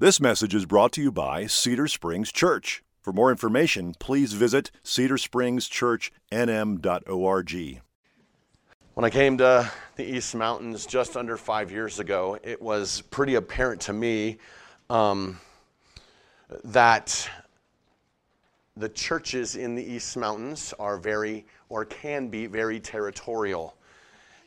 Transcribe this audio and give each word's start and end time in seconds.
This 0.00 0.20
message 0.20 0.54
is 0.54 0.64
brought 0.64 0.92
to 0.92 1.02
you 1.02 1.10
by 1.10 1.48
Cedar 1.48 1.88
Springs 1.88 2.30
Church. 2.30 2.84
For 3.00 3.12
more 3.12 3.32
information, 3.32 3.96
please 3.98 4.32
visit 4.32 4.70
cedarspringschurchnm.org. 4.84 7.82
When 8.94 9.04
I 9.04 9.10
came 9.10 9.38
to 9.38 9.68
the 9.96 10.04
East 10.04 10.36
Mountains 10.36 10.86
just 10.86 11.16
under 11.16 11.36
five 11.36 11.72
years 11.72 11.98
ago, 11.98 12.38
it 12.44 12.62
was 12.62 13.00
pretty 13.10 13.34
apparent 13.34 13.80
to 13.80 13.92
me 13.92 14.38
um, 14.88 15.40
that 16.62 17.28
the 18.76 18.90
churches 18.90 19.56
in 19.56 19.74
the 19.74 19.82
East 19.82 20.16
Mountains 20.16 20.72
are 20.78 20.96
very, 20.96 21.44
or 21.68 21.84
can 21.84 22.28
be 22.28 22.46
very 22.46 22.78
territorial. 22.78 23.74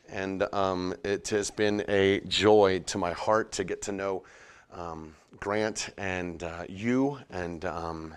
And 0.08 0.44
um, 0.54 0.94
it 1.04 1.28
has 1.28 1.50
been 1.50 1.84
a 1.88 2.20
joy 2.20 2.78
to 2.86 2.96
my 2.96 3.12
heart 3.12 3.52
to 3.52 3.64
get 3.64 3.82
to 3.82 3.92
know 3.92 4.22
um, 4.72 5.14
Grant 5.38 5.90
and 5.98 6.42
uh, 6.42 6.64
you, 6.68 7.18
and 7.30 7.64
um, 7.64 8.14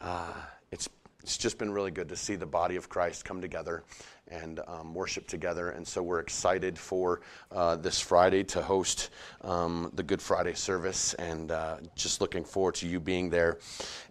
uh, 0.00 0.32
it's, 0.70 0.88
it's 1.22 1.36
just 1.36 1.58
been 1.58 1.72
really 1.72 1.90
good 1.90 2.08
to 2.08 2.16
see 2.16 2.36
the 2.36 2.46
body 2.46 2.76
of 2.76 2.88
Christ 2.88 3.24
come 3.24 3.40
together 3.40 3.84
and 4.30 4.60
um, 4.66 4.94
worship 4.94 5.26
together. 5.26 5.70
And 5.70 5.86
so 5.86 6.02
we're 6.02 6.20
excited 6.20 6.78
for 6.78 7.20
uh, 7.50 7.76
this 7.76 8.00
Friday 8.00 8.44
to 8.44 8.62
host 8.62 9.10
um, 9.42 9.90
the 9.94 10.02
Good 10.02 10.20
Friday 10.20 10.54
service 10.54 11.14
and 11.14 11.50
uh, 11.50 11.78
just 11.94 12.20
looking 12.20 12.44
forward 12.44 12.74
to 12.76 12.86
you 12.86 13.00
being 13.00 13.30
there. 13.30 13.58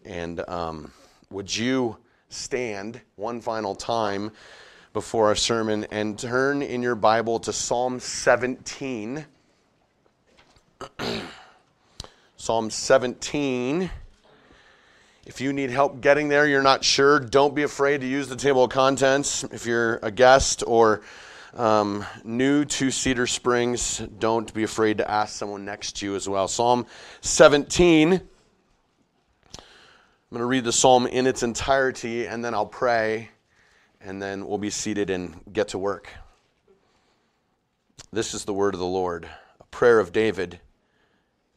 And 0.06 0.48
um, 0.50 0.92
would 1.30 1.56
you 1.56 1.98
stand 2.30 3.02
one 3.16 3.42
final 3.42 3.76
time 3.76 4.32
before 4.94 5.28
our 5.28 5.36
sermon 5.36 5.86
and 5.92 6.18
turn 6.18 6.62
in 6.62 6.82
your 6.82 6.96
Bible 6.96 7.40
to 7.42 7.54
Psalm 7.54 8.00
17? 8.00 9.26
Psalm 12.48 12.70
17. 12.70 13.92
If 15.26 15.42
you 15.42 15.52
need 15.52 15.70
help 15.70 16.00
getting 16.00 16.30
there, 16.30 16.48
you're 16.48 16.64
not 16.64 16.82
sure, 16.82 17.20
don't 17.20 17.54
be 17.54 17.64
afraid 17.64 18.00
to 18.00 18.08
use 18.08 18.30
the 18.30 18.38
table 18.38 18.64
of 18.64 18.70
contents. 18.70 19.44
If 19.44 19.66
you're 19.66 19.98
a 19.98 20.12
guest 20.12 20.64
or 20.66 21.02
um, 21.56 22.06
new 22.24 22.64
to 22.64 22.90
Cedar 22.90 23.28
Springs, 23.28 24.02
don't 24.18 24.54
be 24.54 24.64
afraid 24.64 25.00
to 25.00 25.12
ask 25.12 25.36
someone 25.36 25.66
next 25.66 25.98
to 25.98 26.06
you 26.06 26.16
as 26.16 26.30
well. 26.30 26.48
Psalm 26.48 26.86
17. 27.20 28.14
I'm 28.14 28.22
going 30.32 30.40
to 30.40 30.46
read 30.46 30.64
the 30.64 30.72
psalm 30.72 31.06
in 31.06 31.28
its 31.28 31.44
entirety 31.44 32.28
and 32.28 32.46
then 32.46 32.54
I'll 32.54 32.66
pray 32.66 33.28
and 34.00 34.22
then 34.22 34.48
we'll 34.48 34.58
be 34.58 34.70
seated 34.70 35.10
and 35.10 35.36
get 35.52 35.68
to 35.68 35.78
work. 35.78 36.08
This 38.14 38.34
is 38.34 38.46
the 38.46 38.54
word 38.54 38.74
of 38.74 38.80
the 38.80 38.86
Lord, 38.86 39.28
a 39.60 39.66
prayer 39.66 40.00
of 40.00 40.14
David. 40.14 40.62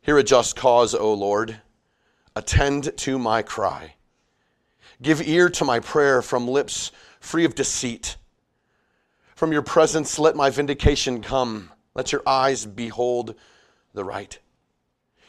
Hear 0.02 0.16
a 0.16 0.22
just 0.22 0.56
cause, 0.56 0.94
O 0.94 1.12
Lord. 1.12 1.60
Attend 2.34 2.96
to 2.96 3.18
my 3.18 3.42
cry. 3.42 3.94
Give 5.02 5.20
ear 5.20 5.50
to 5.50 5.64
my 5.64 5.80
prayer 5.80 6.22
from 6.22 6.48
lips 6.48 6.90
free 7.20 7.44
of 7.44 7.54
deceit. 7.54 8.16
From 9.34 9.52
your 9.52 9.62
presence, 9.62 10.18
let 10.18 10.36
my 10.36 10.48
vindication 10.48 11.22
come. 11.22 11.70
Let 11.94 12.12
your 12.12 12.22
eyes 12.26 12.64
behold 12.64 13.34
the 13.92 14.04
right. 14.04 14.38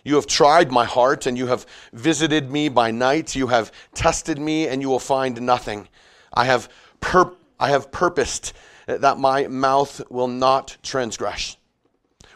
You 0.06 0.16
have 0.16 0.26
tried 0.26 0.72
my 0.72 0.86
heart, 0.86 1.26
and 1.26 1.38
you 1.38 1.48
have 1.48 1.66
visited 1.92 2.50
me 2.50 2.70
by 2.70 2.92
night. 2.92 3.36
You 3.36 3.48
have 3.48 3.72
tested 3.94 4.40
me, 4.40 4.68
and 4.68 4.82
you 4.82 4.90
will 4.90 5.00
find 5.00 5.42
nothing. 5.42 5.90
I 6.34 6.46
have, 6.46 6.70
pur- 7.02 7.34
I 7.60 7.70
have 7.70 7.92
purposed 7.92 8.54
that 8.88 9.18
my 9.18 9.48
mouth 9.48 10.02
will 10.10 10.28
not 10.28 10.78
transgress 10.82 11.58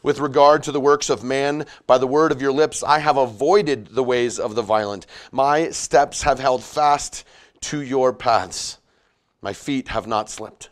with 0.06 0.20
regard 0.20 0.62
to 0.62 0.72
the 0.72 0.80
works 0.80 1.10
of 1.10 1.24
man. 1.24 1.66
By 1.88 1.98
the 1.98 2.06
word 2.06 2.32
of 2.32 2.40
your 2.40 2.52
lips, 2.52 2.84
I 2.84 3.00
have 3.00 3.18
avoided 3.18 3.88
the 3.88 4.04
ways 4.04 4.38
of 4.38 4.54
the 4.54 4.62
violent. 4.62 5.08
My 5.32 5.72
steps 5.72 6.22
have 6.22 6.38
held 6.38 6.64
fast 6.64 7.24
to 7.62 7.82
your 7.82 8.14
paths. 8.14 8.78
My 9.42 9.52
feet 9.52 9.88
have 9.88 10.06
not 10.06 10.30
slipped. 10.30 10.70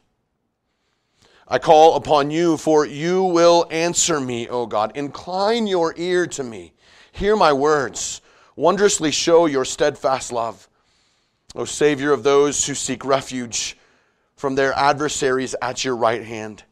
I 1.47 1.57
call 1.57 1.95
upon 1.95 2.29
you, 2.29 2.57
for 2.57 2.85
you 2.85 3.23
will 3.23 3.65
answer 3.71 4.19
me, 4.19 4.47
O 4.47 4.67
God. 4.67 4.95
Incline 4.95 5.65
your 5.65 5.95
ear 5.97 6.27
to 6.27 6.43
me. 6.43 6.73
Hear 7.11 7.35
my 7.35 7.53
words. 7.53 8.21
Wondrously 8.55 9.09
show 9.09 9.47
your 9.47 9.65
steadfast 9.65 10.31
love. 10.31 10.69
O 11.55 11.65
Savior 11.65 12.11
of 12.13 12.21
those 12.21 12.67
who 12.67 12.75
seek 12.75 13.03
refuge 13.03 13.79
from 14.35 14.53
their 14.53 14.73
adversaries 14.73 15.55
at 15.59 15.83
your 15.83 15.95
right 15.95 16.23
hand. 16.23 16.63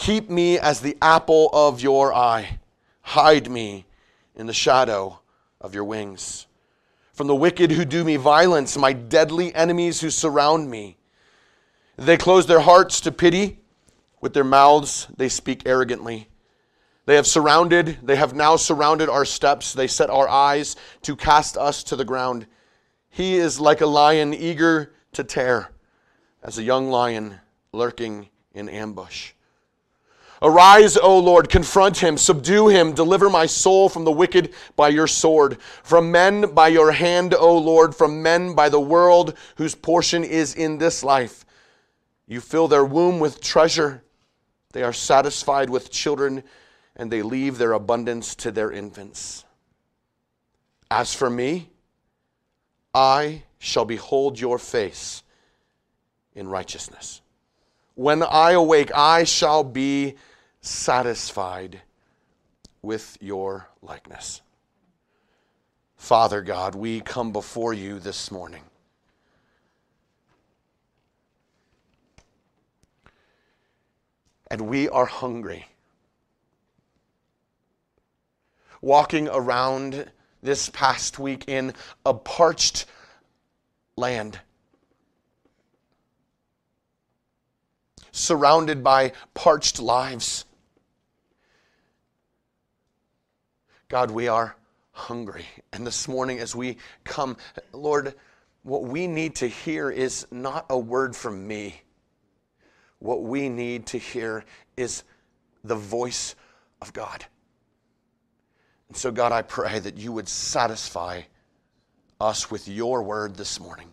Keep 0.00 0.30
me 0.30 0.58
as 0.58 0.80
the 0.80 0.96
apple 1.02 1.50
of 1.52 1.82
your 1.82 2.14
eye. 2.14 2.58
Hide 3.02 3.50
me 3.50 3.84
in 4.34 4.46
the 4.46 4.54
shadow 4.54 5.20
of 5.60 5.74
your 5.74 5.84
wings. 5.84 6.46
From 7.12 7.26
the 7.26 7.34
wicked 7.34 7.70
who 7.70 7.84
do 7.84 8.02
me 8.02 8.16
violence, 8.16 8.78
my 8.78 8.94
deadly 8.94 9.54
enemies 9.54 10.00
who 10.00 10.08
surround 10.08 10.70
me. 10.70 10.96
They 11.96 12.16
close 12.16 12.46
their 12.46 12.60
hearts 12.60 13.02
to 13.02 13.12
pity. 13.12 13.58
With 14.22 14.32
their 14.32 14.42
mouths, 14.42 15.06
they 15.18 15.28
speak 15.28 15.64
arrogantly. 15.66 16.28
They 17.04 17.16
have 17.16 17.26
surrounded, 17.26 17.98
they 18.02 18.16
have 18.16 18.32
now 18.32 18.56
surrounded 18.56 19.10
our 19.10 19.26
steps. 19.26 19.74
They 19.74 19.86
set 19.86 20.08
our 20.08 20.30
eyes 20.30 20.76
to 21.02 21.14
cast 21.14 21.58
us 21.58 21.82
to 21.84 21.94
the 21.94 22.06
ground. 22.06 22.46
He 23.10 23.36
is 23.36 23.60
like 23.60 23.82
a 23.82 23.86
lion 23.86 24.32
eager 24.32 24.94
to 25.12 25.24
tear, 25.24 25.72
as 26.42 26.56
a 26.56 26.62
young 26.62 26.88
lion 26.88 27.38
lurking 27.74 28.30
in 28.54 28.70
ambush. 28.70 29.32
Arise, 30.42 30.96
O 30.96 31.18
Lord, 31.18 31.50
confront 31.50 31.98
him, 31.98 32.16
subdue 32.16 32.68
him, 32.68 32.94
deliver 32.94 33.28
my 33.28 33.44
soul 33.44 33.90
from 33.90 34.04
the 34.04 34.12
wicked 34.12 34.54
by 34.74 34.88
your 34.88 35.06
sword, 35.06 35.60
from 35.82 36.10
men 36.10 36.54
by 36.54 36.68
your 36.68 36.92
hand, 36.92 37.34
O 37.34 37.58
Lord, 37.58 37.94
from 37.94 38.22
men 38.22 38.54
by 38.54 38.70
the 38.70 38.80
world 38.80 39.36
whose 39.56 39.74
portion 39.74 40.24
is 40.24 40.54
in 40.54 40.78
this 40.78 41.04
life. 41.04 41.44
You 42.26 42.40
fill 42.40 42.68
their 42.68 42.84
womb 42.84 43.20
with 43.20 43.42
treasure. 43.42 44.02
They 44.72 44.82
are 44.82 44.94
satisfied 44.94 45.68
with 45.68 45.90
children, 45.90 46.42
and 46.96 47.10
they 47.10 47.20
leave 47.20 47.58
their 47.58 47.72
abundance 47.72 48.34
to 48.36 48.50
their 48.50 48.70
infants. 48.70 49.44
As 50.90 51.14
for 51.14 51.28
me, 51.28 51.68
I 52.94 53.42
shall 53.58 53.84
behold 53.84 54.40
your 54.40 54.58
face 54.58 55.22
in 56.34 56.48
righteousness. 56.48 57.20
When 57.94 58.22
I 58.22 58.52
awake, 58.52 58.90
I 58.94 59.24
shall 59.24 59.62
be 59.62 60.16
satisfied 60.60 61.80
with 62.82 63.16
your 63.20 63.68
likeness. 63.82 64.40
Father 65.96 66.40
God, 66.42 66.74
we 66.74 67.00
come 67.00 67.32
before 67.32 67.72
you 67.72 67.98
this 67.98 68.30
morning. 68.30 68.62
And 74.50 74.62
we 74.62 74.88
are 74.88 75.06
hungry. 75.06 75.66
Walking 78.80 79.28
around 79.28 80.10
this 80.42 80.70
past 80.70 81.18
week 81.18 81.44
in 81.46 81.74
a 82.04 82.14
parched 82.14 82.86
land 83.96 84.40
surrounded 88.12 88.82
by 88.82 89.12
parched 89.34 89.80
lives. 89.80 90.44
God, 93.90 94.12
we 94.12 94.28
are 94.28 94.54
hungry. 94.92 95.46
And 95.72 95.84
this 95.84 96.06
morning, 96.06 96.38
as 96.38 96.54
we 96.54 96.76
come, 97.02 97.36
Lord, 97.72 98.14
what 98.62 98.84
we 98.84 99.08
need 99.08 99.34
to 99.36 99.48
hear 99.48 99.90
is 99.90 100.28
not 100.30 100.64
a 100.70 100.78
word 100.78 101.16
from 101.16 101.48
me. 101.48 101.82
What 103.00 103.24
we 103.24 103.48
need 103.48 103.86
to 103.86 103.98
hear 103.98 104.44
is 104.76 105.02
the 105.64 105.74
voice 105.74 106.36
of 106.80 106.92
God. 106.92 107.24
And 108.86 108.96
so, 108.96 109.10
God, 109.10 109.32
I 109.32 109.42
pray 109.42 109.80
that 109.80 109.96
you 109.96 110.12
would 110.12 110.28
satisfy 110.28 111.22
us 112.20 112.48
with 112.48 112.68
your 112.68 113.02
word 113.02 113.34
this 113.34 113.58
morning. 113.58 113.90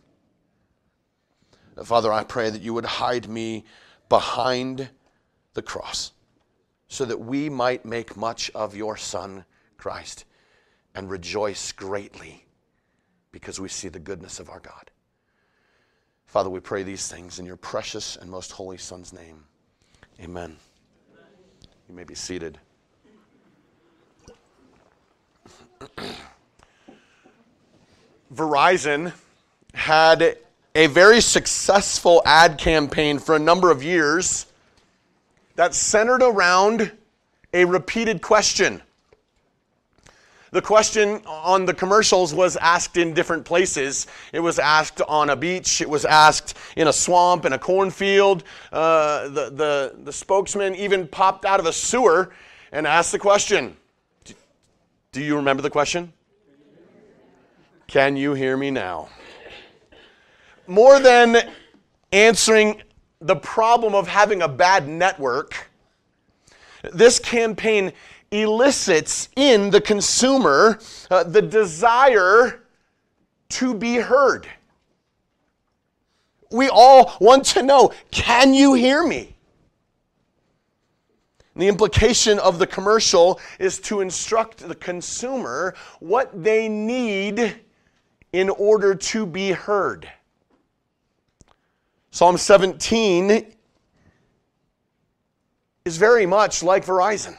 Father, 1.83 2.13
I 2.13 2.23
pray 2.23 2.51
that 2.51 2.61
you 2.61 2.75
would 2.75 2.85
hide 2.85 3.27
me 3.27 3.65
behind 4.09 4.89
the 5.55 5.63
cross 5.63 6.11
so 6.87 7.03
that 7.03 7.19
we 7.19 7.49
might 7.49 7.83
make 7.83 8.15
much 8.15 8.51
of 8.53 8.75
your 8.75 8.95
Son 8.95 9.43
Christ 9.77 10.25
and 10.95 11.09
rejoice 11.09 11.71
greatly 11.71 12.45
because 13.31 13.59
we 13.59 13.69
see 13.69 13.87
the 13.87 13.99
goodness 13.99 14.39
of 14.39 14.49
our 14.49 14.59
God. 14.59 14.89
Father, 16.25 16.49
we 16.49 16.59
pray 16.59 16.83
these 16.83 17.07
things 17.07 17.39
in 17.39 17.45
your 17.45 17.55
precious 17.55 18.17
and 18.17 18.29
most 18.29 18.51
holy 18.51 18.77
Son's 18.77 19.13
name. 19.13 19.43
Amen. 20.21 20.57
You 21.87 21.95
may 21.95 22.03
be 22.03 22.15
seated. 22.15 22.57
Verizon 28.33 29.13
had 29.73 30.37
a 30.75 30.87
very 30.87 31.21
successful 31.21 32.21
ad 32.25 32.57
campaign 32.57 33.19
for 33.19 33.35
a 33.35 33.39
number 33.39 33.71
of 33.71 33.81
years 33.83 34.47
that 35.55 35.73
centered 35.73 36.21
around 36.21 36.91
a 37.53 37.65
repeated 37.65 38.21
question 38.21 38.81
The 40.57 40.63
question 40.63 41.21
on 41.27 41.65
the 41.65 41.73
commercials 41.75 42.33
was 42.33 42.57
asked 42.57 42.97
in 42.97 43.13
different 43.13 43.45
places. 43.45 44.07
It 44.33 44.39
was 44.39 44.57
asked 44.57 45.01
on 45.01 45.29
a 45.29 45.35
beach, 45.35 45.81
it 45.81 45.87
was 45.87 46.03
asked 46.03 46.57
in 46.75 46.87
a 46.87 46.93
swamp, 46.93 47.45
in 47.45 47.53
a 47.53 47.59
cornfield. 47.59 48.43
Uh, 48.73 49.27
the, 49.27 49.51
the, 49.51 49.95
the 50.03 50.11
spokesman 50.11 50.73
even 50.73 51.07
popped 51.07 51.45
out 51.45 51.59
of 51.59 51.67
a 51.67 51.71
sewer 51.71 52.33
and 52.71 52.87
asked 52.87 53.11
the 53.11 53.19
question 53.19 53.77
Do 55.11 55.21
you 55.21 55.35
remember 55.35 55.61
the 55.61 55.69
question? 55.69 56.11
Can 57.85 58.17
you 58.17 58.33
hear 58.33 58.57
me 58.57 58.71
now? 58.71 59.09
More 60.65 60.99
than 60.99 61.37
answering 62.11 62.81
the 63.19 63.35
problem 63.35 63.93
of 63.93 64.07
having 64.07 64.41
a 64.41 64.47
bad 64.47 64.87
network, 64.87 65.69
this 66.81 67.19
campaign 67.19 67.93
elicits 68.31 69.29
in 69.35 69.69
the 69.69 69.81
consumer 69.81 70.79
uh, 71.09 71.23
the 71.23 71.41
desire 71.41 72.61
to 73.49 73.73
be 73.73 73.95
heard. 73.95 74.47
We 76.51 76.69
all 76.69 77.15
want 77.19 77.45
to 77.45 77.63
know 77.63 77.93
can 78.11 78.53
you 78.53 78.73
hear 78.73 79.05
me? 79.05 79.37
the 81.57 81.67
implication 81.67 82.37
of 82.39 82.59
the 82.59 82.67
commercial 82.67 83.39
is 83.59 83.79
to 83.79 84.01
instruct 84.01 84.59
the 84.59 84.75
consumer 84.75 85.73
what 85.99 86.43
they 86.43 86.69
need 86.69 87.55
in 88.33 88.49
order 88.49 88.93
to 88.93 89.25
be 89.25 89.51
heard. 89.51 90.09
Psalm 92.11 92.37
17 92.37 93.53
is 95.85 95.97
very 95.97 96.25
much 96.25 96.61
like 96.61 96.85
Verizon. 96.85 97.37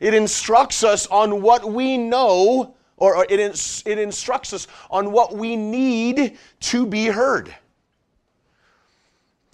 It 0.00 0.14
instructs 0.14 0.82
us 0.84 1.06
on 1.06 1.42
what 1.42 1.70
we 1.70 1.96
know, 1.96 2.74
or 2.96 3.24
it, 3.28 3.40
it 3.86 3.98
instructs 3.98 4.52
us 4.52 4.66
on 4.90 5.12
what 5.12 5.34
we 5.34 5.56
need 5.56 6.38
to 6.60 6.86
be 6.86 7.06
heard. 7.06 7.54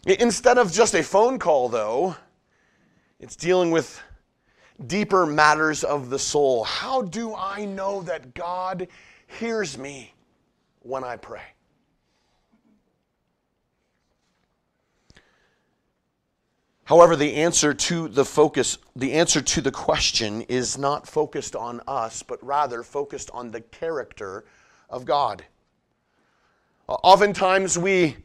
Instead 0.06 0.58
of 0.58 0.72
just 0.72 0.94
a 0.94 1.02
phone 1.02 1.38
call, 1.38 1.68
though, 1.68 2.16
it's 3.18 3.36
dealing 3.36 3.70
with 3.70 4.00
deeper 4.86 5.26
matters 5.26 5.84
of 5.84 6.08
the 6.08 6.18
soul. 6.18 6.64
How 6.64 7.02
do 7.02 7.34
I 7.34 7.66
know 7.66 8.02
that 8.02 8.32
God 8.34 8.88
hears 9.26 9.76
me 9.76 10.14
when 10.80 11.04
I 11.04 11.16
pray? 11.16 11.42
However, 16.90 17.14
the 17.14 17.36
answer 17.36 17.72
to 17.72 18.08
the 18.08 18.24
focus, 18.24 18.76
the 18.96 19.12
answer 19.12 19.40
to 19.40 19.60
the 19.60 19.70
question 19.70 20.42
is 20.42 20.76
not 20.76 21.06
focused 21.06 21.54
on 21.54 21.80
us, 21.86 22.24
but 22.24 22.44
rather 22.44 22.82
focused 22.82 23.30
on 23.32 23.52
the 23.52 23.60
character 23.60 24.44
of 24.88 25.04
God. 25.04 25.44
Uh, 26.88 26.94
oftentimes 26.94 27.78
we 27.78 28.16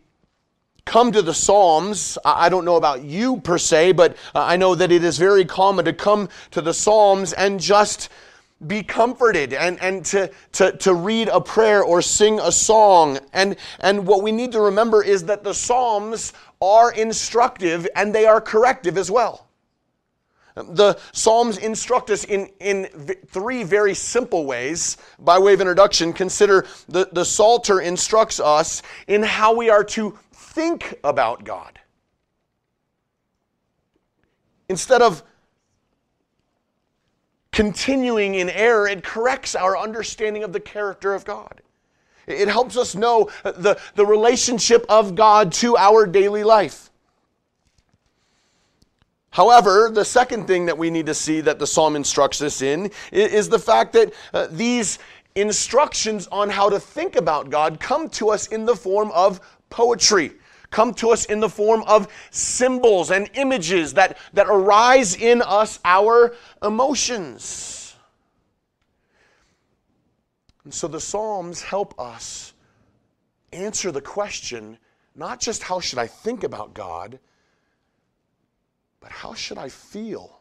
come 0.83 1.11
to 1.11 1.21
the 1.21 1.31
Psalms. 1.31 2.17
I 2.25 2.49
don't 2.49 2.65
know 2.65 2.75
about 2.75 3.03
you 3.03 3.39
per 3.39 3.59
se, 3.59 3.91
but 3.91 4.17
uh, 4.33 4.41
I 4.41 4.57
know 4.57 4.73
that 4.73 4.91
it 4.91 5.03
is 5.03 5.19
very 5.19 5.45
common 5.45 5.85
to 5.85 5.93
come 5.93 6.27
to 6.49 6.59
the 6.59 6.73
Psalms 6.73 7.33
and 7.33 7.59
just 7.59 8.09
be 8.65 8.81
comforted 8.81 9.53
and, 9.53 9.79
and 9.81 10.05
to, 10.05 10.31
to, 10.53 10.71
to 10.77 10.93
read 10.93 11.27
a 11.27 11.41
prayer 11.41 11.83
or 11.83 12.01
sing 12.01 12.39
a 12.39 12.51
song. 12.51 13.19
And, 13.33 13.57
and 13.79 14.07
what 14.07 14.23
we 14.23 14.31
need 14.31 14.53
to 14.53 14.61
remember 14.61 15.03
is 15.03 15.25
that 15.25 15.43
the 15.43 15.53
Psalms 15.53 16.33
are 16.61 16.91
instructive 16.91 17.87
and 17.95 18.13
they 18.13 18.25
are 18.25 18.41
corrective 18.41 18.97
as 18.97 19.11
well. 19.11 19.47
The 20.55 20.97
Psalms 21.11 21.57
instruct 21.57 22.09
us 22.09 22.23
in, 22.23 22.49
in 22.61 22.85
three 23.27 23.63
very 23.63 23.93
simple 23.93 24.45
ways. 24.45 24.95
By 25.19 25.37
way 25.37 25.53
of 25.53 25.59
introduction, 25.59 26.13
consider 26.13 26.65
the, 26.87 27.09
the 27.11 27.25
Psalter 27.25 27.81
instructs 27.81 28.39
us 28.39 28.81
in 29.07 29.21
how 29.21 29.53
we 29.53 29.69
are 29.69 29.83
to 29.83 30.17
think 30.31 30.97
about 31.03 31.43
God. 31.43 31.77
Instead 34.69 35.01
of 35.01 35.23
continuing 37.51 38.35
in 38.35 38.49
error, 38.49 38.87
it 38.87 39.03
corrects 39.03 39.55
our 39.55 39.77
understanding 39.77 40.43
of 40.43 40.53
the 40.53 40.59
character 40.59 41.13
of 41.13 41.25
God. 41.25 41.61
It 42.27 42.47
helps 42.47 42.77
us 42.77 42.95
know 42.95 43.29
the, 43.43 43.79
the 43.95 44.05
relationship 44.05 44.85
of 44.89 45.15
God 45.15 45.51
to 45.53 45.77
our 45.77 46.05
daily 46.05 46.43
life. 46.43 46.89
However, 49.35 49.89
the 49.93 50.05
second 50.05 50.47
thing 50.47 50.65
that 50.67 50.77
we 50.77 50.89
need 50.89 51.07
to 51.07 51.13
see 51.13 51.41
that 51.41 51.59
the 51.59 51.67
psalm 51.67 51.97
instructs 51.97 52.41
us 52.41 52.61
in 52.61 52.89
is 53.11 53.49
the 53.49 53.59
fact 53.59 53.91
that 53.91 54.13
uh, 54.33 54.47
these 54.49 54.97
instructions 55.35 56.27
on 56.31 56.49
how 56.49 56.69
to 56.69 56.79
think 56.79 57.17
about 57.17 57.49
God 57.49 57.77
come 57.79 58.07
to 58.11 58.29
us 58.29 58.47
in 58.47 58.65
the 58.65 58.75
form 58.75 59.11
of 59.11 59.41
poetry, 59.69 60.31
come 60.71 60.93
to 60.93 61.09
us 61.09 61.25
in 61.25 61.41
the 61.41 61.49
form 61.49 61.83
of 61.85 62.07
symbols 62.31 63.11
and 63.11 63.29
images 63.33 63.93
that, 63.95 64.17
that 64.31 64.47
arise 64.47 65.17
in 65.17 65.41
us 65.41 65.81
our 65.83 66.33
emotions. 66.63 67.84
And 70.65 70.73
so 70.73 70.87
the 70.87 70.99
Psalms 70.99 71.61
help 71.61 71.97
us 71.99 72.53
answer 73.53 73.91
the 73.91 74.01
question 74.01 74.77
not 75.15 75.39
just 75.39 75.63
how 75.63 75.79
should 75.79 75.99
I 75.99 76.07
think 76.07 76.43
about 76.43 76.73
God, 76.73 77.19
but 78.99 79.11
how 79.11 79.33
should 79.33 79.57
I 79.57 79.69
feel 79.69 80.39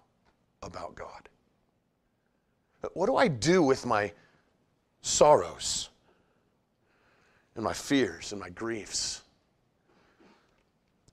about 0.62 0.96
God? 0.96 1.28
What 2.94 3.06
do 3.06 3.16
I 3.16 3.28
do 3.28 3.62
with 3.62 3.86
my 3.86 4.12
sorrows 5.00 5.90
and 7.54 7.62
my 7.62 7.72
fears 7.72 8.32
and 8.32 8.40
my 8.40 8.50
griefs 8.50 9.22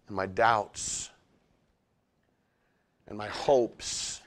and 0.08 0.16
my 0.16 0.26
doubts 0.26 1.10
and 3.08 3.18
my 3.18 3.28
hopes 3.28 4.22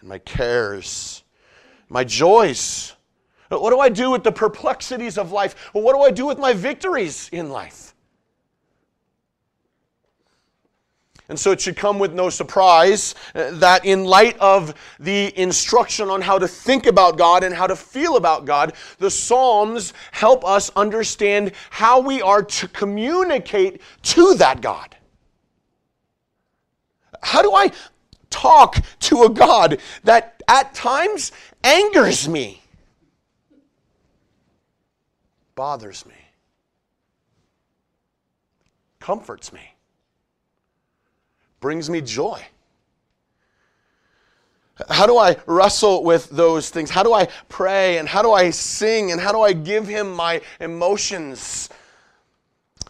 and 0.00 0.08
my 0.08 0.18
cares, 0.18 1.22
my 1.88 2.02
joys? 2.02 2.94
What 3.60 3.70
do 3.70 3.80
I 3.80 3.88
do 3.88 4.10
with 4.10 4.24
the 4.24 4.32
perplexities 4.32 5.18
of 5.18 5.32
life? 5.32 5.54
what 5.72 5.94
do 5.94 6.00
I 6.00 6.10
do 6.10 6.26
with 6.26 6.38
my 6.38 6.52
victories 6.52 7.28
in 7.32 7.50
life? 7.50 7.92
And 11.28 11.38
so 11.38 11.50
it 11.50 11.60
should 11.60 11.76
come 11.76 11.98
with 11.98 12.12
no 12.12 12.28
surprise 12.28 13.14
uh, 13.34 13.52
that, 13.52 13.86
in 13.86 14.04
light 14.04 14.38
of 14.38 14.74
the 15.00 15.32
instruction 15.40 16.10
on 16.10 16.20
how 16.20 16.38
to 16.38 16.46
think 16.46 16.86
about 16.86 17.16
God 17.16 17.42
and 17.42 17.54
how 17.54 17.66
to 17.66 17.76
feel 17.76 18.16
about 18.16 18.44
God, 18.44 18.74
the 18.98 19.10
Psalms 19.10 19.94
help 20.10 20.44
us 20.44 20.70
understand 20.76 21.52
how 21.70 22.00
we 22.00 22.20
are 22.20 22.42
to 22.42 22.68
communicate 22.68 23.80
to 24.02 24.34
that 24.34 24.60
God. 24.60 24.94
How 27.22 27.40
do 27.40 27.54
I 27.54 27.70
talk 28.28 28.84
to 29.00 29.22
a 29.22 29.30
God 29.30 29.78
that 30.04 30.42
at 30.48 30.74
times 30.74 31.32
angers 31.62 32.28
me? 32.28 32.61
Bothers 35.62 36.04
me, 36.06 36.14
comforts 38.98 39.52
me, 39.52 39.60
brings 41.60 41.88
me 41.88 42.00
joy. 42.00 42.44
How 44.90 45.06
do 45.06 45.18
I 45.18 45.36
wrestle 45.46 46.02
with 46.02 46.28
those 46.30 46.70
things? 46.70 46.90
How 46.90 47.04
do 47.04 47.12
I 47.12 47.28
pray 47.48 47.98
and 47.98 48.08
how 48.08 48.22
do 48.22 48.32
I 48.32 48.50
sing 48.50 49.12
and 49.12 49.20
how 49.20 49.30
do 49.30 49.42
I 49.42 49.52
give 49.52 49.86
him 49.86 50.12
my 50.12 50.40
emotions? 50.58 51.68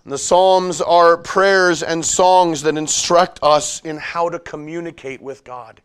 And 0.03 0.11
the 0.11 0.17
Psalms 0.17 0.81
are 0.81 1.19
prayers 1.19 1.83
and 1.83 2.03
songs 2.03 2.63
that 2.63 2.79
instruct 2.79 3.39
us 3.43 3.83
in 3.83 3.99
how 3.99 4.31
to 4.31 4.39
communicate 4.39 5.21
with 5.21 5.45
God. 5.45 5.83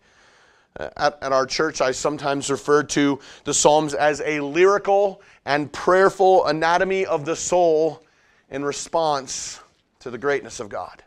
At, 0.79 1.17
at, 1.22 1.31
our 1.31 1.46
church, 1.46 1.81
I 1.81 1.91
sometimes 1.91 2.51
refer 2.51 2.84
to 2.84 3.19
the 3.46 3.53
Psalms 3.53 3.93
as 3.93 4.22
a 4.22 4.39
lyrical 4.39 5.22
and 5.46 5.72
prayerful 5.72 6.46
anatomy 6.46 7.05
of 7.05 7.25
the 7.25 7.36
soul 7.36 8.03
in 8.50 8.63
response 8.63 9.60
to 10.00 10.12
the 10.12 10.17
greatness 10.17 10.60
of 10.60 10.69
God. 10.69 11.03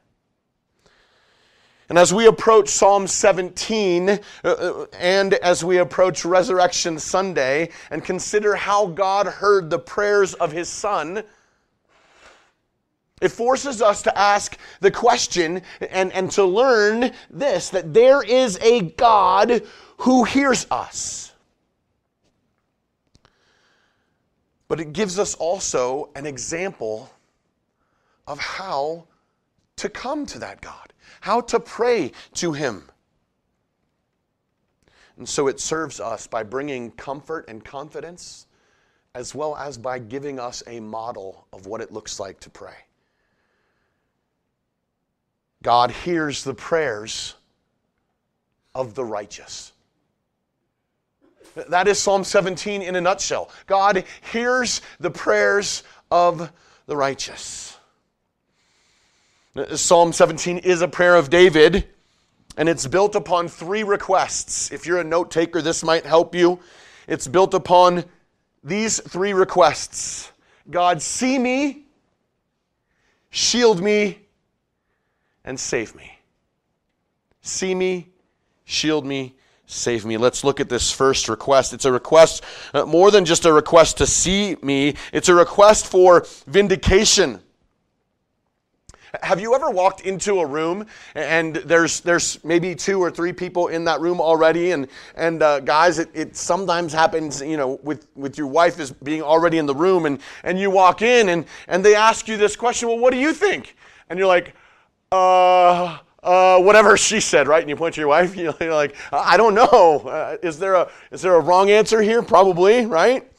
And 1.89 1.99
as 1.99 2.15
we 2.15 2.27
approach 2.27 2.69
Psalm 2.69 3.07
17, 3.09 4.09
uh, 4.09 4.19
uh, 4.45 4.87
and 4.99 5.35
as 5.35 5.65
we 5.65 5.79
approach 5.79 6.25
Resurrection 6.25 6.99
Sunday, 7.01 7.71
and 7.91 8.05
consider 8.05 8.55
how 8.55 8.87
God 8.87 9.27
heard 9.27 9.71
the 9.71 9.79
prayers 9.79 10.35
of 10.35 10.53
His 10.53 10.69
Son, 10.69 11.25
it 13.21 13.29
forces 13.29 13.83
us 13.83 14.03
to 14.03 14.19
ask 14.19 14.57
the 14.81 14.91
question 14.91 15.63
and, 15.91 16.13
and 16.13 16.31
to 16.33 16.45
learn 16.45 17.13
this 17.31 17.71
that 17.71 17.93
there 17.93 18.23
is 18.23 18.59
a 18.63 18.83
God 18.83 19.63
who 19.99 20.25
hears 20.25 20.67
us. 20.71 21.31
but 24.71 24.79
it 24.79 24.93
gives 24.93 25.19
us 25.19 25.35
also 25.35 26.11
an 26.15 26.25
example 26.25 27.11
of 28.29 28.39
how 28.39 29.05
to 29.75 29.89
come 29.89 30.25
to 30.25 30.39
that 30.39 30.61
God, 30.61 30.93
how 31.21 31.41
to 31.41 31.59
pray 31.59 32.13
to 32.35 32.53
Him. 32.53 32.89
And 35.17 35.29
so 35.29 35.49
it 35.49 35.59
serves 35.59 35.99
us 35.99 36.29
by 36.29 36.45
bringing 36.45 36.93
comfort 36.93 37.47
and 37.49 37.65
confidence, 37.65 38.47
as 39.17 39.35
well 39.35 39.57
as 39.57 39.77
by 39.77 39.99
giving 39.99 40.39
us 40.39 40.63
a 40.69 40.79
model 40.79 41.49
of 41.53 41.67
what 41.67 41.81
it 41.81 41.91
looks 41.91 42.21
like 42.21 42.39
to 42.39 42.49
pray. 42.49 42.77
God 45.63 45.91
hears 45.91 46.45
the 46.45 46.55
prayers 46.55 47.35
of 48.75 48.95
the 48.95 49.05
righteous. 49.05 49.73
That 51.69 51.89
is 51.89 51.99
Psalm 51.99 52.25
17 52.25 52.81
in 52.83 52.97
a 52.97 53.01
nutshell. 53.01 53.51
God 53.67 54.05
hears 54.33 54.81
the 55.01 55.11
prayers 55.11 55.83
of 56.11 56.51
the 56.87 56.97
righteous. 56.97 57.77
Psalm 59.75 60.13
17 60.13 60.59
is 60.59 60.81
a 60.81 60.89
prayer 60.89 61.17
of 61.17 61.29
David, 61.29 61.89
and 62.57 62.69
it's 62.69 62.87
built 62.87 63.17
upon 63.17 63.49
three 63.49 63.83
requests. 63.83 64.71
If 64.71 64.87
you're 64.87 65.01
a 65.01 65.05
note 65.05 65.31
taker, 65.31 65.61
this 65.61 65.83
might 65.83 66.07
help 66.07 66.35
you. 66.35 66.61
It's 67.09 67.27
built 67.27 67.53
upon 67.55 68.05
these 68.63 69.01
three 69.01 69.33
requests 69.33 70.31
God, 70.69 71.03
see 71.03 71.37
me, 71.39 71.87
shield 73.31 73.83
me, 73.83 74.21
and 75.45 75.59
save 75.59 75.95
me. 75.95 76.19
See 77.43 77.75
me, 77.75 78.09
shield 78.65 79.07
me, 79.07 79.35
save 79.67 80.05
me. 80.05 80.17
Let's 80.17 80.45
look 80.45 80.61
at 80.61 80.69
this 80.69 80.91
first 80.91 81.29
request. 81.29 81.73
It's 81.73 81.85
a 81.85 81.93
request, 81.93 82.45
uh, 82.75 82.85
more 82.85 83.11
than 83.11 83.25
just 83.25 83.45
a 83.45 83.53
request 83.53 83.99
to 83.99 84.07
see 84.07 84.57
me, 84.63 84.95
it's 85.13 85.29
a 85.29 85.35
request 85.35 85.87
for 85.87 86.27
vindication. 86.47 87.41
Have 89.23 89.41
you 89.41 89.55
ever 89.57 89.71
walked 89.71 90.03
into 90.03 90.39
a 90.39 90.47
room 90.47 90.87
and 91.17 91.57
there's 91.57 92.01
there's 92.01 92.43
maybe 92.45 92.77
two 92.77 93.01
or 93.01 93.11
three 93.11 93.33
people 93.33 93.67
in 93.67 93.85
that 93.85 94.01
room 94.01 94.21
already 94.21 94.71
and 94.71 94.87
and 95.17 95.43
uh, 95.43 95.59
guys 95.59 95.99
it, 95.99 96.11
it 96.15 96.37
sometimes 96.37 96.93
happens 96.93 97.43
you 97.43 97.57
know 97.57 97.81
with 97.83 98.07
with 98.15 98.39
your 98.39 98.47
wife 98.47 98.79
is 98.79 98.93
being 98.93 99.21
already 99.21 99.59
in 99.59 99.67
the 99.67 99.75
room 99.75 100.07
and 100.07 100.21
and 100.45 100.61
you 100.61 100.71
walk 100.71 101.03
in 101.03 101.31
and 101.31 101.45
and 101.67 101.85
they 101.85 101.97
ask 101.97 102.29
you 102.29 102.37
this 102.37 102.55
question 102.55 102.89
well 102.89 102.99
what 103.01 103.13
do 103.13 103.19
you 103.19 103.33
think 103.33 103.75
and 104.09 104.17
you're 104.17 104.29
like 104.29 104.55
uh 105.13 105.99
uh, 106.23 106.61
whatever 106.61 106.97
she 106.97 107.21
said, 107.21 107.49
right? 107.49 107.63
And 107.63 107.69
you 107.69 107.77
point 107.77 107.95
to 107.95 108.01
your 108.01 108.09
wife, 108.09 108.37
you're 108.61 108.75
like, 108.75 108.95
I 109.13 109.37
don't 109.37 109.55
know. 109.55 110.01
Uh, 110.01 110.37
is 110.43 110.59
there 110.59 110.75
a 110.75 110.91
is 111.11 111.23
there 111.23 111.35
a 111.35 111.41
wrong 111.41 111.71
answer 111.71 112.03
here? 112.03 112.23
Probably, 112.23 112.87
right? 112.87 113.31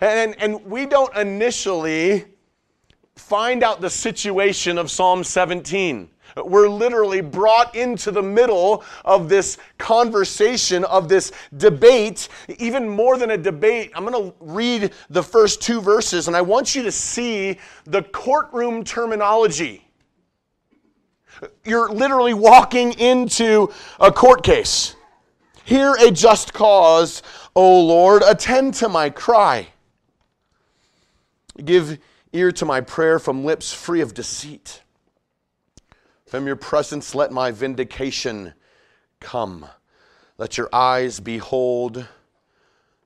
And 0.00 0.34
and 0.40 0.64
we 0.64 0.86
don't 0.86 1.14
initially 1.16 2.24
find 3.16 3.62
out 3.62 3.80
the 3.80 3.90
situation 3.90 4.78
of 4.78 4.90
Psalm 4.90 5.24
17. 5.24 6.08
We're 6.44 6.68
literally 6.68 7.20
brought 7.20 7.74
into 7.74 8.10
the 8.10 8.22
middle 8.22 8.84
of 9.04 9.28
this 9.28 9.58
conversation, 9.78 10.84
of 10.84 11.08
this 11.08 11.32
debate, 11.56 12.28
even 12.58 12.88
more 12.88 13.16
than 13.16 13.30
a 13.32 13.36
debate. 13.38 13.90
I'm 13.94 14.04
going 14.04 14.30
to 14.30 14.34
read 14.38 14.92
the 15.10 15.22
first 15.22 15.62
two 15.62 15.80
verses, 15.80 16.28
and 16.28 16.36
I 16.36 16.42
want 16.42 16.74
you 16.74 16.82
to 16.82 16.92
see 16.92 17.58
the 17.86 18.02
courtroom 18.02 18.84
terminology. 18.84 19.87
You're 21.64 21.90
literally 21.90 22.34
walking 22.34 22.92
into 22.92 23.72
a 24.00 24.10
court 24.12 24.42
case. 24.42 24.96
Hear 25.64 25.94
a 25.94 26.10
just 26.10 26.54
cause, 26.54 27.22
O 27.54 27.80
Lord, 27.80 28.22
attend 28.22 28.74
to 28.74 28.88
my 28.88 29.10
cry. 29.10 29.68
Give 31.62 31.98
ear 32.32 32.52
to 32.52 32.64
my 32.64 32.80
prayer 32.80 33.18
from 33.18 33.44
lips 33.44 33.72
free 33.72 34.00
of 34.00 34.14
deceit. 34.14 34.82
From 36.26 36.46
your 36.46 36.56
presence, 36.56 37.14
let 37.14 37.32
my 37.32 37.50
vindication 37.50 38.54
come. 39.20 39.66
Let 40.36 40.56
your 40.56 40.68
eyes 40.72 41.20
behold 41.20 42.06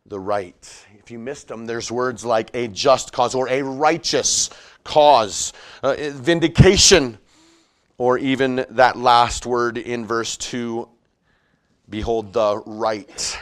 the 0.07 0.21
right. 0.21 0.87
If 0.99 1.11
you 1.11 1.19
missed 1.19 1.49
them, 1.49 1.67
there's 1.67 1.91
words 1.91 2.25
like 2.25 2.51
a 2.55 2.69
just 2.69 3.13
cause 3.13 3.35
or 3.35 3.49
a 3.49 3.63
righteous 3.63 4.51
cause, 4.85 5.53
uh, 5.83 5.95
vindication, 5.99 7.19
or 8.03 8.19
even 8.19 8.67
that 8.69 8.97
last 8.97 9.47
word 9.47 9.79
in 9.79 10.05
verse 10.05 10.37
2 10.37 10.89
behold 11.89 12.33
the 12.33 12.61
right. 12.67 13.39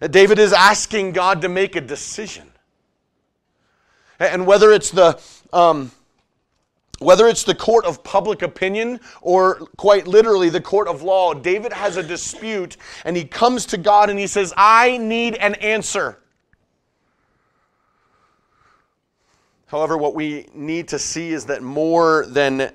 David 0.00 0.38
is 0.38 0.52
asking 0.52 1.10
God 1.10 1.42
to 1.42 1.48
make 1.48 1.74
a 1.74 1.80
decision. 1.80 2.52
And 4.20 4.46
whether 4.46 4.70
it's 4.70 4.92
the 4.92 5.20
um, 5.52 5.90
whether 7.00 7.26
it's 7.26 7.42
the 7.42 7.54
court 7.56 7.84
of 7.84 8.04
public 8.04 8.42
opinion 8.42 9.00
or 9.20 9.56
quite 9.76 10.06
literally 10.06 10.50
the 10.50 10.60
court 10.60 10.86
of 10.86 11.02
law, 11.02 11.34
David 11.34 11.72
has 11.72 11.96
a 11.96 12.02
dispute 12.04 12.76
and 13.04 13.16
he 13.16 13.24
comes 13.24 13.66
to 13.66 13.76
God 13.76 14.08
and 14.08 14.20
he 14.20 14.28
says, 14.28 14.54
I 14.56 14.98
need 14.98 15.34
an 15.34 15.56
answer. 15.56 16.20
However, 19.66 19.98
what 19.98 20.14
we 20.14 20.46
need 20.54 20.86
to 20.88 20.98
see 21.00 21.32
is 21.32 21.46
that 21.46 21.60
more 21.60 22.24
than 22.28 22.72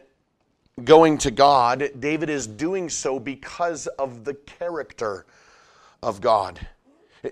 going 0.86 1.18
to 1.20 1.32
God, 1.32 1.92
David 2.00 2.30
is 2.30 2.48
doing 2.48 2.90
so 2.90 3.20
because 3.20 3.88
of 3.88 4.24
the 4.24 4.34
character 4.34 5.26
of 6.02 6.22
God. 6.22 6.60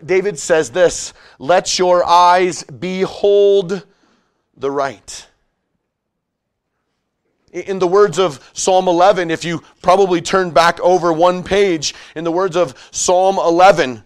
David 0.05 0.37
says 0.37 0.69
this 0.71 1.13
Let 1.39 1.79
your 1.79 2.03
eyes 2.03 2.63
behold 2.63 3.85
the 4.55 4.71
right. 4.71 5.27
In 7.53 7.79
the 7.79 7.87
words 7.87 8.19
of 8.19 8.51
Psalm 8.53 8.87
11, 8.87 9.31
if 9.31 9.45
you 9.45 9.63
probably 9.81 10.21
turn 10.21 10.51
back 10.51 10.79
over 10.81 11.13
one 11.13 11.43
page, 11.43 11.95
in 12.15 12.23
the 12.23 12.31
words 12.31 12.57
of 12.57 12.75
Psalm 12.91 13.37
11, 13.37 14.03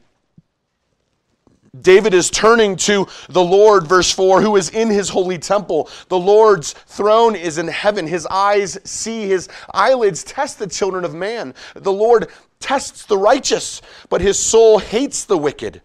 David 1.79 2.13
is 2.13 2.29
turning 2.29 2.75
to 2.75 3.07
the 3.29 3.43
Lord, 3.43 3.87
verse 3.87 4.11
4, 4.11 4.41
who 4.41 4.57
is 4.57 4.69
in 4.69 4.89
his 4.89 5.07
holy 5.07 5.37
temple. 5.37 5.89
The 6.09 6.19
Lord's 6.19 6.73
throne 6.73 7.33
is 7.33 7.57
in 7.57 7.69
heaven. 7.69 8.05
His 8.05 8.25
eyes 8.25 8.77
see, 8.83 9.27
his 9.27 9.47
eyelids 9.73 10.23
test 10.25 10.59
the 10.59 10.67
children 10.67 11.05
of 11.05 11.13
man. 11.13 11.53
The 11.75 11.93
Lord 11.93 12.27
tests 12.59 13.05
the 13.05 13.17
righteous, 13.17 13.81
but 14.09 14.19
his 14.19 14.37
soul 14.37 14.79
hates 14.79 15.23
the 15.23 15.37
wicked 15.37 15.81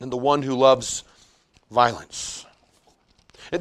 and 0.00 0.10
the 0.10 0.16
one 0.16 0.42
who 0.42 0.56
loves 0.56 1.04
violence. 1.70 2.46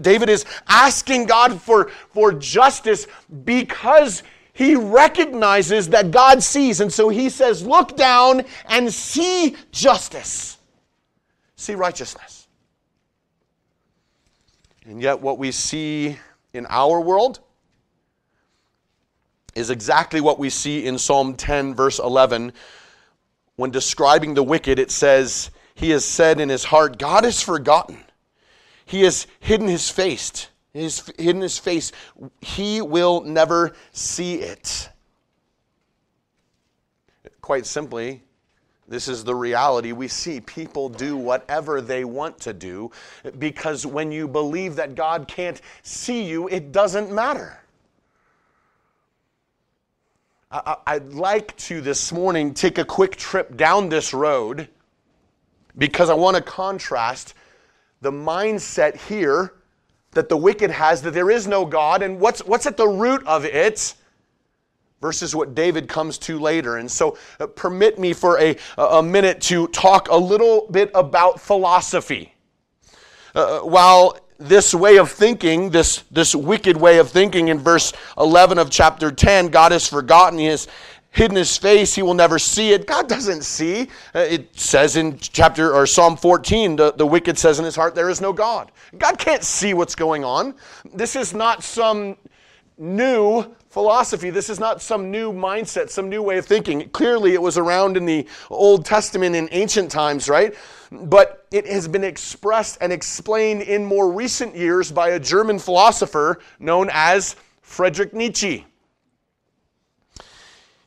David 0.02 0.30
is 0.30 0.46
asking 0.68 1.26
God 1.26 1.62
for, 1.62 1.90
for 2.14 2.32
justice 2.32 3.08
because 3.44 4.24
he 4.54 4.76
recognizes 4.76 5.90
that 5.90 6.12
God 6.12 6.44
sees. 6.44 6.82
And 6.82 6.92
so 6.92 7.10
he 7.10 7.30
says, 7.30 7.66
Look 7.66 7.96
down 7.98 8.44
and 8.68 8.94
see 8.94 9.56
justice, 9.72 10.59
see 11.60 11.76
righteousness. 11.76 12.48
And 14.86 15.02
yet, 15.02 15.22
what 15.22 15.38
we 15.38 15.52
see 15.52 16.18
in 16.54 16.66
our 16.70 17.02
world 17.02 17.42
is 19.56 19.70
exactly 19.70 20.22
what 20.22 20.40
we 20.40 20.50
see 20.50 20.86
in 20.86 20.98
Psalm 20.98 21.36
10, 21.36 21.76
verse 21.76 22.00
11. 22.00 22.54
When 23.58 23.72
describing 23.72 24.34
the 24.34 24.44
wicked, 24.44 24.80
it 24.80 24.90
says, 24.90 25.52
He 25.76 25.90
has 25.90 26.06
said 26.06 26.40
in 26.40 26.48
his 26.50 26.64
heart, 26.64 26.98
God 26.98 27.26
is 27.26 27.42
forgotten. 27.42 28.04
He 28.86 29.02
has 29.04 29.28
hidden 29.40 29.68
his 29.68 29.90
face. 29.90 30.48
He 30.74 30.84
has 30.84 31.12
hidden 31.18 31.42
his 31.42 31.58
face. 31.58 31.92
He 32.42 32.82
will 32.82 33.22
never 33.22 33.76
see 33.92 34.36
it. 34.36 34.90
Quite 37.42 37.66
simply, 37.66 38.24
this 38.90 39.08
is 39.08 39.24
the 39.24 39.36
reality 39.36 39.92
we 39.92 40.08
see. 40.08 40.42
People 40.42 40.90
do 40.90 41.16
whatever 41.16 41.80
they 41.80 42.04
want 42.04 42.40
to 42.42 42.54
do 42.54 42.92
because 43.38 43.86
when 43.86 44.12
you 44.12 44.28
believe 44.28 44.76
that 44.78 44.96
God 44.96 45.28
can't 45.28 45.62
see 45.84 46.24
you, 46.24 46.48
it 46.50 46.72
doesn't 46.72 47.12
matter. 47.12 47.60
I'd 50.52 51.14
like 51.14 51.56
to 51.58 51.80
this 51.80 52.12
morning 52.12 52.56
take 52.56 52.80
a 52.80 52.86
quick 52.86 53.16
trip 53.16 53.56
down 53.56 53.90
this 53.90 54.12
road 54.16 54.68
because 55.78 56.10
I 56.10 56.16
want 56.16 56.38
to 56.38 56.42
contrast 56.42 57.36
the 58.02 58.12
mindset 58.12 58.96
here 59.08 59.54
that 60.12 60.30
the 60.30 60.38
wicked 60.38 60.72
has 60.72 61.04
that 61.04 61.12
there 61.12 61.30
is 61.30 61.46
no 61.46 61.64
God 61.64 62.02
and 62.02 62.20
what's, 62.20 62.44
what's 62.44 62.66
at 62.66 62.78
the 62.78 62.88
root 62.88 63.24
of 63.28 63.46
it 63.46 63.94
versus 65.02 65.36
what 65.36 65.56
David 65.56 65.88
comes 65.88 66.18
to 66.20 66.40
later. 66.40 66.78
And 66.78 66.92
so, 66.92 67.18
uh, 67.40 67.48
permit 67.48 68.00
me 68.00 68.14
for 68.14 68.40
a, 68.40 68.56
a 68.78 69.02
minute 69.02 69.42
to 69.42 69.68
talk 69.68 70.10
a 70.10 70.18
little 70.18 70.68
bit 70.72 70.92
about 70.94 71.40
philosophy. 71.40 72.34
Uh, 73.36 73.60
while 73.60 74.20
this 74.40 74.74
way 74.74 74.98
of 74.98 75.12
thinking, 75.12 75.70
this, 75.70 76.04
this 76.12 76.34
wicked 76.34 76.78
way 76.78 76.98
of 76.98 77.10
thinking 77.10 77.50
in 77.50 77.60
verse 77.60 77.94
11 78.18 78.58
of 78.58 78.70
chapter 78.70 79.12
10, 79.12 79.50
God 79.50 79.72
has 79.72 79.88
forgotten 79.88 80.40
his, 80.40 80.68
hidden 81.12 81.38
his 81.38 81.58
face, 81.58 81.96
he 81.96 82.02
will 82.02 82.14
never 82.14 82.40
see 82.40 82.72
it. 82.72 82.88
God 82.88 83.08
doesn't 83.08 83.44
see. 83.44 83.90
Uh, 84.16 84.20
it 84.20 84.58
says 84.58 84.96
in 84.96 85.18
chapter 85.20 85.74
or 85.74 85.86
Psalm 85.86 86.16
14, 86.16 86.76
the, 86.78 86.94
the 86.94 87.06
wicked 87.06 87.38
says 87.38 87.60
in 87.60 87.66
his 87.66 87.76
heart, 87.76 87.96
There 87.96 88.10
is 88.10 88.22
no 88.22 88.32
God. 88.32 88.72
God 88.98 89.18
can't 89.18 89.44
see 89.44 89.74
what's 89.74 89.96
going 89.96 90.24
on. 90.24 90.56
This 90.94 91.16
is 91.16 91.34
not 91.34 91.64
some 91.64 92.16
new 92.78 93.46
philosophy. 93.70 94.30
This 94.30 94.50
is 94.50 94.60
not 94.60 94.82
some 94.82 95.12
new 95.12 95.32
mindset, 95.32 95.90
some 95.90 96.10
new 96.10 96.22
way 96.22 96.38
of 96.38 96.46
thinking. 96.46 96.90
Clearly, 96.90 97.34
it 97.34 97.42
was 97.42 97.58
around 97.58 97.98
in 97.98 98.06
the 98.06 98.28
Old 98.50 98.86
Testament 98.86 99.36
in 99.36 99.48
ancient 99.52 99.92
times, 99.92 100.28
right? 100.28 100.54
But 100.92 101.48
it 101.52 101.68
has 101.68 101.88
been 101.88 102.04
expressed 102.04 102.78
and 102.82 102.92
explained 102.92 103.62
in 103.62 103.86
more 103.86 104.12
recent 104.12 104.56
years 104.56 104.92
by 104.92 105.10
a 105.10 105.20
German 105.20 105.60
philosopher 105.60 106.40
known 106.60 106.90
as 106.92 107.36
Friedrich 107.62 108.14
Nietzsche. 108.14 108.66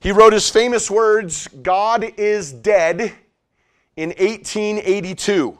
He 0.00 0.10
wrote 0.10 0.32
his 0.32 0.50
famous 0.50 0.90
words, 0.90 1.46
God 1.62 2.04
is 2.16 2.52
dead, 2.52 3.14
in 3.96 4.10
1882. 4.10 5.58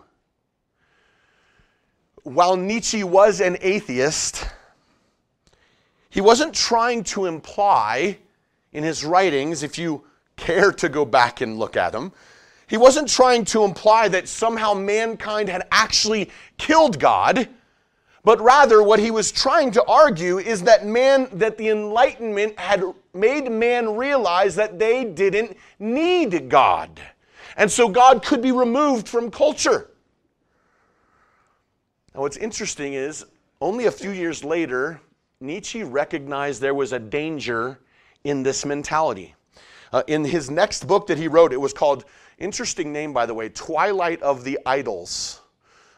While 2.25 2.57
Nietzsche 2.57 3.05
was 3.05 3.41
an 3.41 3.59
atheist, 3.61 4.47
he 6.13 6.21
wasn't 6.21 6.55
trying 6.55 7.05
to 7.05 7.25
imply 7.25 8.19
in 8.75 8.85
his 8.85 9.03
writings, 9.03 9.63
if 9.63 9.79
you 9.79 10.05
care 10.37 10.71
to 10.71 10.91
go 10.91 11.07
back 11.07 11.41
and 11.41 11.59
look 11.59 11.75
at 11.75 11.93
them, 11.93 12.13
he 12.67 12.77
wasn't 12.77 13.09
trying 13.09 13.47
to 13.47 13.65
imply 13.65 14.09
that 14.09 14.29
somehow 14.29 14.75
mankind 14.75 15.49
had 15.49 15.67
actually 15.73 16.31
killed 16.59 17.01
God, 17.01 17.49
but 18.25 18.39
rather 18.43 18.83
what 18.83 18.99
he 18.99 19.11
was 19.11 19.33
trying 19.33 19.71
to 19.71 19.83
argue 19.85 20.37
is 20.37 20.63
that 20.65 20.87
man 20.87 21.29
that 21.33 21.57
the 21.57 21.71
enlightenment 21.71 22.59
had 22.61 22.85
made 23.15 23.51
man 23.51 23.97
realize 23.97 24.55
that 24.57 24.79
they 24.79 25.07
didn't 25.07 25.57
need 25.79 26.51
God. 26.51 27.01
And 27.57 27.71
so 27.71 27.89
God 27.89 28.23
could 28.23 28.43
be 28.43 28.53
removed 28.53 29.09
from 29.09 29.31
culture. 29.31 29.89
Now 32.15 32.21
what's 32.21 32.37
interesting 32.37 32.93
is 32.93 33.25
only 33.63 33.87
a 33.87 33.91
few 33.91 34.11
years 34.11 34.45
later 34.45 35.01
Nietzsche 35.43 35.83
recognized 35.83 36.61
there 36.61 36.75
was 36.75 36.93
a 36.93 36.99
danger 36.99 37.81
in 38.25 38.43
this 38.43 38.65
mentality. 38.65 39.35
Uh, 39.93 40.03
in 40.07 40.25
his 40.25 40.51
next 40.51 40.87
book 40.87 41.09
that 41.09 41.19
he 41.19 41.29
wrote, 41.29 41.53
it 41.53 41.61
was 41.61 41.73
called, 41.73 42.05
interesting 42.39 42.93
name 42.93 43.13
by 43.13 43.27
the 43.27 43.35
way, 43.35 43.49
Twilight 43.49 44.23
of 44.23 44.45
the 44.45 44.59
Idols. 44.65 45.41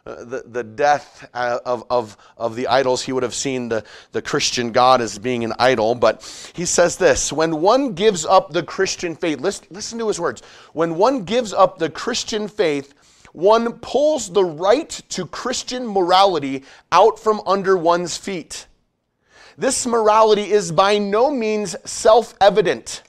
Uh, 0.06 0.22
the, 0.22 0.44
the 0.46 0.62
death 0.62 1.26
uh, 1.32 1.58
of, 1.64 1.82
of, 1.88 2.18
of 2.36 2.56
the 2.56 2.66
idols, 2.66 3.02
he 3.02 3.10
would 3.10 3.22
have 3.22 3.32
seen 3.32 3.70
the, 3.70 3.82
the 4.12 4.20
Christian 4.20 4.70
God 4.70 5.00
as 5.00 5.18
being 5.18 5.44
an 5.44 5.54
idol. 5.58 5.94
But 5.94 6.52
he 6.54 6.66
says 6.66 6.98
this 6.98 7.32
when 7.32 7.62
one 7.62 7.94
gives 7.94 8.26
up 8.26 8.52
the 8.52 8.62
Christian 8.62 9.16
faith, 9.16 9.40
listen, 9.40 9.66
listen 9.70 9.98
to 10.00 10.08
his 10.08 10.20
words. 10.20 10.42
When 10.74 10.96
one 10.96 11.24
gives 11.24 11.54
up 11.54 11.78
the 11.78 11.88
Christian 11.88 12.48
faith, 12.48 12.92
one 13.32 13.78
pulls 13.78 14.30
the 14.30 14.44
right 14.44 14.90
to 15.08 15.24
Christian 15.26 15.86
morality 15.86 16.64
out 16.92 17.18
from 17.18 17.40
under 17.46 17.74
one's 17.74 18.18
feet. 18.18 18.66
This 19.56 19.86
morality 19.86 20.50
is 20.50 20.72
by 20.72 20.98
no 20.98 21.30
means 21.30 21.76
self 21.84 22.34
evident. 22.40 23.02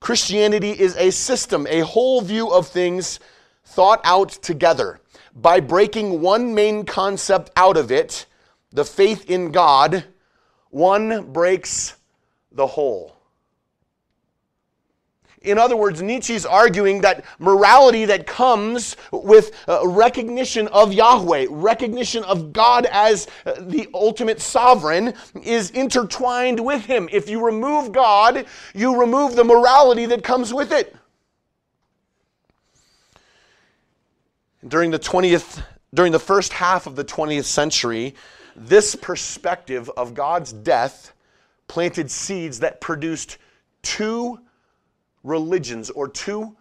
Christianity 0.00 0.70
is 0.70 0.96
a 0.96 1.10
system, 1.10 1.66
a 1.68 1.80
whole 1.80 2.20
view 2.20 2.50
of 2.50 2.68
things 2.68 3.20
thought 3.64 4.00
out 4.04 4.30
together. 4.30 5.00
By 5.34 5.60
breaking 5.60 6.20
one 6.20 6.54
main 6.54 6.84
concept 6.84 7.50
out 7.56 7.76
of 7.76 7.90
it, 7.90 8.26
the 8.72 8.84
faith 8.84 9.28
in 9.30 9.50
God, 9.50 10.04
one 10.70 11.32
breaks 11.32 11.96
the 12.52 12.66
whole. 12.66 13.16
In 15.44 15.58
other 15.58 15.76
words, 15.76 16.00
Nietzsche's 16.00 16.46
arguing 16.46 17.02
that 17.02 17.24
morality 17.38 18.06
that 18.06 18.26
comes 18.26 18.96
with 19.12 19.52
uh, 19.68 19.86
recognition 19.86 20.68
of 20.68 20.92
Yahweh, 20.92 21.46
recognition 21.50 22.24
of 22.24 22.52
God 22.52 22.86
as 22.90 23.28
uh, 23.44 23.54
the 23.60 23.88
ultimate 23.92 24.40
sovereign, 24.40 25.12
is 25.42 25.70
intertwined 25.70 26.58
with 26.58 26.86
Him. 26.86 27.08
If 27.12 27.28
you 27.28 27.44
remove 27.44 27.92
God, 27.92 28.46
you 28.74 28.98
remove 28.98 29.36
the 29.36 29.44
morality 29.44 30.06
that 30.06 30.24
comes 30.24 30.52
with 30.54 30.72
it. 30.72 30.96
During 34.66 34.90
the 34.90 34.98
20th, 34.98 35.62
during 35.92 36.10
the 36.10 36.18
first 36.18 36.54
half 36.54 36.86
of 36.86 36.96
the 36.96 37.04
20th 37.04 37.44
century, 37.44 38.14
this 38.56 38.94
perspective 38.94 39.90
of 39.96 40.14
God's 40.14 40.54
death 40.54 41.12
planted 41.68 42.10
seeds 42.10 42.60
that 42.60 42.80
produced 42.80 43.36
two 43.82 44.40
religions 45.24 45.90
or 45.90 46.08
two 46.08 46.54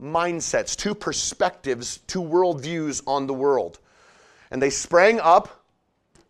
mindsets, 0.00 0.76
two 0.76 0.94
perspectives, 0.94 1.98
two 2.06 2.22
worldviews 2.22 3.02
on 3.06 3.26
the 3.26 3.34
world. 3.34 3.80
And 4.50 4.62
they 4.62 4.70
sprang 4.70 5.20
up 5.20 5.64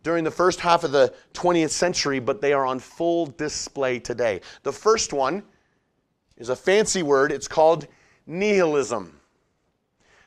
during 0.03 0.23
the 0.23 0.31
first 0.31 0.59
half 0.59 0.83
of 0.83 0.91
the 0.91 1.13
20th 1.33 1.69
century, 1.69 2.19
but 2.19 2.41
they 2.41 2.51
are 2.51 2.65
on 2.65 2.79
full 2.79 3.27
display 3.27 3.99
today. 3.99 4.41
The 4.63 4.73
first 4.73 5.13
one 5.13 5.43
is 6.37 6.49
a 6.49 6.55
fancy 6.55 7.03
word, 7.03 7.31
it's 7.31 7.47
called 7.47 7.87
nihilism. 8.25 9.19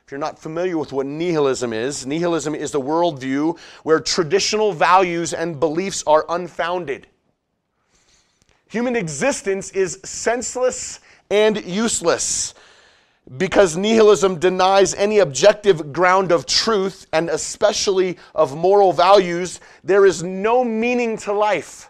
If 0.05 0.11
you're 0.11 0.19
not 0.19 0.37
familiar 0.37 0.77
with 0.77 0.91
what 0.91 1.05
nihilism 1.05 1.73
is, 1.73 2.05
nihilism 2.05 2.55
is 2.55 2.71
the 2.71 2.81
worldview 2.81 3.57
where 3.83 3.99
traditional 3.99 4.73
values 4.73 5.33
and 5.33 5.59
beliefs 5.59 6.03
are 6.05 6.25
unfounded. 6.29 7.07
Human 8.67 8.95
existence 8.95 9.71
is 9.71 9.99
senseless 10.03 10.99
and 11.29 11.63
useless 11.65 12.53
because 13.37 13.77
nihilism 13.77 14.37
denies 14.37 14.93
any 14.93 15.19
objective 15.19 15.93
ground 15.93 16.31
of 16.31 16.45
truth 16.45 17.07
and 17.13 17.29
especially 17.29 18.17
of 18.35 18.55
moral 18.55 18.91
values. 18.91 19.59
There 19.83 20.05
is 20.05 20.23
no 20.23 20.63
meaning 20.63 21.17
to 21.19 21.33
life. 21.33 21.89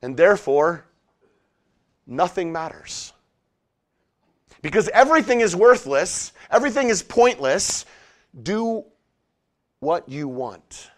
And 0.00 0.16
therefore, 0.16 0.84
nothing 2.06 2.52
matters. 2.52 3.12
Because 4.62 4.88
everything 4.88 5.40
is 5.40 5.56
worthless, 5.56 6.32
everything 6.50 6.88
is 6.88 7.02
pointless. 7.02 7.84
Do 8.42 8.84
what 9.80 10.08
you 10.08 10.28
want. 10.28 10.90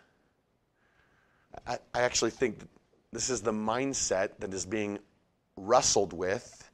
I, 1.66 1.78
I 1.94 2.02
actually 2.02 2.30
think 2.30 2.60
this 3.12 3.30
is 3.30 3.40
the 3.40 3.52
mindset 3.52 4.30
that 4.38 4.52
is 4.52 4.66
being 4.66 4.98
wrestled 5.56 6.12
with 6.12 6.65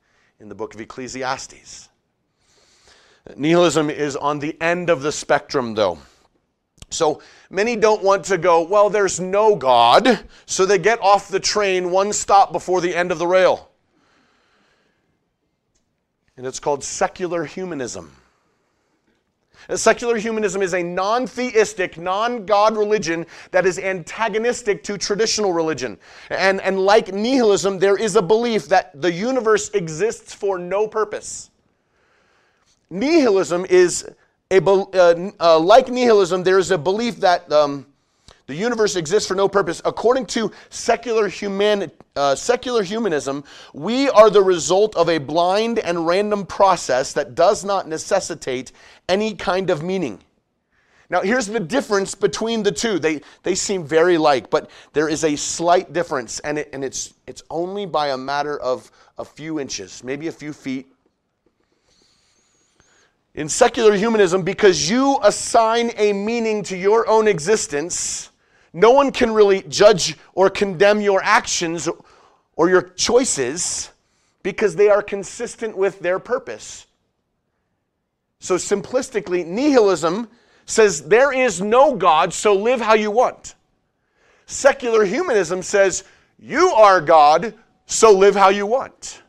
in 0.42 0.48
the 0.48 0.54
book 0.56 0.74
of 0.74 0.80
Ecclesiastes. 0.80 1.88
Nihilism 3.36 3.88
is 3.88 4.16
on 4.16 4.40
the 4.40 4.60
end 4.60 4.90
of 4.90 5.02
the 5.02 5.12
spectrum, 5.12 5.74
though. 5.74 5.98
So 6.90 7.22
many 7.48 7.76
don't 7.76 8.02
want 8.02 8.24
to 8.24 8.38
go, 8.38 8.62
well, 8.62 8.90
there's 8.90 9.20
no 9.20 9.54
God, 9.54 10.18
so 10.44 10.66
they 10.66 10.78
get 10.78 11.00
off 11.00 11.28
the 11.28 11.38
train 11.38 11.92
one 11.92 12.12
stop 12.12 12.50
before 12.50 12.80
the 12.80 12.94
end 12.94 13.12
of 13.12 13.18
the 13.18 13.26
rail. 13.26 13.70
And 16.36 16.44
it's 16.44 16.58
called 16.58 16.82
secular 16.82 17.44
humanism. 17.44 18.16
Secular 19.74 20.16
humanism 20.16 20.62
is 20.62 20.74
a 20.74 20.82
non 20.82 21.26
theistic, 21.26 21.98
non 21.98 22.44
God 22.46 22.76
religion 22.76 23.26
that 23.50 23.66
is 23.66 23.78
antagonistic 23.78 24.82
to 24.84 24.98
traditional 24.98 25.52
religion. 25.52 25.98
And, 26.30 26.60
and 26.60 26.80
like 26.80 27.12
nihilism, 27.12 27.78
there 27.78 27.96
is 27.96 28.16
a 28.16 28.22
belief 28.22 28.66
that 28.68 29.00
the 29.00 29.12
universe 29.12 29.70
exists 29.70 30.34
for 30.34 30.58
no 30.58 30.86
purpose. 30.86 31.50
Nihilism 32.90 33.64
is 33.66 34.06
a, 34.50 34.62
uh, 34.62 35.30
uh, 35.40 35.58
like 35.58 35.88
nihilism, 35.88 36.42
there 36.42 36.58
is 36.58 36.70
a 36.70 36.78
belief 36.78 37.16
that 37.16 37.50
um, 37.50 37.86
the 38.52 38.58
universe 38.58 38.96
exists 38.96 39.26
for 39.26 39.34
no 39.34 39.48
purpose. 39.48 39.80
According 39.82 40.26
to 40.26 40.52
secular, 40.68 41.26
human, 41.26 41.90
uh, 42.14 42.34
secular 42.34 42.82
humanism, 42.82 43.44
we 43.72 44.10
are 44.10 44.28
the 44.28 44.42
result 44.42 44.94
of 44.94 45.08
a 45.08 45.16
blind 45.16 45.78
and 45.78 46.06
random 46.06 46.44
process 46.44 47.14
that 47.14 47.34
does 47.34 47.64
not 47.64 47.88
necessitate 47.88 48.72
any 49.08 49.34
kind 49.34 49.70
of 49.70 49.82
meaning. 49.82 50.18
Now, 51.08 51.22
here's 51.22 51.46
the 51.46 51.60
difference 51.60 52.14
between 52.14 52.62
the 52.62 52.72
two. 52.72 52.98
They, 52.98 53.22
they 53.42 53.54
seem 53.54 53.84
very 53.84 54.18
like, 54.18 54.50
but 54.50 54.68
there 54.92 55.08
is 55.08 55.24
a 55.24 55.34
slight 55.34 55.94
difference, 55.94 56.38
and, 56.40 56.58
it, 56.58 56.68
and 56.74 56.84
it's, 56.84 57.14
it's 57.26 57.42
only 57.48 57.86
by 57.86 58.08
a 58.08 58.18
matter 58.18 58.60
of 58.60 58.90
a 59.16 59.24
few 59.24 59.60
inches, 59.60 60.04
maybe 60.04 60.26
a 60.26 60.32
few 60.32 60.52
feet. 60.52 60.88
In 63.34 63.48
secular 63.48 63.94
humanism, 63.94 64.42
because 64.42 64.90
you 64.90 65.18
assign 65.22 65.92
a 65.96 66.12
meaning 66.12 66.62
to 66.64 66.76
your 66.76 67.08
own 67.08 67.26
existence, 67.26 68.28
no 68.72 68.90
one 68.90 69.12
can 69.12 69.32
really 69.32 69.62
judge 69.62 70.16
or 70.34 70.48
condemn 70.48 71.00
your 71.00 71.22
actions 71.22 71.88
or 72.56 72.68
your 72.68 72.82
choices 72.82 73.90
because 74.42 74.76
they 74.76 74.88
are 74.88 75.02
consistent 75.02 75.76
with 75.76 76.00
their 76.00 76.18
purpose. 76.18 76.86
So, 78.40 78.56
simplistically, 78.56 79.46
nihilism 79.46 80.28
says 80.66 81.02
there 81.02 81.32
is 81.32 81.60
no 81.60 81.94
God, 81.94 82.32
so 82.32 82.54
live 82.54 82.80
how 82.80 82.94
you 82.94 83.10
want. 83.10 83.54
Secular 84.46 85.04
humanism 85.04 85.62
says 85.62 86.04
you 86.38 86.70
are 86.70 87.00
God, 87.00 87.54
so 87.86 88.10
live 88.10 88.34
how 88.34 88.48
you 88.48 88.66
want. 88.66 89.22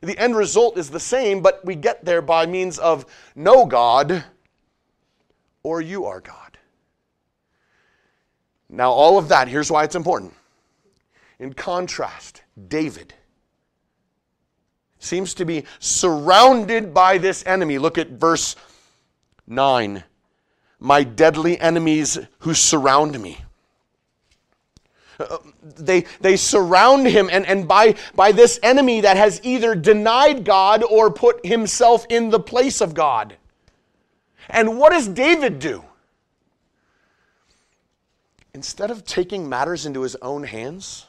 The 0.00 0.18
end 0.18 0.36
result 0.36 0.78
is 0.78 0.90
the 0.90 1.00
same, 1.00 1.40
but 1.40 1.64
we 1.64 1.74
get 1.74 2.04
there 2.04 2.22
by 2.22 2.46
means 2.46 2.78
of 2.78 3.06
no 3.34 3.66
God 3.66 4.24
or 5.62 5.80
you 5.80 6.06
are 6.06 6.20
God. 6.20 6.47
Now, 8.70 8.90
all 8.90 9.18
of 9.18 9.28
that, 9.28 9.48
here's 9.48 9.70
why 9.70 9.84
it's 9.84 9.94
important. 9.94 10.34
In 11.38 11.52
contrast, 11.52 12.42
David 12.68 13.14
seems 14.98 15.34
to 15.34 15.44
be 15.44 15.64
surrounded 15.78 16.92
by 16.92 17.18
this 17.18 17.44
enemy. 17.46 17.78
Look 17.78 17.98
at 17.98 18.08
verse 18.10 18.56
9. 19.46 20.02
My 20.80 21.02
deadly 21.04 21.58
enemies 21.58 22.18
who 22.40 22.54
surround 22.54 23.18
me. 23.18 23.38
Uh, 25.18 25.38
they, 25.62 26.04
they 26.20 26.36
surround 26.36 27.06
him, 27.06 27.28
and, 27.32 27.44
and 27.46 27.66
by, 27.66 27.96
by 28.14 28.30
this 28.30 28.60
enemy 28.62 29.00
that 29.00 29.16
has 29.16 29.40
either 29.42 29.74
denied 29.74 30.44
God 30.44 30.84
or 30.84 31.10
put 31.10 31.44
himself 31.44 32.06
in 32.08 32.30
the 32.30 32.38
place 32.38 32.80
of 32.80 32.94
God. 32.94 33.36
And 34.48 34.78
what 34.78 34.92
does 34.92 35.08
David 35.08 35.58
do? 35.58 35.84
Instead 38.54 38.90
of 38.90 39.04
taking 39.04 39.48
matters 39.48 39.86
into 39.86 40.02
his 40.02 40.16
own 40.16 40.42
hands, 40.42 41.06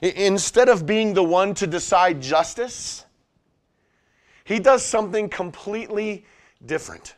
instead 0.00 0.68
of 0.68 0.86
being 0.86 1.14
the 1.14 1.22
one 1.22 1.54
to 1.54 1.66
decide 1.66 2.20
justice, 2.20 3.04
he 4.44 4.58
does 4.58 4.84
something 4.84 5.28
completely 5.28 6.26
different. 6.64 7.14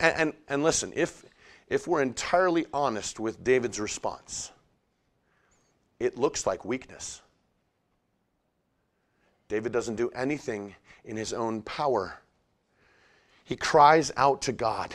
And, 0.00 0.16
and, 0.16 0.32
and 0.48 0.62
listen, 0.62 0.92
if, 0.94 1.24
if 1.68 1.88
we're 1.88 2.02
entirely 2.02 2.66
honest 2.72 3.18
with 3.18 3.42
David's 3.42 3.80
response, 3.80 4.52
it 5.98 6.16
looks 6.16 6.46
like 6.46 6.64
weakness. 6.64 7.20
David 9.48 9.72
doesn't 9.72 9.96
do 9.96 10.10
anything 10.10 10.74
in 11.04 11.16
his 11.16 11.32
own 11.32 11.62
power. 11.62 12.20
He 13.44 13.56
cries 13.56 14.12
out 14.16 14.42
to 14.42 14.52
God, 14.52 14.94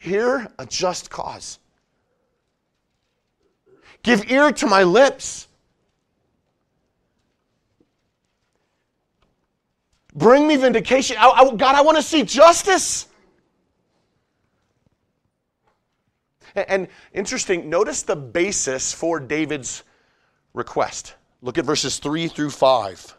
Hear 0.00 0.50
a 0.58 0.64
just 0.64 1.10
cause. 1.10 1.58
Give 4.02 4.30
ear 4.30 4.50
to 4.50 4.66
my 4.66 4.82
lips. 4.82 5.46
Bring 10.14 10.48
me 10.48 10.56
vindication. 10.56 11.18
I, 11.20 11.28
I, 11.28 11.54
God, 11.54 11.74
I 11.74 11.82
want 11.82 11.98
to 11.98 12.02
see 12.02 12.22
justice. 12.22 13.08
And 16.54 16.88
interesting, 17.12 17.68
notice 17.68 18.02
the 18.02 18.16
basis 18.16 18.94
for 18.94 19.20
David's 19.20 19.82
request. 20.54 21.14
Look 21.42 21.58
at 21.58 21.66
verses 21.66 21.98
3 21.98 22.26
through 22.26 22.50
5. 22.50 23.16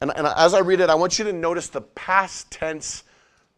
And, 0.00 0.12
and, 0.16 0.28
as 0.28 0.54
I 0.54 0.60
read 0.60 0.78
it, 0.78 0.90
I 0.90 0.94
want 0.94 1.18
you 1.18 1.24
to 1.24 1.32
notice 1.32 1.66
the 1.66 1.80
past 1.80 2.52
tense 2.52 3.02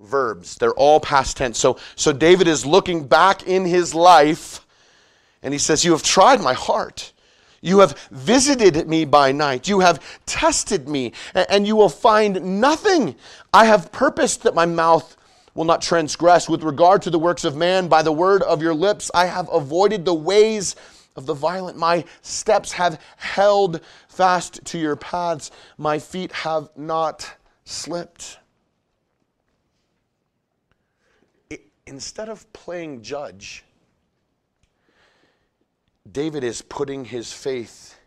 verbs. 0.01 0.57
They're 0.57 0.75
all 0.75 1.01
past 1.01 1.37
tense. 1.37 1.59
So, 1.59 1.79
so 1.97 2.13
David 2.13 2.49
is 2.49 2.65
looking 2.67 3.07
back 3.07 3.47
in 3.47 3.65
his 3.65 3.95
life 3.95 4.67
and 5.43 5.55
he 5.55 5.59
says, 5.59 5.85
You 5.85 5.93
have 5.93 6.03
tried 6.03 6.41
my 6.41 6.55
heart. 6.55 7.13
You 7.63 7.81
have 7.81 7.99
visited 8.11 8.89
me 8.89 9.05
by 9.05 9.33
night. 9.33 9.69
You 9.69 9.81
have 9.81 10.03
tested 10.25 10.89
me, 10.89 11.13
and 11.35 11.67
you 11.67 11.77
will 11.77 11.91
find 11.91 12.61
nothing. 12.61 13.15
I 13.53 13.67
have 13.67 13.93
purposed 13.93 14.43
that 14.45 14.55
my 14.55 14.65
mouth 14.65 15.17
will 15.55 15.67
not 15.67 15.83
transgress 15.83 16.49
with 16.49 16.63
regard 16.63 17.03
to 17.03 17.11
the 17.11 17.19
works 17.19 17.45
of 17.45 17.57
man. 17.57 17.87
By 17.87 18.03
the 18.03 18.13
word 18.13 18.43
of 18.45 18.63
your 18.63 18.73
lips, 18.73 19.11
I 19.13 19.27
have 19.27 19.49
avoided 19.53 20.07
the 20.07 20.15
ways 20.15 20.75
of 21.17 21.27
the 21.27 21.35
violent. 21.35 21.77
My 21.77 22.05
steps 22.23 22.73
have 22.73 22.99
held 23.17 23.83
fast 24.09 24.65
to 24.67 24.79
your 24.79 24.97
paths. 24.97 25.51
My 25.77 25.99
feet 25.99 26.33
have 26.33 26.71
not 26.77 27.31
slipped. 27.65 28.39
Instead 31.91 32.29
of 32.29 32.51
playing 32.53 33.03
judge, 33.03 33.65
David 36.11 36.45
is 36.45 36.63
putting 36.63 37.05
his 37.05 37.33
faith 37.33 37.99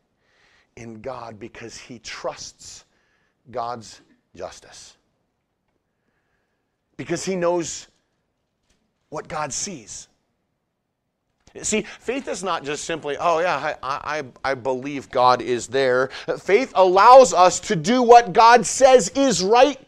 in 0.77 1.01
God 1.01 1.37
because 1.37 1.77
he 1.77 1.99
trusts 1.99 2.85
God's 3.51 3.99
justice 4.35 4.95
because 6.95 7.25
he 7.25 7.35
knows 7.35 7.87
what 9.09 9.27
God 9.27 9.51
sees. 9.51 10.07
See, 11.61 11.81
faith 11.81 12.29
is 12.29 12.41
not 12.41 12.63
just 12.63 12.85
simply, 12.85 13.17
oh, 13.19 13.39
yeah, 13.39 13.75
I, 13.83 14.19
I, 14.19 14.23
I 14.43 14.53
believe 14.55 15.11
God 15.11 15.41
is 15.41 15.67
there. 15.67 16.07
Faith 16.39 16.71
allows 16.73 17.33
us 17.33 17.59
to 17.59 17.75
do 17.75 18.01
what 18.01 18.31
God 18.31 18.65
says 18.65 19.09
is 19.09 19.43
right 19.43 19.79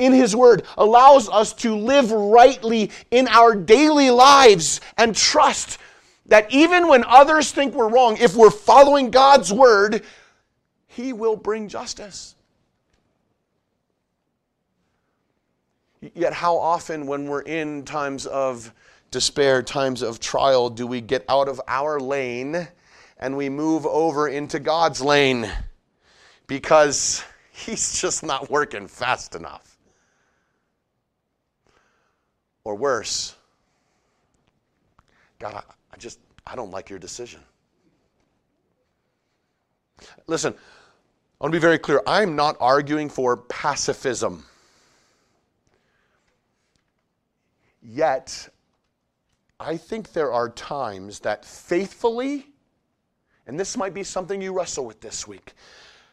in 0.00 0.12
His 0.12 0.34
Word, 0.34 0.64
allows 0.76 1.28
us 1.28 1.52
to 1.54 1.76
live 1.76 2.10
rightly 2.10 2.90
in 3.10 3.28
our 3.28 3.54
daily 3.54 4.10
lives 4.10 4.80
and 4.96 5.14
trust 5.14 5.78
that 6.26 6.52
even 6.52 6.88
when 6.88 7.04
others 7.04 7.52
think 7.52 7.74
we're 7.74 7.88
wrong, 7.88 8.16
if 8.18 8.34
we're 8.34 8.50
following 8.50 9.10
God's 9.10 9.52
Word, 9.52 10.02
He 10.86 11.12
will 11.12 11.36
bring 11.36 11.68
justice. 11.68 12.34
Yet, 16.14 16.32
how 16.32 16.56
often, 16.56 17.06
when 17.06 17.26
we're 17.28 17.42
in 17.42 17.84
times 17.84 18.26
of 18.26 18.72
despair, 19.10 19.62
times 19.62 20.00
of 20.00 20.18
trial, 20.18 20.70
do 20.70 20.86
we 20.86 21.02
get 21.02 21.24
out 21.28 21.48
of 21.48 21.60
our 21.68 22.00
lane 22.00 22.68
and 23.18 23.36
we 23.36 23.50
move 23.50 23.84
over 23.84 24.28
into 24.28 24.58
God's 24.60 25.02
lane 25.02 25.50
because 26.46 27.22
He's 27.52 28.00
just 28.00 28.22
not 28.22 28.50
working 28.50 28.88
fast 28.88 29.34
enough? 29.34 29.69
Or 32.64 32.74
worse, 32.74 33.34
God, 35.38 35.54
I, 35.54 35.62
I 35.92 35.96
just, 35.96 36.18
I 36.46 36.54
don't 36.54 36.70
like 36.70 36.90
your 36.90 36.98
decision. 36.98 37.40
Listen, 40.26 40.52
I 40.52 41.44
want 41.44 41.52
to 41.52 41.56
be 41.56 41.60
very 41.60 41.78
clear. 41.78 42.02
I'm 42.06 42.36
not 42.36 42.56
arguing 42.60 43.08
for 43.08 43.36
pacifism. 43.36 44.44
Yet, 47.82 48.48
I 49.58 49.76
think 49.76 50.12
there 50.12 50.32
are 50.32 50.50
times 50.50 51.20
that 51.20 51.44
faithfully, 51.44 52.46
and 53.46 53.58
this 53.58 53.76
might 53.76 53.94
be 53.94 54.02
something 54.02 54.40
you 54.40 54.52
wrestle 54.52 54.84
with 54.84 55.00
this 55.00 55.26
week, 55.26 55.54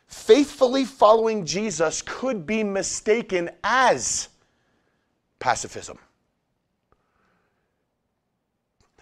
faithfully 0.07 0.85
following 0.85 1.45
Jesus 1.45 2.01
could 2.01 2.45
be 2.45 2.63
mistaken 2.63 3.49
as 3.63 4.29
pacifism. 5.39 5.97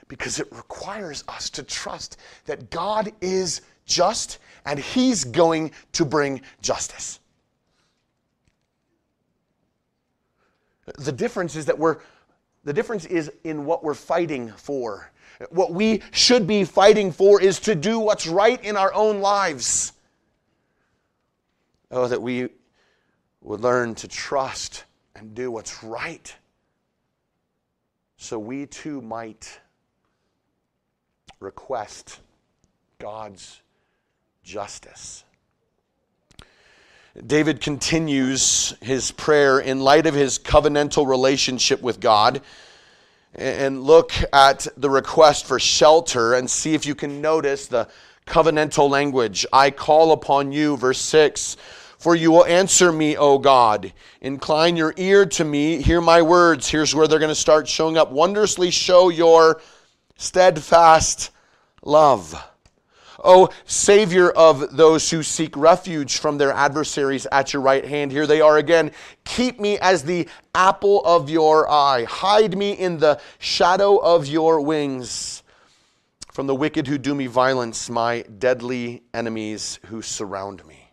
Because 0.08 0.40
it 0.40 0.52
requires 0.52 1.24
us 1.28 1.50
to 1.52 1.64
trust 1.64 2.18
that 2.46 2.70
God 2.70 3.12
is 3.22 3.62
just 3.86 4.40
and 4.66 4.80
He's 4.80 5.24
going 5.24 5.72
to 5.94 6.06
bring 6.06 6.42
justice. 6.62 7.20
The 10.98 11.12
difference 11.12 11.56
is 11.56 11.66
that 11.66 11.80
we're 11.80 11.98
the 12.64 12.74
difference 12.74 13.06
is 13.06 13.32
in 13.44 13.66
what 13.66 13.84
we're 13.84 13.94
fighting 13.94 14.52
for. 14.58 15.12
What 15.50 15.72
we 15.72 16.02
should 16.12 16.48
be 16.48 16.64
fighting 16.64 17.12
for 17.12 17.42
is 17.42 17.60
to 17.62 17.76
do 17.76 18.00
what's 18.00 18.26
right 18.26 18.64
in 18.64 18.76
our 18.76 18.94
own 18.94 19.22
lives. 19.22 19.94
Oh, 21.92 22.08
that 22.08 22.22
we 22.22 22.50
would 23.42 23.62
learn 23.62 23.94
to 23.96 24.08
trust 24.08 24.86
and 25.16 25.36
do 25.36 25.52
what's 25.52 25.84
right 25.84 26.36
so 28.18 28.40
we 28.40 28.66
too 28.66 29.02
might 29.02 29.60
request 31.46 32.20
God's 32.98 33.62
justice. 34.44 35.24
David 37.26 37.62
continues 37.62 38.76
his 38.82 39.12
prayer 39.12 39.60
in 39.60 39.80
light 39.80 40.08
of 40.08 40.16
his 40.16 40.38
covenantal 40.40 41.08
relationship 41.08 41.82
with 41.82 42.00
God. 42.00 42.42
And 43.36 43.84
look 43.84 44.12
at 44.34 44.68
the 44.76 44.90
request 44.90 45.46
for 45.46 45.60
shelter 45.60 46.34
and 46.34 46.50
see 46.50 46.74
if 46.74 46.86
you 46.86 46.96
can 46.96 47.22
notice 47.22 47.68
the 47.68 47.88
covenantal 48.26 48.90
language. 48.90 49.46
I 49.54 49.70
call 49.70 50.14
upon 50.14 50.52
you, 50.52 50.78
verse 50.78 51.00
6. 51.00 51.58
For 52.00 52.16
you 52.16 52.32
will 52.32 52.46
answer 52.46 52.92
me, 52.92 53.18
O 53.18 53.38
God. 53.38 53.94
Incline 54.22 54.76
your 54.76 54.94
ear 54.98 55.26
to 55.28 55.46
me. 55.46 55.82
Hear 55.82 56.02
my 56.02 56.22
words. 56.22 56.68
Here's 56.68 56.96
where 56.96 57.08
they're 57.08 57.20
going 57.20 57.30
to 57.30 57.36
start 57.36 57.68
showing 57.68 57.98
up. 57.98 58.12
Wondrously 58.12 58.72
show 58.72 59.10
your 59.10 59.62
steadfast 60.18 61.32
love. 61.86 62.36
O 63.24 63.50
Savior 63.66 64.30
of 64.30 64.76
those 64.76 65.10
who 65.10 65.24
seek 65.24 65.56
refuge 65.56 66.18
from 66.18 66.38
their 66.38 66.52
adversaries 66.52 67.26
at 67.32 67.54
your 67.54 67.62
right 67.62 67.86
hand. 67.86 68.12
Here 68.12 68.28
they 68.28 68.42
are 68.42 68.58
again. 68.58 68.92
Keep 69.24 69.60
me 69.60 69.80
as 69.80 70.04
the 70.04 70.28
apple 70.54 71.04
of 71.06 71.30
your 71.30 71.70
eye. 71.70 72.04
Hide 72.04 72.58
me 72.58 72.74
in 72.74 73.00
the 73.00 73.20
shadow 73.40 73.98
of 73.98 74.28
your 74.28 74.62
wings 74.62 75.44
from 76.32 76.48
the 76.48 76.56
wicked 76.56 76.86
who 76.86 76.98
do 76.98 77.16
me 77.16 77.28
violence, 77.28 77.90
my 77.90 78.22
deadly 78.24 79.02
enemies 79.14 79.80
who 79.86 80.02
surround 80.02 80.66
me. 80.68 80.92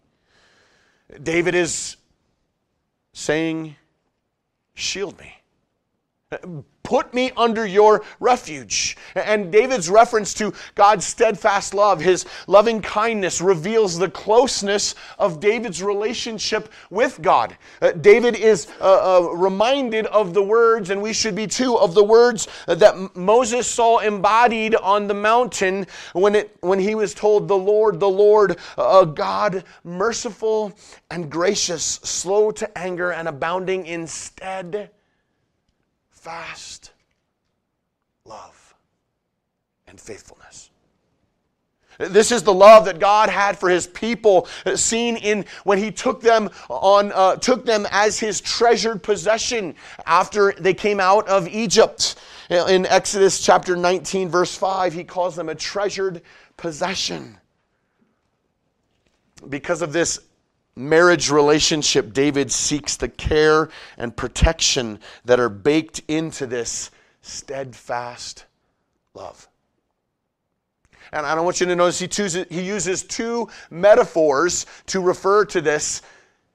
David 1.21 1.57
is 1.57 1.97
saying, 3.13 3.77
Shield 4.75 5.19
me. 5.19 6.63
Put 6.83 7.15
me 7.15 7.31
under 7.37 7.65
your 7.65 8.03
refuge. 8.19 8.97
And 9.15 9.53
David's 9.53 9.89
reference 9.89 10.35
to 10.35 10.53
God's 10.75 11.07
steadfast 11.07 11.75
love, 11.75 12.01
his 12.01 12.27
loving 12.49 12.83
kindness, 12.83 13.41
reveals 13.41 13.99
the 13.99 14.11
closeness 14.11 14.97
of 15.19 15.39
David's 15.39 15.83
relationship 15.83 16.73
with 16.91 17.23
God. 17.23 17.57
Uh, 17.81 17.93
David 17.93 18.35
is 18.35 18.67
uh, 18.81 19.21
uh, 19.21 19.29
reminded 19.31 20.07
of 20.07 20.35
the 20.35 20.43
words, 20.43 20.91
and 20.91 21.01
we 21.01 21.13
should 21.13 21.37
be 21.37 21.47
too, 21.47 21.79
of 21.79 21.95
the 21.95 22.05
words 22.05 22.49
that 22.67 23.17
Moses 23.17 23.69
saw 23.69 23.99
embodied 23.99 24.75
on 24.75 25.07
the 25.07 25.15
mountain 25.15 25.87
when, 26.15 26.35
it, 26.35 26.57
when 26.61 26.81
he 26.81 26.97
was 26.97 27.15
told, 27.15 27.47
The 27.47 27.57
Lord, 27.57 28.01
the 28.01 28.11
Lord, 28.11 28.59
a 28.77 29.07
God 29.07 29.65
merciful 29.85 30.77
and 31.11 31.31
gracious, 31.31 31.85
slow 32.03 32.51
to 32.51 32.79
anger, 32.79 33.13
and 33.13 33.29
abounding 33.29 33.87
in 33.87 34.07
stead 34.09 34.91
fast 36.23 36.93
love 38.25 38.75
and 39.89 40.01
faithfulness. 40.01 40.71
This 41.99 42.31
is 42.31 42.45
the 42.45 42.55
love 42.55 42.85
that 42.85 43.01
God 43.01 43.29
had 43.29 43.59
for 43.59 43.69
His 43.69 43.89
people, 43.89 44.47
seen 44.77 45.17
in 45.17 45.45
when 45.65 45.79
He 45.79 45.91
took 45.91 46.21
them 46.21 46.49
on, 46.71 47.11
uh, 47.13 47.37
took 47.37 47.67
them 47.67 47.89
as 47.91 48.21
His 48.21 48.41
treasured 48.41 49.03
possession 49.03 49.75
after 50.07 50.53
they 50.53 50.75
came 50.75 51.01
out 51.01 51.27
of 51.27 51.49
Egypt. 51.49 52.15
In 52.49 52.87
Exodus 52.87 53.45
chapter 53.45 53.75
19, 53.75 54.29
verse 54.29 54.55
5, 54.55 54.93
He 54.93 55.03
calls 55.03 55.35
them 55.35 55.49
a 55.49 55.57
treasured 55.57 56.23
possession. 56.57 57.37
Because 59.49 59.83
of 59.83 59.93
this 59.93 60.21
marriage 60.77 61.31
relationship, 61.31 62.13
David 62.13 62.51
seeks 62.51 62.97
the 62.97 63.09
care 63.09 63.69
and 63.99 64.17
protection 64.17 64.99
that 65.25 65.39
are 65.39 65.49
baked 65.49 66.03
into 66.09 66.47
this 66.47 66.91
steadfast 67.21 68.47
love. 69.15 69.49
And 71.13 71.27
I 71.27 71.35
don't 71.35 71.45
want 71.45 71.61
you 71.61 71.67
to 71.67 71.77
notice 71.77 71.99
he, 71.99 72.09
chooses, 72.09 72.47
he 72.49 72.63
uses 72.63 73.03
two 73.03 73.49
metaphors 73.71 74.65
to 74.87 75.01
refer 75.01 75.45
to 75.47 75.61
this 75.61 76.01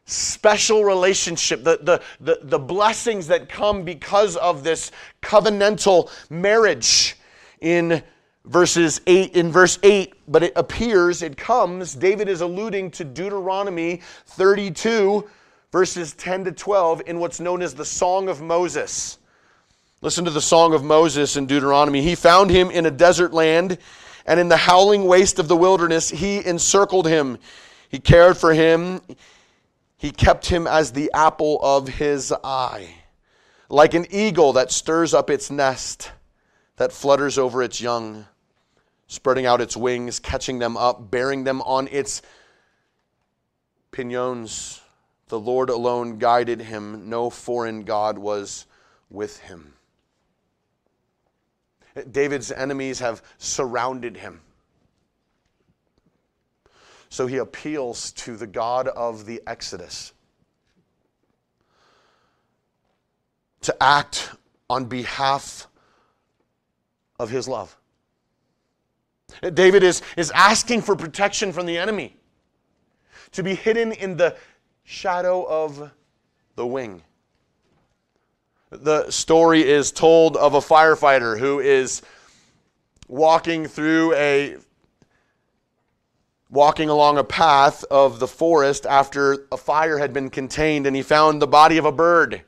special 0.06 0.84
relationship, 0.84 1.64
the, 1.64 1.80
the, 1.82 2.02
the, 2.20 2.40
the 2.42 2.60
blessings 2.60 3.28
that 3.28 3.50
come 3.50 3.84
because 3.84 4.36
of 4.38 4.64
this 4.64 4.92
covenantal 5.22 6.10
marriage 6.30 7.18
in 7.62 8.02
verses 8.48 9.02
8 9.06 9.36
in 9.36 9.52
verse 9.52 9.78
8 9.84 10.14
but 10.28 10.42
it 10.42 10.54
appears 10.56 11.22
it 11.22 11.36
comes 11.36 11.94
david 11.94 12.30
is 12.30 12.40
alluding 12.40 12.90
to 12.90 13.04
deuteronomy 13.04 14.02
32 14.26 15.28
verses 15.72 16.14
10 16.14 16.46
to 16.46 16.52
12 16.52 17.04
in 17.08 17.20
what's 17.20 17.40
known 17.40 17.62
as 17.62 17.76
the 17.76 17.86
song 17.86 18.30
of 18.30 18.42
moses. 18.42 19.18
Listen 20.02 20.24
to 20.26 20.32
the 20.32 20.42
song 20.42 20.74
of 20.74 20.84
moses 20.84 21.36
in 21.36 21.46
deuteronomy. 21.46 22.02
He 22.02 22.16
found 22.16 22.50
him 22.50 22.72
in 22.72 22.86
a 22.86 22.92
desert 22.92 23.34
land 23.34 23.78
and 24.26 24.40
in 24.40 24.48
the 24.48 24.58
howling 24.58 25.06
waste 25.06 25.40
of 25.40 25.48
the 25.48 25.56
wilderness 25.56 26.10
he 26.10 26.46
encircled 26.46 27.08
him. 27.08 27.38
He 27.90 28.00
cared 28.00 28.38
for 28.38 28.54
him. 28.54 29.02
He 29.98 30.12
kept 30.12 30.46
him 30.46 30.68
as 30.68 30.92
the 30.92 31.12
apple 31.14 31.60
of 31.62 31.88
his 31.88 32.34
eye 32.44 32.96
like 33.70 33.94
an 33.94 34.06
eagle 34.10 34.54
that 34.54 34.72
stirs 34.72 35.14
up 35.14 35.30
its 35.30 35.52
nest 35.52 36.12
that 36.78 36.94
flutters 36.94 37.38
over 37.38 37.62
its 37.62 37.82
young 37.82 38.26
spreading 39.08 39.46
out 39.46 39.62
its 39.62 39.76
wings, 39.76 40.20
catching 40.20 40.60
them 40.60 40.78
up, 40.78 41.10
bearing 41.10 41.44
them 41.44 41.62
on 41.62 41.88
its 41.88 42.22
pinions. 43.92 44.82
The 45.30 45.40
Lord 45.40 45.70
alone 45.70 46.20
guided 46.20 46.62
him, 46.62 47.10
no 47.10 47.30
foreign 47.30 47.84
God 47.84 48.18
was 48.18 48.66
with 49.10 49.40
him. 49.40 49.74
David's 52.12 52.52
enemies 52.52 53.00
have 53.00 53.24
surrounded 53.38 54.18
him. 54.18 54.42
So 57.10 57.26
he 57.26 57.38
appeals 57.38 58.12
to 58.14 58.36
the 58.36 58.48
God 58.48 58.88
of 58.90 59.26
the 59.26 59.42
Exodus 59.48 60.14
to 63.62 63.76
act 63.82 64.32
on 64.70 64.86
behalf 64.86 65.68
of 67.20 67.30
his 67.30 67.48
love. 67.48 67.76
David 69.54 69.84
is, 69.84 70.02
is 70.16 70.32
asking 70.32 70.82
for 70.82 70.96
protection 70.96 71.52
from 71.52 71.66
the 71.66 71.78
enemy, 71.78 72.16
to 73.32 73.44
be 73.44 73.56
hidden 73.56 73.92
in 73.92 74.18
the 74.18 74.36
shadow 74.84 75.46
of 75.48 75.92
the 76.56 76.66
wing. 76.66 77.04
The 78.70 79.10
story 79.12 79.68
is 79.68 79.92
told 79.92 80.36
of 80.38 80.54
a 80.54 80.60
firefighter 80.60 81.40
who 81.40 81.60
is 81.60 82.02
walking 83.08 83.66
through 83.66 84.14
a 84.14 84.58
walking 86.50 86.90
along 86.90 87.18
a 87.18 87.24
path 87.24 87.84
of 87.92 88.20
the 88.20 88.28
forest 88.28 88.86
after 88.86 89.46
a 89.52 89.58
fire 89.58 89.98
had 89.98 90.14
been 90.14 90.30
contained 90.30 90.88
and 90.88 90.96
he 90.96 91.02
found 91.02 91.42
the 91.42 91.48
body 91.48 91.78
of 91.78 91.86
a 91.86 91.92
bird. 91.92 92.42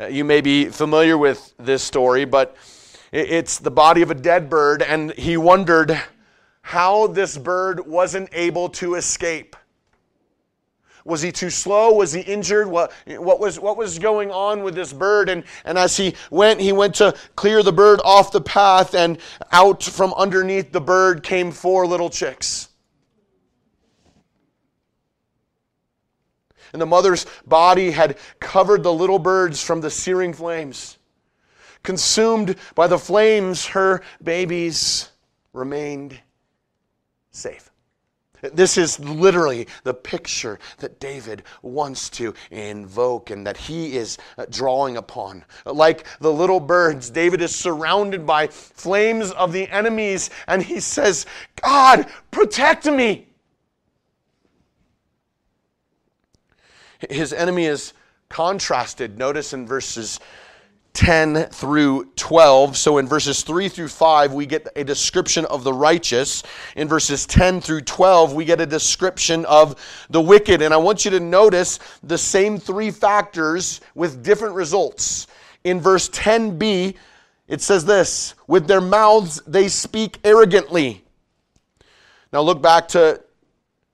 Uh, 0.00 0.06
you 0.06 0.24
may 0.24 0.40
be 0.40 0.66
familiar 0.66 1.16
with 1.16 1.52
this 1.58 1.82
story, 1.82 2.24
but 2.24 2.56
it's 3.12 3.58
the 3.58 3.70
body 3.70 4.00
of 4.00 4.10
a 4.10 4.14
dead 4.14 4.48
bird 4.48 4.82
and 4.82 5.12
he 5.12 5.36
wondered 5.36 6.00
how 6.66 7.06
this 7.08 7.36
bird 7.36 7.86
wasn't 7.86 8.26
able 8.32 8.70
to 8.70 8.94
escape. 8.94 9.54
Was 11.04 11.20
he 11.20 11.30
too 11.30 11.50
slow? 11.50 11.92
Was 11.92 12.14
he 12.14 12.22
injured? 12.22 12.66
What, 12.66 12.90
what, 13.06 13.38
was, 13.38 13.60
what 13.60 13.76
was 13.76 13.98
going 13.98 14.30
on 14.30 14.62
with 14.62 14.74
this 14.74 14.90
bird? 14.90 15.28
And, 15.28 15.44
and 15.66 15.76
as 15.76 15.94
he 15.98 16.14
went, 16.30 16.60
he 16.60 16.72
went 16.72 16.94
to 16.94 17.14
clear 17.36 17.62
the 17.62 17.70
bird 17.70 18.00
off 18.02 18.32
the 18.32 18.40
path, 18.40 18.94
and 18.94 19.18
out 19.52 19.82
from 19.82 20.14
underneath 20.14 20.72
the 20.72 20.80
bird 20.80 21.22
came 21.22 21.52
four 21.52 21.86
little 21.86 22.08
chicks. 22.08 22.68
And 26.72 26.80
the 26.80 26.86
mother's 26.86 27.26
body 27.46 27.90
had 27.90 28.16
covered 28.40 28.82
the 28.82 28.92
little 28.92 29.18
birds 29.18 29.62
from 29.62 29.82
the 29.82 29.90
searing 29.90 30.32
flames. 30.32 30.96
Consumed 31.82 32.56
by 32.74 32.86
the 32.86 32.98
flames, 32.98 33.66
her 33.66 34.00
babies 34.22 35.10
remained 35.52 36.18
safe. 37.34 37.70
This 38.52 38.76
is 38.76 39.00
literally 39.00 39.68
the 39.84 39.94
picture 39.94 40.58
that 40.78 41.00
David 41.00 41.44
wants 41.62 42.10
to 42.10 42.34
invoke 42.50 43.30
and 43.30 43.46
that 43.46 43.56
he 43.56 43.96
is 43.96 44.18
uh, 44.36 44.44
drawing 44.50 44.96
upon. 44.98 45.44
Like 45.64 46.06
the 46.18 46.32
little 46.32 46.60
birds, 46.60 47.08
David 47.08 47.40
is 47.40 47.54
surrounded 47.54 48.26
by 48.26 48.48
flames 48.48 49.30
of 49.30 49.52
the 49.52 49.68
enemies 49.68 50.28
and 50.46 50.62
he 50.62 50.80
says, 50.80 51.24
God, 51.62 52.06
protect 52.30 52.84
me. 52.84 53.28
His 57.08 57.32
enemy 57.32 57.64
is 57.64 57.94
contrasted. 58.28 59.18
Notice 59.18 59.52
in 59.52 59.66
verses 59.66 60.20
10 60.94 61.46
through 61.46 62.06
12. 62.16 62.76
So 62.76 62.98
in 62.98 63.06
verses 63.06 63.42
3 63.42 63.68
through 63.68 63.88
5, 63.88 64.32
we 64.32 64.46
get 64.46 64.68
a 64.76 64.84
description 64.84 65.44
of 65.46 65.64
the 65.64 65.72
righteous. 65.72 66.42
In 66.76 66.88
verses 66.88 67.26
10 67.26 67.60
through 67.60 67.82
12, 67.82 68.32
we 68.32 68.44
get 68.44 68.60
a 68.60 68.66
description 68.66 69.44
of 69.46 70.06
the 70.08 70.20
wicked. 70.20 70.62
And 70.62 70.72
I 70.72 70.76
want 70.76 71.04
you 71.04 71.10
to 71.10 71.20
notice 71.20 71.80
the 72.02 72.16
same 72.16 72.58
three 72.58 72.90
factors 72.90 73.80
with 73.94 74.22
different 74.22 74.54
results. 74.54 75.26
In 75.64 75.80
verse 75.80 76.08
10b, 76.10 76.94
it 77.48 77.60
says 77.60 77.84
this 77.84 78.34
With 78.46 78.66
their 78.66 78.80
mouths 78.80 79.42
they 79.46 79.68
speak 79.68 80.18
arrogantly. 80.24 81.04
Now 82.32 82.40
look 82.40 82.62
back 82.62 82.88
to 82.88 83.20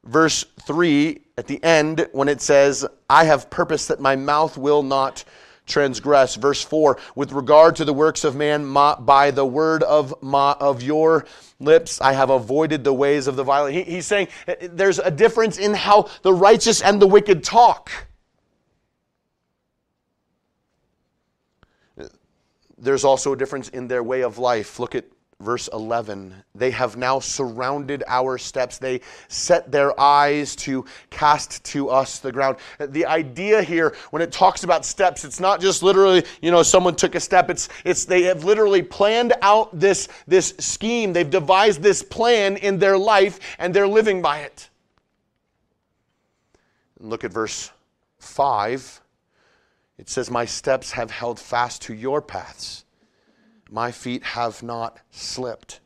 verse 0.04 0.44
3 0.62 1.20
at 1.38 1.46
the 1.46 1.62
end 1.64 2.08
when 2.12 2.28
it 2.28 2.42
says, 2.42 2.86
I 3.08 3.24
have 3.24 3.48
purpose 3.48 3.86
that 3.86 4.00
my 4.00 4.16
mouth 4.16 4.58
will 4.58 4.82
not 4.82 5.24
transgress. 5.70 6.34
Verse 6.34 6.62
4 6.62 6.98
With 7.14 7.32
regard 7.32 7.76
to 7.76 7.84
the 7.84 7.94
works 7.94 8.24
of 8.24 8.36
man, 8.36 8.66
ma, 8.66 8.96
by 8.96 9.30
the 9.30 9.46
word 9.46 9.82
of, 9.82 10.14
ma, 10.22 10.54
of 10.60 10.82
your 10.82 11.24
lips, 11.58 12.00
I 12.00 12.12
have 12.12 12.30
avoided 12.30 12.84
the 12.84 12.92
ways 12.92 13.26
of 13.26 13.36
the 13.36 13.44
violent. 13.44 13.74
He, 13.74 13.82
he's 13.82 14.06
saying 14.06 14.28
eh, 14.46 14.56
eh, 14.60 14.68
there's 14.70 14.98
a 14.98 15.10
difference 15.10 15.56
in 15.58 15.74
how 15.74 16.10
the 16.22 16.32
righteous 16.34 16.82
and 16.82 17.00
the 17.00 17.06
wicked 17.06 17.42
talk. 17.42 17.90
There's 22.76 23.04
also 23.04 23.34
a 23.34 23.36
difference 23.36 23.68
in 23.68 23.88
their 23.88 24.02
way 24.02 24.22
of 24.22 24.38
life. 24.38 24.78
Look 24.80 24.94
at 24.94 25.04
verse 25.40 25.68
11 25.72 26.34
they 26.54 26.70
have 26.70 26.96
now 26.96 27.18
surrounded 27.18 28.04
our 28.06 28.38
steps. 28.38 28.78
They 28.78 29.00
set 29.28 29.72
their 29.72 29.98
eyes 29.98 30.54
to 30.56 30.84
cast 31.10 31.64
to 31.64 31.88
us 31.88 32.18
the 32.18 32.30
ground. 32.30 32.58
The 32.78 33.06
idea 33.06 33.62
here 33.62 33.96
when 34.10 34.22
it 34.22 34.30
talks 34.30 34.62
about 34.62 34.84
steps 34.84 35.24
it's 35.24 35.40
not 35.40 35.60
just 35.60 35.82
literally 35.82 36.24
you 36.42 36.50
know 36.50 36.62
someone 36.62 36.94
took 36.94 37.14
a 37.14 37.20
step. 37.20 37.50
It's 37.50 37.68
it's 37.84 38.04
they 38.04 38.22
have 38.24 38.44
literally 38.44 38.82
planned 38.82 39.32
out 39.42 39.78
this 39.78 40.08
this 40.26 40.54
scheme. 40.58 41.12
They've 41.12 41.28
devised 41.28 41.82
this 41.82 42.02
plan 42.02 42.56
in 42.56 42.78
their 42.78 42.98
life 42.98 43.40
and 43.58 43.74
they're 43.74 43.88
living 43.88 44.22
by 44.22 44.40
it. 44.40 44.70
Look 47.00 47.24
at 47.24 47.32
verse 47.32 47.72
5 48.18 49.00
It 49.98 50.08
says, 50.08 50.30
My 50.30 50.44
steps 50.44 50.92
have 50.92 51.10
held 51.10 51.40
fast 51.40 51.82
to 51.82 51.94
your 51.94 52.20
paths, 52.20 52.84
my 53.70 53.92
feet 53.92 54.22
have 54.24 54.62
not 54.62 54.98
slipped. 55.10 55.80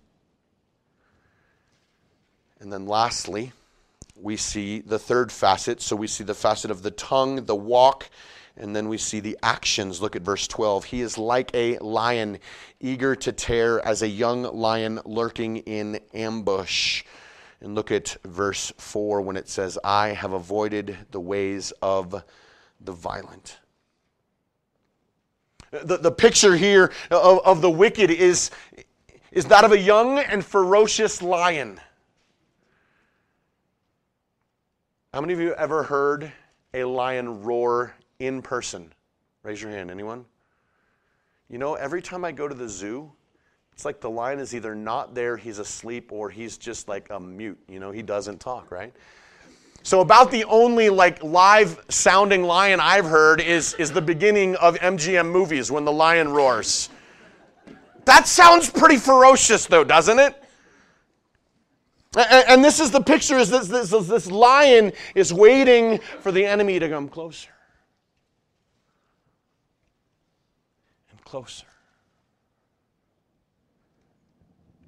And 2.59 2.73
then 2.73 2.87
lastly, 2.87 3.53
we 4.17 4.37
see 4.37 4.81
the 4.81 4.99
third 4.99 5.31
facet. 5.31 5.83
So 5.83 5.95
we 5.95 6.07
see 6.07 6.25
the 6.25 6.35
facet 6.35 6.71
of 6.71 6.83
the 6.83 6.91
tongue, 6.91 7.45
the 7.45 7.55
walk, 7.55 8.09
and 8.57 8.75
then 8.75 8.89
we 8.89 8.97
see 8.97 9.21
the 9.21 9.37
actions. 9.43 10.01
Look 10.01 10.17
at 10.17 10.23
verse 10.23 10.47
12. 10.49 10.85
He 10.85 11.01
is 11.01 11.19
like 11.19 11.51
a 11.55 11.79
lion, 11.79 12.39
eager 12.81 13.15
to 13.17 13.33
tear, 13.33 13.85
as 13.85 14.03
a 14.03 14.09
young 14.09 14.43
lion 14.43 15.01
lurking 15.05 15.59
in 15.59 16.01
ambush. 16.15 17.05
And 17.61 17.75
look 17.75 17.91
at 17.91 18.17
verse 18.25 18.73
4 18.79 19.21
when 19.21 19.37
it 19.37 19.49
says, 19.49 19.79
I 19.85 20.09
have 20.09 20.33
avoided 20.33 20.97
the 21.11 21.21
ways 21.21 21.73
of 21.83 22.23
the 22.81 22.93
violent. 22.93 23.59
The, 25.83 25.97
the 25.97 26.13
picture 26.13 26.55
here 26.55 26.93
of, 27.11 27.41
of 27.45 27.61
the 27.61 27.71
wicked 27.71 28.11
is, 28.11 28.51
is 29.33 29.47
that 29.47 29.65
of 29.65 29.73
a 29.73 29.79
young 29.79 30.21
and 30.21 30.45
ferocious 30.45 31.21
lion. 31.21 31.81
How 35.13 35.21
many 35.21 35.33
of 35.33 35.41
you 35.41 35.55
ever 35.55 35.83
heard 35.83 36.33
a 36.75 36.85
lion 36.85 37.43
roar 37.43 37.95
in 38.19 38.41
person? 38.41 38.93
Raise 39.43 39.61
your 39.61 39.71
hand. 39.71 39.91
Anyone? 39.91 40.25
You 41.51 41.59
know, 41.59 41.75
every 41.75 42.03
time 42.03 42.25
I 42.25 42.33
go 42.33 42.49
to 42.49 42.55
the 42.55 42.69
zoo, 42.69 43.13
it's 43.73 43.85
like 43.85 44.01
the 44.01 44.11
lion 44.11 44.39
is 44.39 44.55
either 44.55 44.75
not 44.75 45.15
there, 45.15 45.37
he's 45.37 45.59
asleep, 45.59 46.13
or 46.13 46.31
he's 46.31 46.57
just 46.57 46.89
like 46.89 47.11
a 47.11 47.19
mute. 47.19 47.59
You 47.69 47.81
know, 47.81 47.91
he 47.91 48.03
doesn't 48.03 48.41
talk, 48.41 48.71
right? 48.71 48.95
So 49.85 50.01
about 50.01 50.31
the 50.31 50.45
only 50.45 50.89
like 50.89 51.23
live 51.23 51.79
sounding 51.91 52.43
lion 52.43 52.81
I've 52.81 53.05
heard 53.05 53.39
is, 53.39 53.75
is 53.75 53.93
the 53.93 54.01
beginning 54.01 54.57
of 54.57 54.77
MGM 54.77 55.31
movies 55.31 55.71
when 55.71 55.85
the 55.85 55.93
lion 55.93 56.31
roars. 56.31 56.89
That 58.07 58.27
sounds 58.27 58.71
pretty 58.71 58.97
ferocious 58.97 59.67
though, 59.67 59.85
doesn't 59.85 60.19
it? 60.19 60.43
And, 62.17 62.49
and 62.49 62.65
this 62.65 62.81
is 62.81 62.93
the 62.93 63.03
picture 63.03 63.37
is 63.37 63.51
this, 63.51 63.69
this, 63.69 63.91
this 63.91 64.31
lion 64.31 64.91
is 65.15 65.35
waiting 65.35 65.99
for 66.21 66.33
the 66.33 66.47
enemy 66.47 66.79
to 66.79 66.89
come 66.89 67.07
closer. 67.07 67.51
And 71.11 71.23
closer. 71.25 71.67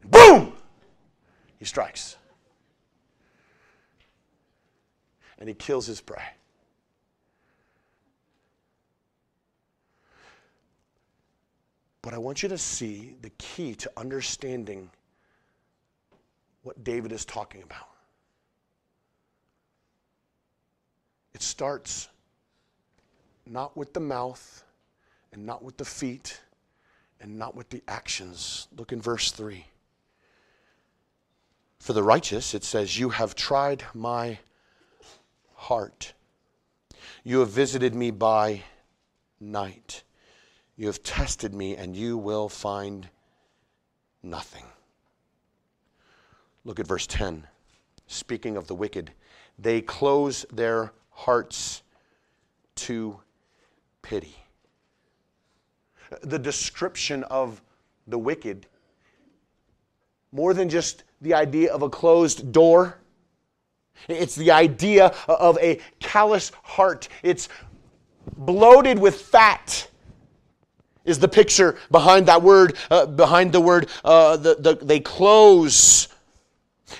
Boom! 0.06 0.54
He 1.58 1.66
strikes. 1.66 2.16
And 5.38 5.48
he 5.48 5.54
kills 5.54 5.86
his 5.86 6.00
prey. 6.00 6.22
But 12.02 12.14
I 12.14 12.18
want 12.18 12.42
you 12.42 12.48
to 12.50 12.58
see 12.58 13.16
the 13.20 13.30
key 13.30 13.74
to 13.74 13.90
understanding 13.96 14.90
what 16.62 16.84
David 16.84 17.10
is 17.10 17.24
talking 17.24 17.62
about. 17.62 17.88
It 21.34 21.42
starts 21.42 22.08
not 23.44 23.76
with 23.76 23.92
the 23.92 24.00
mouth 24.00 24.64
and 25.32 25.44
not 25.44 25.62
with 25.62 25.76
the 25.76 25.84
feet 25.84 26.40
and 27.20 27.38
not 27.38 27.54
with 27.54 27.70
the 27.70 27.82
actions. 27.88 28.68
Look 28.76 28.92
in 28.92 29.02
verse 29.02 29.32
3. 29.32 29.66
For 31.80 31.92
the 31.92 32.02
righteous, 32.02 32.54
it 32.54 32.64
says, 32.64 32.98
You 32.98 33.10
have 33.10 33.34
tried 33.34 33.84
my 33.94 34.38
heart. 35.56 36.12
You 37.24 37.40
have 37.40 37.50
visited 37.50 37.94
me 37.94 38.10
by 38.12 38.62
night. 39.40 40.04
You 40.76 40.86
have 40.86 41.02
tested 41.02 41.54
me, 41.54 41.76
and 41.76 41.96
you 41.96 42.16
will 42.16 42.48
find 42.48 43.08
nothing. 44.22 44.64
Look 46.64 46.78
at 46.78 46.86
verse 46.86 47.06
10. 47.06 47.46
Speaking 48.06 48.56
of 48.56 48.66
the 48.66 48.74
wicked, 48.74 49.10
they 49.58 49.80
close 49.80 50.44
their 50.52 50.92
hearts 51.10 51.82
to 52.76 53.20
pity. 54.02 54.36
The 56.22 56.38
description 56.38 57.24
of 57.24 57.60
the 58.06 58.18
wicked, 58.18 58.66
more 60.30 60.54
than 60.54 60.68
just 60.68 61.04
the 61.20 61.34
idea 61.34 61.72
of 61.72 61.82
a 61.82 61.88
closed 61.88 62.52
door, 62.52 62.98
it's 64.08 64.34
the 64.34 64.50
idea 64.50 65.14
of 65.28 65.58
a 65.58 65.80
callous 66.00 66.52
heart. 66.62 67.08
It's 67.22 67.48
bloated 68.36 68.98
with 68.98 69.20
fat 69.20 69.88
is 71.06 71.18
the 71.18 71.28
picture 71.28 71.78
behind 71.90 72.26
that 72.26 72.42
word, 72.42 72.76
uh, 72.90 73.06
behind 73.06 73.52
the 73.52 73.60
word, 73.60 73.88
uh, 74.04 74.36
the, 74.36 74.56
the, 74.56 74.74
they 74.84 75.00
close. 75.00 76.08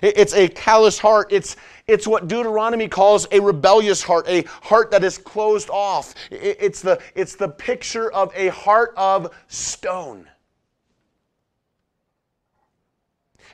It's 0.00 0.32
a 0.34 0.48
callous 0.48 0.98
heart. 0.98 1.32
It's, 1.32 1.56
it's 1.86 2.06
what 2.06 2.28
Deuteronomy 2.28 2.88
calls 2.88 3.26
a 3.30 3.40
rebellious 3.40 4.02
heart, 4.02 4.26
a 4.28 4.42
heart 4.62 4.90
that 4.92 5.04
is 5.04 5.18
closed 5.18 5.70
off. 5.70 6.14
It's 6.30 6.80
the, 6.80 7.00
it's 7.14 7.36
the 7.36 7.48
picture 7.48 8.10
of 8.12 8.32
a 8.34 8.48
heart 8.48 8.94
of 8.96 9.32
stone. 9.48 10.26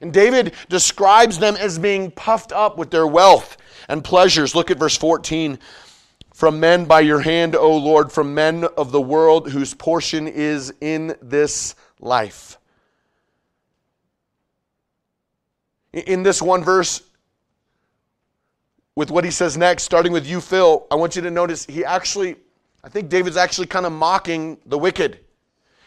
And 0.02 0.12
David 0.12 0.54
describes 0.68 1.38
them 1.38 1.54
as 1.56 1.78
being 1.78 2.10
puffed 2.10 2.52
up 2.52 2.76
with 2.76 2.90
their 2.90 3.06
wealth 3.06 3.56
and 3.88 4.02
pleasures. 4.02 4.54
Look 4.54 4.70
at 4.70 4.78
verse 4.78 4.96
14. 4.96 5.60
From 6.34 6.58
men 6.58 6.86
by 6.86 7.00
your 7.00 7.20
hand, 7.20 7.54
O 7.54 7.76
Lord, 7.76 8.10
from 8.10 8.34
men 8.34 8.64
of 8.64 8.90
the 8.90 9.00
world 9.00 9.50
whose 9.50 9.74
portion 9.74 10.26
is 10.26 10.74
in 10.80 11.14
this 11.22 11.76
life. 12.00 12.58
In 15.92 16.24
this 16.24 16.42
one 16.42 16.64
verse, 16.64 17.02
with 18.96 19.10
what 19.10 19.24
he 19.24 19.30
says 19.30 19.56
next, 19.56 19.84
starting 19.84 20.10
with 20.10 20.26
you, 20.26 20.40
Phil, 20.40 20.86
I 20.90 20.96
want 20.96 21.14
you 21.14 21.22
to 21.22 21.30
notice 21.30 21.64
he 21.66 21.84
actually, 21.84 22.36
I 22.82 22.88
think 22.88 23.08
David's 23.08 23.36
actually 23.36 23.68
kind 23.68 23.86
of 23.86 23.92
mocking 23.92 24.58
the 24.66 24.78
wicked. 24.78 25.20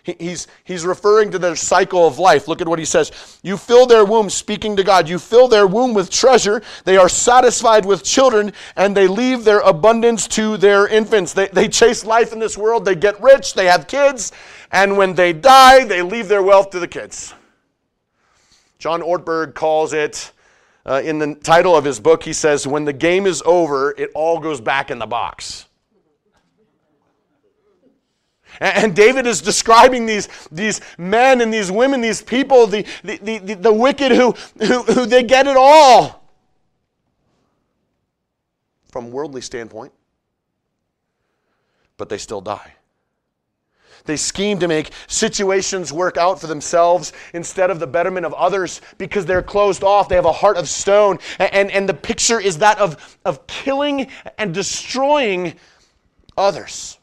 He's, 0.06 0.48
he's 0.64 0.86
referring 0.86 1.32
to 1.32 1.40
their 1.40 1.56
cycle 1.56 2.06
of 2.06 2.20
life. 2.20 2.48
Look 2.48 2.62
at 2.62 2.68
what 2.68 2.78
he 2.78 2.86
says. 2.86 3.40
You 3.42 3.58
fill 3.58 3.88
their 3.88 4.06
womb, 4.06 4.30
speaking 4.30 4.76
to 4.76 4.84
God. 4.84 5.10
You 5.10 5.18
fill 5.18 5.48
their 5.48 5.66
womb 5.66 5.96
with 5.96 6.12
treasure. 6.12 6.62
They 6.84 6.98
are 6.98 7.10
satisfied 7.10 7.86
with 7.86 8.04
children, 8.04 8.54
and 8.76 8.96
they 8.96 9.08
leave 9.08 9.44
their 9.44 9.62
abundance 9.62 10.28
to 10.30 10.58
their 10.58 10.88
infants. 10.88 11.34
They, 11.34 11.48
they 11.48 11.68
chase 11.68 12.06
life 12.06 12.34
in 12.34 12.40
this 12.40 12.58
world. 12.58 12.86
They 12.86 12.96
get 12.96 13.20
rich. 13.22 13.56
They 13.56 13.66
have 13.66 13.88
kids. 13.88 14.32
And 14.72 14.96
when 14.96 15.16
they 15.16 15.34
die, 15.34 15.86
they 15.86 16.02
leave 16.04 16.28
their 16.28 16.44
wealth 16.44 16.70
to 16.72 16.80
the 16.80 16.88
kids. 16.88 17.34
John 18.78 19.02
Ortberg 19.02 19.56
calls 19.56 19.94
it, 19.94 20.32
uh, 20.86 21.02
in 21.04 21.18
the 21.18 21.34
title 21.34 21.76
of 21.76 21.84
his 21.84 22.00
book, 22.00 22.22
he 22.22 22.34
says, 22.34 22.68
When 22.68 22.86
the 22.86 22.94
game 22.94 23.26
is 23.26 23.42
over, 23.44 23.96
it 23.98 24.12
all 24.14 24.40
goes 24.40 24.62
back 24.62 24.92
in 24.92 25.00
the 25.00 25.08
box. 25.08 25.66
And 28.60 28.96
David 28.96 29.28
is 29.28 29.42
describing 29.42 30.06
these, 30.06 30.30
these 30.52 30.82
men 30.98 31.42
and 31.42 31.54
these 31.54 31.72
women, 31.72 32.02
these 32.02 32.22
people, 32.22 32.68
the, 32.68 32.86
the, 33.04 33.18
the, 33.18 33.54
the 33.56 33.74
wicked 33.74 34.12
who, 34.12 34.32
who, 34.60 34.84
who 34.84 35.06
they 35.06 35.24
get 35.24 35.48
it 35.48 35.58
all. 35.58 36.24
From 38.92 39.12
worldly 39.12 39.42
standpoint, 39.42 39.92
but 41.98 42.08
they 42.08 42.18
still 42.18 42.42
die. 42.42 42.76
They 44.06 44.18
scheme 44.18 44.60
to 44.60 44.68
make 44.68 44.92
situations 45.08 45.92
work 45.92 46.16
out 46.18 46.40
for 46.40 46.48
themselves 46.48 47.12
instead 47.34 47.72
of 47.72 47.80
the 47.80 47.88
betterment 47.88 48.26
of 48.26 48.34
others 48.36 48.82
because 48.98 49.26
they're 49.26 49.42
closed 49.42 49.84
off. 49.84 50.08
They 50.08 50.16
have 50.16 50.26
a 50.26 50.32
heart 50.32 50.58
of 50.58 50.70
stone. 50.70 51.18
And, 51.40 51.54
and, 51.54 51.72
and 51.72 51.90
the 51.90 51.94
picture 51.94 52.40
is 52.40 52.60
that 52.60 52.78
of, 52.80 53.18
of 53.26 53.46
killing 53.48 54.08
and 54.38 54.54
destroying 54.54 55.56
others. 56.38 57.00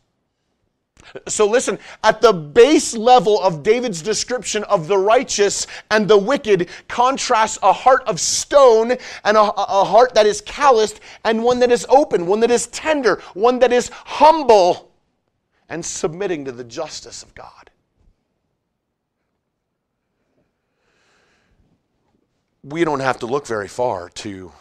So 1.28 1.46
listen, 1.46 1.78
at 2.02 2.20
the 2.20 2.32
base 2.32 2.94
level 2.96 3.40
of 3.42 3.62
David's 3.62 4.00
description 4.00 4.64
of 4.64 4.88
the 4.88 4.96
righteous 4.96 5.66
and 5.90 6.08
the 6.08 6.16
wicked 6.16 6.70
contrasts 6.88 7.58
a 7.62 7.72
heart 7.72 8.02
of 8.06 8.18
stone 8.18 8.92
and 9.24 9.36
a, 9.36 9.40
a, 9.40 9.84
heart 9.84 10.14
that 10.14 10.24
is 10.24 10.40
calloused 10.40 11.00
and 11.24 11.42
one 11.42 11.58
that 11.58 11.70
is 11.70 11.84
open, 11.90 12.26
one 12.26 12.40
that 12.40 12.50
is 12.50 12.66
tender, 12.68 13.20
one 13.34 13.58
that 13.58 13.72
is 13.72 13.90
humble 13.92 14.90
and 15.68 15.84
submitting 15.84 16.46
to 16.46 16.52
the 16.52 16.64
justice 16.64 17.22
of 17.22 17.34
God. 17.34 17.70
We 22.64 22.84
don't 22.84 23.00
have 23.00 23.18
to 23.18 23.26
look 23.26 23.46
very 23.46 23.68
far 23.68 24.08
to 24.08 24.52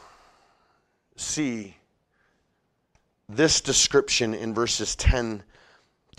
see 1.15 1.77
this 3.29 3.61
description 3.61 4.33
in 4.33 4.53
verses 4.53 4.95
10 4.95 5.43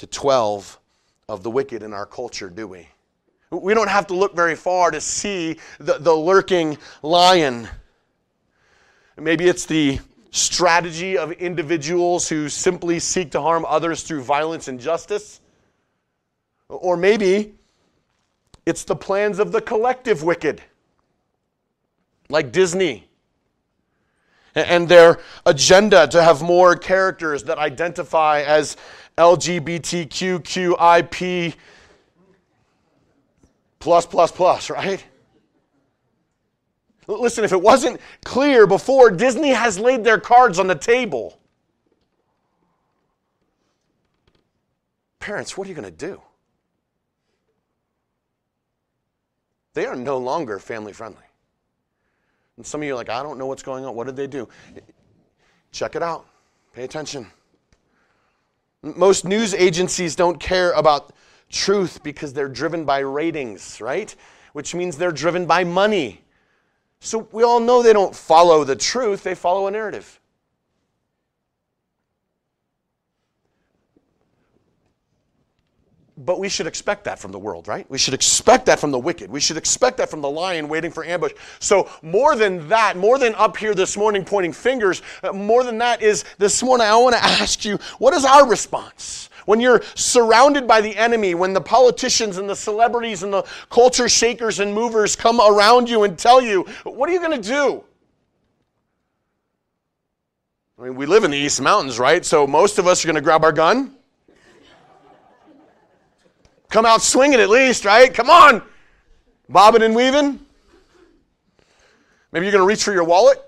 to 0.03 0.07
12 0.09 0.81
of 1.29 1.45
the 1.45 1.51
wicked 1.51 1.85
in 1.85 1.93
our 1.93 2.07
culture, 2.07 2.51
do 2.51 2.67
we? 2.67 2.89
We 3.53 3.73
don't 3.73 3.89
have 3.89 4.09
to 4.09 4.15
look 4.15 4.35
very 4.35 4.57
far 4.57 4.91
to 4.91 5.01
see 5.01 5.61
the, 5.79 5.99
the 5.99 6.13
lurking 6.13 6.77
lion. 7.03 7.69
Maybe 9.17 9.47
it's 9.47 9.65
the 9.65 10.01
strategy 10.33 11.17
of 11.17 11.31
individuals 11.31 12.29
who 12.29 12.49
simply 12.49 12.99
seek 12.99 13.31
to 13.31 13.41
harm 13.41 13.65
others 13.65 14.03
through 14.03 14.23
violence 14.23 14.67
and 14.67 14.81
justice. 14.81 15.41
Or 16.69 16.97
maybe 16.97 17.55
it's 18.67 18.83
the 18.83 18.97
plans 18.97 19.39
of 19.39 19.53
the 19.53 19.61
collective 19.61 20.25
wicked, 20.25 20.61
like 22.29 22.51
Disney, 22.51 23.07
and 24.55 24.89
their 24.89 25.19
agenda 25.47 26.07
to 26.09 26.23
have 26.23 26.43
more 26.43 26.77
characters 26.77 27.45
that 27.45 27.57
identify 27.59 28.43
as 28.43 28.77
LGBTQQIP 29.17 31.55
plus, 33.79 34.05
plus, 34.07 34.31
plus, 34.31 34.69
right? 34.71 35.05
Listen, 37.07 37.45
if 37.45 37.53
it 37.53 37.61
wasn't 37.61 38.01
clear 38.25 38.67
before, 38.67 39.11
Disney 39.11 39.51
has 39.51 39.79
laid 39.79 40.05
their 40.05 40.21
cards 40.21 40.59
on 40.59 40.67
the 40.67 40.75
table. 40.75 41.39
Parents, 45.19 45.57
what 45.57 45.67
are 45.67 45.69
you 45.69 45.75
going 45.75 45.85
to 45.85 45.91
do? 45.91 46.23
They 49.75 49.87
are 49.87 49.97
no 49.97 50.19
longer 50.19 50.59
family 50.59 50.93
friendly. 50.93 51.23
And 52.57 52.67
some 52.67 52.83
of 52.83 52.87
you 52.87 52.93
are 52.93 52.97
like, 52.97 53.09
I 53.09 53.23
don't 53.23 53.39
know 53.39 53.47
what's 53.47 53.63
going 53.63 53.85
on. 53.85 53.95
What 53.95 54.07
did 54.07 54.17
they 54.17 54.27
do? 54.27 54.49
Check 55.71 55.97
it 55.97 56.03
out. 56.03 56.27
Pay 56.75 56.85
attention. 56.85 57.27
Most 58.83 59.25
news 59.25 59.55
agencies 59.55 60.17
don't 60.17 60.39
care 60.41 60.73
about 60.73 61.13
truth 61.51 62.03
because 62.03 62.33
they're 62.33 62.49
driven 62.49 62.85
by 62.85 62.99
ratings, 62.99 63.81
right? 63.81 64.15
Which 64.53 64.75
means 64.75 64.97
they're 64.97 65.13
driven 65.13 65.47
by 65.47 65.65
money. 65.65 66.23
So 67.01 67.29
we 67.33 67.43
all 67.43 67.61
know 67.61 67.83
they 67.83 67.93
don't 67.93 68.15
follow 68.15 68.65
the 68.65 68.77
truth, 68.77 69.23
they 69.23 69.35
follow 69.35 69.67
a 69.67 69.71
narrative. 69.71 70.21
But 76.25 76.39
we 76.39 76.49
should 76.49 76.67
expect 76.67 77.05
that 77.05 77.19
from 77.19 77.33
the 77.33 77.39
world, 77.39 77.67
right? 77.67 77.89
We 77.91 77.99
should 77.99 78.15
expect 78.15 78.67
that 78.67 78.79
from 78.79 78.91
the 78.93 78.99
wicked. 78.99 79.31
We 79.31 79.41
should 79.41 79.57
expect 79.57 79.97
that 79.97 80.09
from 80.09 80.21
the 80.21 80.31
lion 80.31 80.69
waiting 80.69 80.91
for 80.91 81.05
ambush. 81.05 81.33
So, 81.59 81.91
more 82.03 82.37
than 82.37 82.69
that, 82.69 82.97
more 82.97 83.19
than 83.19 83.35
up 83.35 83.57
here 83.57 83.75
this 83.75 83.97
morning 83.97 84.25
pointing 84.25 84.53
fingers, 84.53 85.03
uh, 85.23 85.33
more 85.33 85.65
than 85.65 85.79
that 85.79 86.01
is 86.03 86.25
this 86.39 86.63
morning 86.63 86.87
I 86.87 86.97
want 86.97 87.17
to 87.17 87.25
ask 87.25 87.65
you 87.65 87.79
what 87.99 88.15
is 88.15 88.25
our 88.25 88.47
response? 88.47 89.31
When 89.47 89.59
you're 89.59 89.83
surrounded 89.97 90.69
by 90.69 90.81
the 90.81 90.97
enemy, 90.97 91.35
when 91.35 91.53
the 91.53 91.61
politicians 91.61 92.37
and 92.39 92.49
the 92.49 92.55
celebrities 92.55 93.25
and 93.25 93.33
the 93.33 93.43
culture 93.71 94.09
shakers 94.09 94.61
and 94.61 94.73
movers 94.73 95.17
come 95.17 95.41
around 95.41 95.91
you 95.91 96.05
and 96.05 96.17
tell 96.17 96.41
you, 96.41 96.63
what 96.85 97.09
are 97.09 97.13
you 97.13 97.19
going 97.19 97.43
to 97.43 97.49
do? 97.49 97.83
I 100.79 100.85
mean, 100.85 100.95
we 100.95 101.07
live 101.07 101.25
in 101.25 101.33
the 101.33 101.37
East 101.37 101.61
Mountains, 101.61 101.99
right? 101.99 102.25
So 102.25 102.47
most 102.47 102.79
of 102.79 102.87
us 102.87 103.05
are 103.05 103.09
going 103.09 103.17
to 103.17 103.21
grab 103.21 103.43
our 103.43 103.53
gun. 103.53 103.97
Come 106.73 106.85
out 106.85 107.03
swinging 107.03 107.39
at 107.39 107.49
least, 107.49 107.85
right? 107.85 108.13
Come 108.13 108.29
on. 108.29 108.63
Bobbing 109.49 109.83
and 109.83 109.95
weaving. 109.95 110.41
Maybe 112.33 112.47
you're 112.47 112.53
going 112.53 112.65
to 112.65 112.67
reach 112.67 112.83
for 112.83 112.93
your 112.93 113.05
wallet 113.05 113.39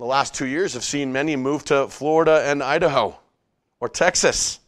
the 0.00 0.06
last 0.06 0.34
two 0.34 0.46
years 0.46 0.72
have 0.72 0.82
seen 0.82 1.12
many 1.12 1.36
move 1.36 1.62
to 1.62 1.86
Florida 1.88 2.42
and 2.46 2.62
Idaho 2.62 3.18
or 3.80 3.88
Texas. 3.90 4.58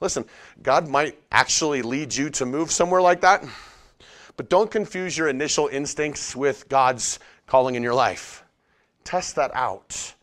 Listen, 0.00 0.24
God 0.60 0.88
might 0.88 1.16
actually 1.30 1.82
lead 1.82 2.12
you 2.12 2.30
to 2.30 2.44
move 2.44 2.72
somewhere 2.72 3.00
like 3.00 3.20
that, 3.20 3.44
but 4.36 4.48
don't 4.48 4.68
confuse 4.72 5.16
your 5.16 5.28
initial 5.28 5.68
instincts 5.68 6.34
with 6.34 6.68
God's 6.68 7.20
calling 7.46 7.76
in 7.76 7.82
your 7.84 7.94
life. 7.94 8.42
Test 9.04 9.36
that 9.36 9.54
out. 9.54 10.14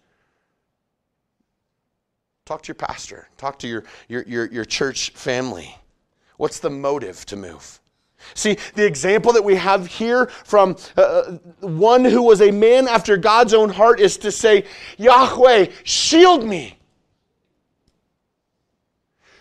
Talk 2.46 2.62
to 2.64 2.68
your 2.68 2.76
pastor, 2.76 3.28
talk 3.38 3.58
to 3.60 3.68
your, 3.68 3.84
your, 4.08 4.24
your, 4.24 4.46
your 4.52 4.66
church 4.66 5.10
family. 5.12 5.76
What's 6.38 6.60
the 6.60 6.70
motive 6.70 7.26
to 7.28 7.36
move? 7.36 7.80
See, 8.34 8.58
the 8.76 8.86
example 8.86 9.34
that 9.34 9.44
we 9.44 9.56
have 9.56 9.88
here 9.88 10.28
from 10.28 10.78
uh, 10.98 11.02
uh, 11.02 11.32
one 11.62 12.06
who 12.06 12.24
was 12.24 12.42
a 12.42 12.52
man 12.52 12.88
after 12.88 13.18
God's 13.18 13.54
own 13.54 13.70
heart 13.70 14.00
is 14.00 14.18
to 14.18 14.32
say, 14.32 14.66
Yahweh, 14.98 15.68
shield 15.84 16.44
me. 16.46 16.78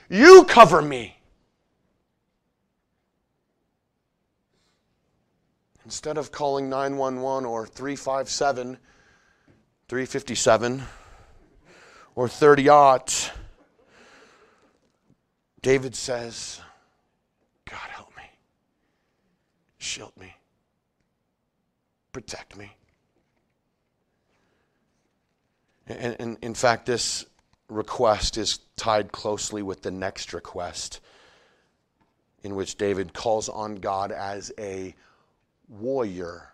You 0.09 0.45
cover 0.45 0.83
me. 0.83 1.17
Instead 5.85 6.17
of 6.17 6.33
calling 6.33 6.69
911 6.71 7.45
or 7.47 7.67
357, 7.67 8.79
357, 9.89 10.83
or 12.15 12.29
30 12.29 12.69
aught, 12.69 13.33
David 15.63 15.97
says, 15.97 16.61
God 17.65 17.89
help 17.91 18.15
me, 18.17 18.23
Shield 19.79 20.13
me. 20.19 20.35
Protect 22.13 22.57
me. 22.57 22.77
And, 25.87 26.17
and, 26.19 26.39
in 26.41 26.55
fact, 26.55 26.87
this 26.87 27.27
request 27.69 28.39
is 28.39 28.61
tied 28.77 29.13
closely 29.13 29.63
with 29.63 29.83
the 29.83 29.91
next 29.91 30.33
request, 30.33 31.01
in 32.43 32.55
which 32.55 32.77
David 32.77 33.13
calls 33.13 33.49
on 33.49 33.77
God 33.77 34.13
as 34.13 34.53
a 34.59 34.95
warrior. 35.69 36.49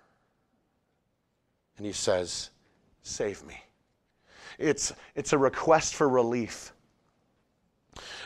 And 1.77 1.87
he 1.87 1.93
says, 1.93 2.51
Save 3.03 3.45
me. 3.45 3.63
It's, 4.61 4.93
it's 5.15 5.33
a 5.33 5.39
request 5.39 5.95
for 5.95 6.09
relief. 6.09 6.73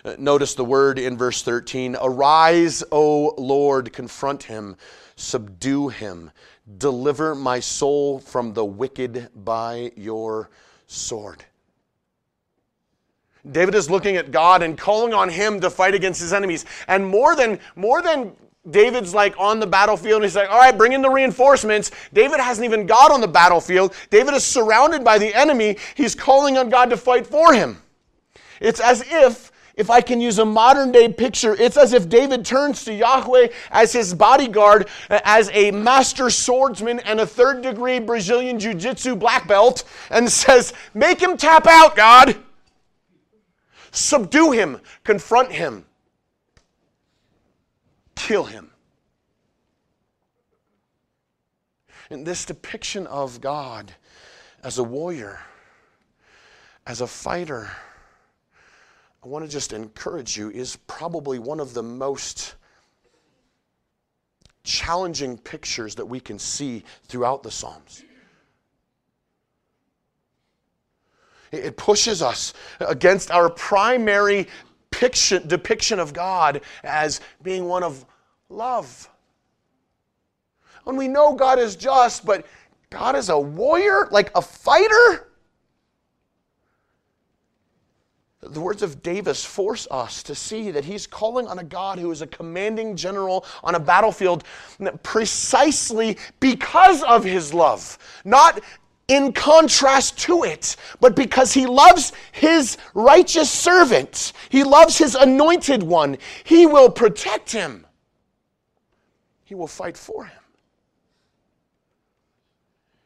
Uh, 0.05 0.16
notice 0.18 0.55
the 0.55 0.64
word 0.64 0.99
in 0.99 1.16
verse 1.16 1.43
13 1.43 1.97
Arise, 2.01 2.82
O 2.93 3.35
Lord, 3.39 3.93
confront 3.93 4.43
him, 4.43 4.76
subdue 5.16 5.89
him, 5.89 6.30
deliver 6.78 7.35
my 7.35 7.61
soul 7.61 8.18
from 8.18 8.53
the 8.53 8.64
wicked 8.64 9.28
by 9.35 9.93
your 9.97 10.51
sword. 10.87 11.45
David 13.51 13.74
is 13.74 13.91
looking 13.91 14.16
at 14.16 14.30
God 14.30 14.62
and 14.62 14.76
calling 14.76 15.12
on 15.12 15.28
him 15.28 15.61
to 15.61 15.68
fight 15.68 15.95
against 15.95 16.20
his 16.20 16.32
enemies. 16.32 16.64
And 16.89 17.07
more 17.07 17.37
than, 17.37 17.61
more 17.76 18.01
than 18.01 18.32
David's 18.71 19.12
like 19.12 19.35
on 19.39 19.61
the 19.61 19.67
battlefield 19.67 20.17
and 20.17 20.25
he's 20.25 20.37
like, 20.37 20.51
all 20.51 20.59
right, 20.59 20.77
bring 20.77 20.93
in 20.93 21.03
the 21.03 21.11
reinforcements. 21.11 21.91
David 22.12 22.41
hasn't 22.41 22.65
even 22.65 22.87
got 22.87 23.11
on 23.11 23.21
the 23.21 23.29
battlefield. 23.29 23.95
David 24.11 24.35
is 24.35 24.45
surrounded 24.45 25.05
by 25.05 25.19
the 25.19 25.35
enemy. 25.35 25.77
He's 25.95 26.15
calling 26.15 26.57
on 26.57 26.71
God 26.71 26.91
to 26.91 26.97
fight 26.97 27.27
for 27.27 27.53
him. 27.53 27.83
It's 28.61 28.81
as 28.81 29.05
if 29.07 29.53
if 29.77 29.91
I 29.91 30.01
can 30.01 30.21
use 30.21 30.39
a 30.39 30.45
modern 30.45 30.93
day 30.93 31.09
picture, 31.09 31.57
it's 31.59 31.77
as 31.77 31.93
if 31.93 32.09
David 32.09 32.45
turns 32.45 32.85
to 32.85 32.95
Yahweh 32.95 33.49
as 33.73 33.93
his 33.93 34.15
bodyguard, 34.15 34.89
as 35.11 35.51
a 35.53 35.73
master 35.73 36.31
swordsman 36.31 37.01
and 37.01 37.19
a 37.21 37.27
third 37.27 37.62
degree 37.62 37.99
Brazilian 37.99 38.61
Jiu 38.61 38.75
Jitsu 38.75 39.17
black 39.17 39.49
belt, 39.49 39.83
and 40.11 40.31
says, 40.31 40.75
Make 40.95 41.21
him 41.21 41.37
tap 41.37 41.67
out, 41.67 41.97
God. 41.97 42.37
Subdue 43.91 44.53
him, 44.53 44.81
confront 45.03 45.51
him, 45.51 45.85
kill 48.25 48.45
him. 48.45 48.70
And 52.09 52.27
this 52.27 52.47
depiction 52.47 53.07
of 53.07 53.43
God 53.43 53.93
as 54.62 54.79
a 54.79 54.83
warrior, 54.83 55.41
as 56.87 57.03
a 57.03 57.07
fighter, 57.07 57.70
I 59.22 59.29
want 59.29 59.45
to 59.45 59.51
just 59.51 59.75
encourage 59.75 60.39
you, 60.39 60.51
is 60.51 60.77
probably 60.87 61.39
one 61.39 61.61
of 61.61 61.75
the 61.75 61.83
most 61.83 62.55
challenging 64.62 65.37
pictures 65.37 65.95
that 65.97 66.07
we 66.07 66.18
can 66.18 66.39
see 66.39 66.83
throughout 67.07 67.43
the 67.43 67.51
Psalms. 67.51 68.05
It 71.53 71.77
pushes 71.77 72.22
us 72.22 72.55
against 72.81 73.31
our 73.31 73.51
primary 73.51 74.49
picture, 74.91 75.41
depiction 75.41 75.99
of 75.99 76.14
God 76.14 76.62
as 76.83 77.20
being 77.43 77.66
one 77.66 77.83
of 77.83 78.07
love. 78.55 79.09
When 80.85 80.97
we 80.97 81.09
know 81.09 81.35
God 81.35 81.59
is 81.59 81.77
just, 81.77 82.25
but 82.25 82.47
God 82.91 83.17
is 83.17 83.29
a 83.29 83.39
warrior, 83.39 84.09
like 84.11 84.31
a 84.35 84.43
fighter. 84.43 85.29
The 88.41 88.61
words 88.61 88.83
of 88.83 89.03
David's 89.03 89.43
force 89.43 89.89
us 89.91 90.23
to 90.25 90.35
see 90.35 90.71
that 90.71 90.85
he's 90.85 91.07
calling 91.07 91.47
on 91.47 91.59
a 91.59 91.65
God 91.65 91.99
who 91.99 92.11
is 92.11 92.21
a 92.21 92.27
commanding 92.27 92.95
general 92.95 93.47
on 93.63 93.75
a 93.75 93.81
battlefield 93.81 94.45
precisely 95.03 96.19
because 96.41 97.03
of 97.05 97.25
his 97.25 97.55
love, 97.55 97.99
not 98.25 98.61
in 99.09 99.33
contrast 99.33 100.19
to 100.19 100.45
it, 100.45 100.77
but 101.01 101.17
because 101.17 101.53
he 101.53 101.67
loves 101.67 102.13
his 102.33 102.77
righteous 102.95 103.51
servant. 103.51 104.35
He 104.51 104.63
loves 104.63 104.99
his 104.99 105.15
anointed 105.15 105.83
one. 105.83 106.19
He 106.45 106.67
will 106.67 106.91
protect 106.91 107.51
him, 107.51 107.87
he 109.45 109.55
will 109.55 109.66
fight 109.66 109.97
for 109.97 110.24
him. 110.24 110.40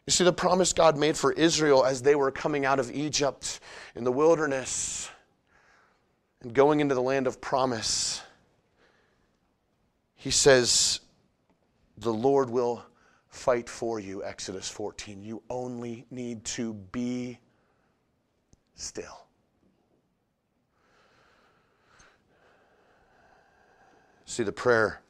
You 0.06 0.12
see, 0.12 0.24
the 0.24 0.32
promise 0.32 0.72
God 0.72 0.96
made 0.96 1.18
for 1.18 1.32
Israel 1.32 1.84
as 1.84 2.00
they 2.00 2.14
were 2.14 2.30
coming 2.30 2.64
out 2.64 2.78
of 2.78 2.90
Egypt 2.90 3.60
in 3.94 4.04
the 4.04 4.12
wilderness 4.12 5.10
and 6.40 6.54
going 6.54 6.80
into 6.80 6.94
the 6.94 7.02
land 7.02 7.26
of 7.26 7.42
promise, 7.42 8.22
He 10.14 10.30
says, 10.30 11.00
The 11.98 12.12
Lord 12.12 12.48
will 12.48 12.84
fight 13.28 13.68
for 13.68 14.00
you, 14.00 14.24
Exodus 14.24 14.68
14. 14.70 15.22
You 15.22 15.42
only 15.50 16.06
need 16.10 16.42
to 16.44 16.72
be 16.72 17.38
still. 18.76 19.26
See, 24.24 24.42
the 24.42 24.52
prayer 24.52 25.02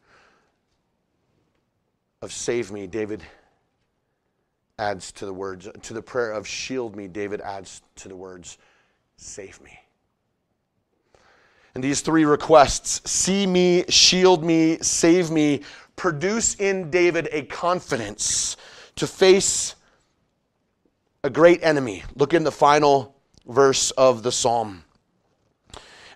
of 2.23 2.33
save 2.33 2.71
me, 2.71 2.87
David 2.87 3.23
adds 4.79 5.13
to 5.13 5.27
the 5.27 5.33
words, 5.33 5.69
to 5.83 5.95
the 5.95 6.03
prayer 6.03 6.33
of 6.33 6.47
shield 6.47 6.97
me, 6.97 7.09
David 7.09 7.41
adds 7.41 7.83
to 7.97 8.09
the 8.09 8.17
words, 8.17 8.59
save 9.17 9.61
me. 9.63 9.79
And 11.75 11.85
these 11.85 12.01
three 12.01 12.25
requests 12.25 13.09
see 13.09 13.47
me, 13.47 13.85
shield 13.89 14.43
me, 14.45 14.79
save 14.81 15.31
me 15.31 15.63
produce 15.99 16.55
in 16.55 16.91
David 16.91 17.29
a 17.33 17.43
confidence 17.43 18.57
to 18.97 19.07
face 19.07 19.75
a 21.23 21.29
great 21.29 21.63
enemy. 21.63 22.05
Look 22.15 22.33
in 22.33 22.45
the 22.45 22.53
final 22.53 23.15
verse 23.47 23.91
of 23.91 24.23
the 24.23 24.33
psalm. 24.33 24.85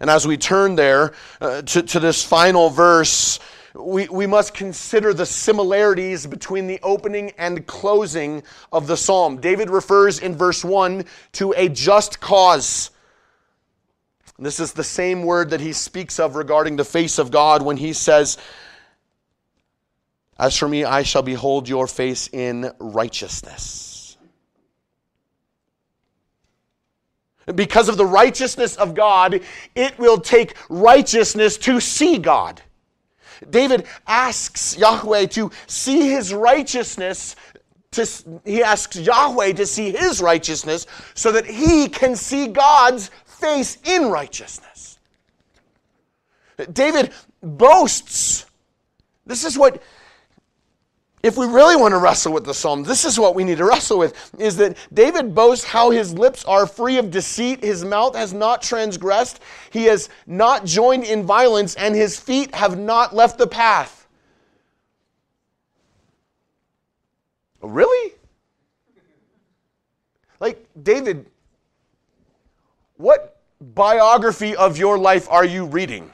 And 0.01 0.09
as 0.09 0.27
we 0.27 0.37
turn 0.37 0.77
there 0.77 1.13
uh, 1.41 1.63
to, 1.63 1.83
to 1.83 2.01
this 2.01 2.25
final 2.25 2.71
verse, 2.71 3.39
we, 3.75 4.07
we 4.09 4.27
must 4.27 4.53
consider 4.53 5.15
the 5.15 5.25
similarities 5.25 6.27
between 6.27 6.67
the 6.67 6.79
opening 6.83 7.33
and 7.39 7.67
closing 7.67 8.43
of 8.71 8.87
the 8.87 8.97
psalm. 8.97 9.41
David 9.41 9.71
refers 9.71 10.19
in 10.19 10.37
verse 10.37 10.65
1 10.65 11.05
to 11.33 11.55
a 11.57 11.69
just 11.69 12.21
cause. 12.21 12.91
This 14.39 14.61
is 14.61 14.73
the 14.73 14.85
same 14.85 15.23
word 15.23 15.51
that 15.51 15.61
he 15.61 15.73
speaks 15.73 16.19
of 16.19 16.37
regarding 16.37 16.77
the 16.77 16.85
face 16.85 17.19
of 17.19 17.31
God 17.31 17.63
when 17.63 17.77
he 17.79 17.93
says, 17.93 18.37
As 20.39 20.57
for 20.57 20.69
me, 20.69 20.85
I 20.85 21.03
shall 21.03 21.23
behold 21.23 21.69
your 21.69 21.87
face 21.87 22.29
in 22.33 22.71
righteousness. 22.79 24.17
Because 27.55 27.89
of 27.89 27.97
the 27.97 28.07
righteousness 28.07 28.77
of 28.77 28.95
God, 28.95 29.41
it 29.75 29.99
will 29.99 30.21
take 30.21 30.55
righteousness 30.69 31.57
to 31.59 31.81
see 31.81 32.19
God. 32.19 32.63
David 33.51 33.87
asks 34.07 34.77
Yahweh 34.77 35.27
to 35.27 35.51
see 35.67 36.11
his 36.11 36.33
righteousness. 36.33 37.37
To, 37.93 38.07
he 38.45 38.63
asks 38.63 38.97
Yahweh 38.97 39.53
to 39.53 39.67
see 39.67 39.91
his 39.91 40.23
righteousness 40.23 40.87
so 41.15 41.33
that 41.33 41.45
he 41.47 41.89
can 41.89 42.17
see 42.17 42.47
God's 42.47 43.11
face 43.27 43.79
in 43.85 44.07
righteousness. 44.07 44.99
David 46.73 47.13
boasts. 47.43 48.47
This 49.27 49.45
is 49.45 49.59
what 49.59 49.83
if 51.23 51.37
we 51.37 51.47
really 51.47 51.77
want 51.77 51.93
to 51.93 51.99
wrestle 51.99 52.33
with 52.33 52.45
the 52.45 52.55
psalm, 52.55 52.83
this 52.83 53.05
is 53.05 53.19
what 53.19 53.35
we 53.35 53.45
need 53.45 53.59
to 53.59 53.65
wrestle 53.65 53.99
with 53.99 54.35
is 54.41 54.57
that 54.57 54.77
David 54.93 55.35
boasts 55.35 55.65
how 55.65 55.91
his 55.91 56.13
lips 56.13 56.45
are 56.47 56.67
free 56.67 56.99
of 56.99 57.11
deceit, 57.11 57.63
his 57.63 57.85
mouth 57.85 58.17
has 58.17 58.33
not 58.33 58.61
transgressed, 58.61 59.41
he 59.71 59.85
has 59.85 60.09
not 60.27 60.65
joined 60.65 61.05
in 61.05 61.25
violence, 61.25 61.77
and 61.77 61.95
his 61.95 62.19
feet 62.19 62.53
have 62.55 62.77
not 62.77 63.15
left 63.15 63.39
the 63.39 63.47
path. 63.47 64.09
Oh, 67.63 67.69
really? 67.69 68.15
Like, 70.41 70.67
David, 70.83 71.27
what 72.97 73.41
biography 73.61 74.57
of 74.57 74.77
your 74.77 74.99
life 74.99 75.29
are 75.31 75.45
you 75.45 75.67
reading? 75.67 76.13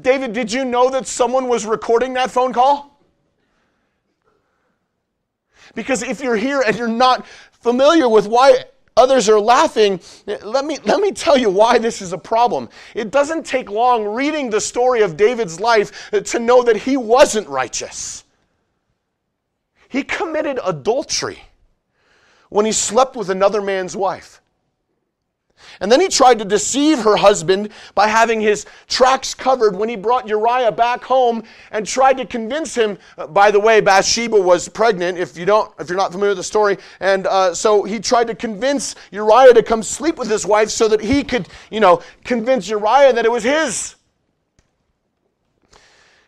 David, 0.00 0.32
did 0.32 0.50
you 0.50 0.64
know 0.64 0.88
that 0.90 1.06
someone 1.06 1.48
was 1.48 1.66
recording 1.66 2.14
that 2.14 2.30
phone 2.30 2.52
call? 2.52 2.98
Because 5.74 6.02
if 6.02 6.20
you're 6.20 6.36
here 6.36 6.62
and 6.66 6.76
you're 6.76 6.88
not 6.88 7.26
familiar 7.52 8.08
with 8.08 8.26
why 8.26 8.64
others 8.96 9.28
are 9.28 9.40
laughing, 9.40 10.00
let 10.26 10.64
me, 10.64 10.78
let 10.84 11.00
me 11.00 11.10
tell 11.10 11.36
you 11.36 11.50
why 11.50 11.78
this 11.78 12.00
is 12.00 12.12
a 12.12 12.18
problem. 12.18 12.68
It 12.94 13.10
doesn't 13.10 13.44
take 13.44 13.70
long 13.70 14.04
reading 14.04 14.50
the 14.50 14.60
story 14.60 15.02
of 15.02 15.16
David's 15.16 15.60
life 15.60 16.10
to 16.12 16.38
know 16.38 16.62
that 16.62 16.76
he 16.76 16.96
wasn't 16.96 17.48
righteous. 17.48 18.24
He 19.88 20.02
committed 20.02 20.58
adultery 20.64 21.42
when 22.48 22.64
he 22.66 22.72
slept 22.72 23.16
with 23.16 23.30
another 23.30 23.60
man's 23.60 23.96
wife. 23.96 24.40
And 25.80 25.90
then 25.90 26.00
he 26.00 26.08
tried 26.08 26.38
to 26.38 26.44
deceive 26.44 27.00
her 27.00 27.16
husband 27.16 27.70
by 27.94 28.08
having 28.08 28.40
his 28.40 28.66
tracks 28.88 29.34
covered 29.34 29.76
when 29.76 29.88
he 29.88 29.96
brought 29.96 30.28
Uriah 30.28 30.72
back 30.72 31.02
home 31.04 31.42
and 31.70 31.86
tried 31.86 32.16
to 32.18 32.26
convince 32.26 32.74
him. 32.74 32.98
Uh, 33.18 33.26
by 33.26 33.50
the 33.50 33.60
way, 33.60 33.80
Bathsheba 33.80 34.40
was 34.40 34.68
pregnant. 34.68 35.18
If 35.18 35.36
you 35.36 35.44
don't, 35.44 35.72
if 35.78 35.88
you're 35.88 35.98
not 35.98 36.12
familiar 36.12 36.30
with 36.30 36.38
the 36.38 36.44
story, 36.44 36.78
and 37.00 37.26
uh, 37.26 37.54
so 37.54 37.82
he 37.82 38.00
tried 38.00 38.26
to 38.28 38.34
convince 38.34 38.94
Uriah 39.10 39.54
to 39.54 39.62
come 39.62 39.82
sleep 39.82 40.16
with 40.16 40.30
his 40.30 40.46
wife 40.46 40.70
so 40.70 40.88
that 40.88 41.00
he 41.00 41.24
could, 41.24 41.48
you 41.70 41.80
know, 41.80 42.02
convince 42.24 42.68
Uriah 42.68 43.12
that 43.12 43.24
it 43.24 43.30
was 43.30 43.44
his. 43.44 43.96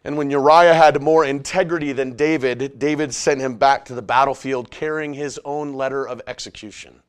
And 0.06 0.16
when 0.16 0.30
Uriah 0.30 0.72
had 0.72 1.02
more 1.02 1.24
integrity 1.24 1.90
than 1.90 2.14
David, 2.14 2.78
David 2.78 3.12
sent 3.12 3.40
him 3.40 3.56
back 3.56 3.84
to 3.86 3.94
the 3.94 4.02
battlefield 4.02 4.70
carrying 4.70 5.14
his 5.14 5.40
own 5.44 5.72
letter 5.72 6.06
of 6.06 6.22
execution. 6.28 7.02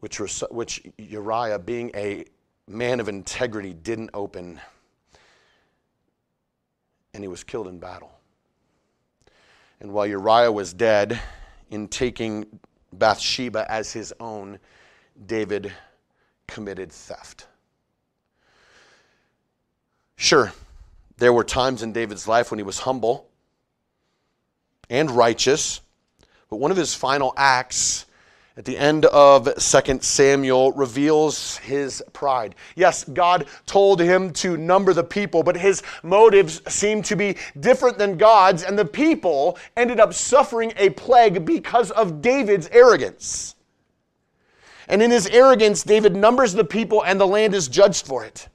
Which, 0.00 0.18
which 0.50 0.82
Uriah, 0.98 1.58
being 1.58 1.90
a 1.94 2.24
man 2.66 3.00
of 3.00 3.08
integrity, 3.08 3.72
didn't 3.72 4.10
open. 4.14 4.60
And 7.14 7.24
he 7.24 7.28
was 7.28 7.42
killed 7.44 7.68
in 7.68 7.78
battle. 7.78 8.12
And 9.80 9.92
while 9.92 10.06
Uriah 10.06 10.52
was 10.52 10.72
dead, 10.72 11.20
in 11.70 11.88
taking 11.88 12.46
Bathsheba 12.92 13.70
as 13.70 13.92
his 13.92 14.12
own, 14.20 14.58
David 15.26 15.72
committed 16.46 16.90
theft. 16.90 17.46
Sure, 20.16 20.52
there 21.18 21.32
were 21.32 21.44
times 21.44 21.82
in 21.82 21.92
David's 21.92 22.26
life 22.26 22.50
when 22.50 22.58
he 22.58 22.64
was 22.64 22.80
humble 22.80 23.28
and 24.90 25.10
righteous, 25.10 25.80
but 26.48 26.56
one 26.56 26.70
of 26.70 26.76
his 26.76 26.94
final 26.94 27.34
acts 27.36 28.06
at 28.58 28.64
the 28.64 28.76
end 28.76 29.04
of 29.06 29.48
2 29.54 29.98
Samuel 30.00 30.72
reveals 30.72 31.58
his 31.58 32.02
pride. 32.12 32.56
Yes, 32.74 33.04
God 33.04 33.46
told 33.66 34.00
him 34.00 34.32
to 34.32 34.56
number 34.56 34.92
the 34.92 35.04
people, 35.04 35.44
but 35.44 35.56
his 35.56 35.84
motives 36.02 36.60
seemed 36.66 37.04
to 37.04 37.14
be 37.14 37.36
different 37.60 37.98
than 37.98 38.18
God's, 38.18 38.64
and 38.64 38.76
the 38.76 38.84
people 38.84 39.56
ended 39.76 40.00
up 40.00 40.12
suffering 40.12 40.72
a 40.76 40.90
plague 40.90 41.44
because 41.44 41.92
of 41.92 42.20
David's 42.20 42.66
arrogance. 42.72 43.54
And 44.88 45.00
in 45.02 45.12
his 45.12 45.28
arrogance, 45.28 45.84
David 45.84 46.16
numbers 46.16 46.52
the 46.52 46.64
people, 46.64 47.04
and 47.04 47.20
the 47.20 47.28
land 47.28 47.54
is 47.54 47.68
judged 47.68 48.06
for 48.06 48.24
it. 48.24 48.48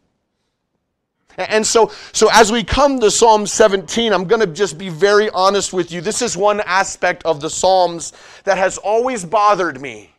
And 1.37 1.65
so, 1.65 1.91
so 2.11 2.29
as 2.31 2.51
we 2.51 2.63
come 2.63 2.99
to 2.99 3.09
Psalm 3.09 3.47
17, 3.47 4.13
I'm 4.13 4.25
going 4.25 4.41
to 4.41 4.47
just 4.47 4.77
be 4.77 4.89
very 4.89 5.29
honest 5.31 5.73
with 5.73 5.91
you. 5.91 5.99
This 5.99 6.21
is 6.21 6.37
one 6.37 6.61
aspect 6.61 7.23
of 7.25 7.41
the 7.41 7.49
Psalms 7.49 8.13
that 8.43 8.57
has 8.57 8.77
always 8.77 9.25
bothered 9.25 9.81
me. 9.81 10.11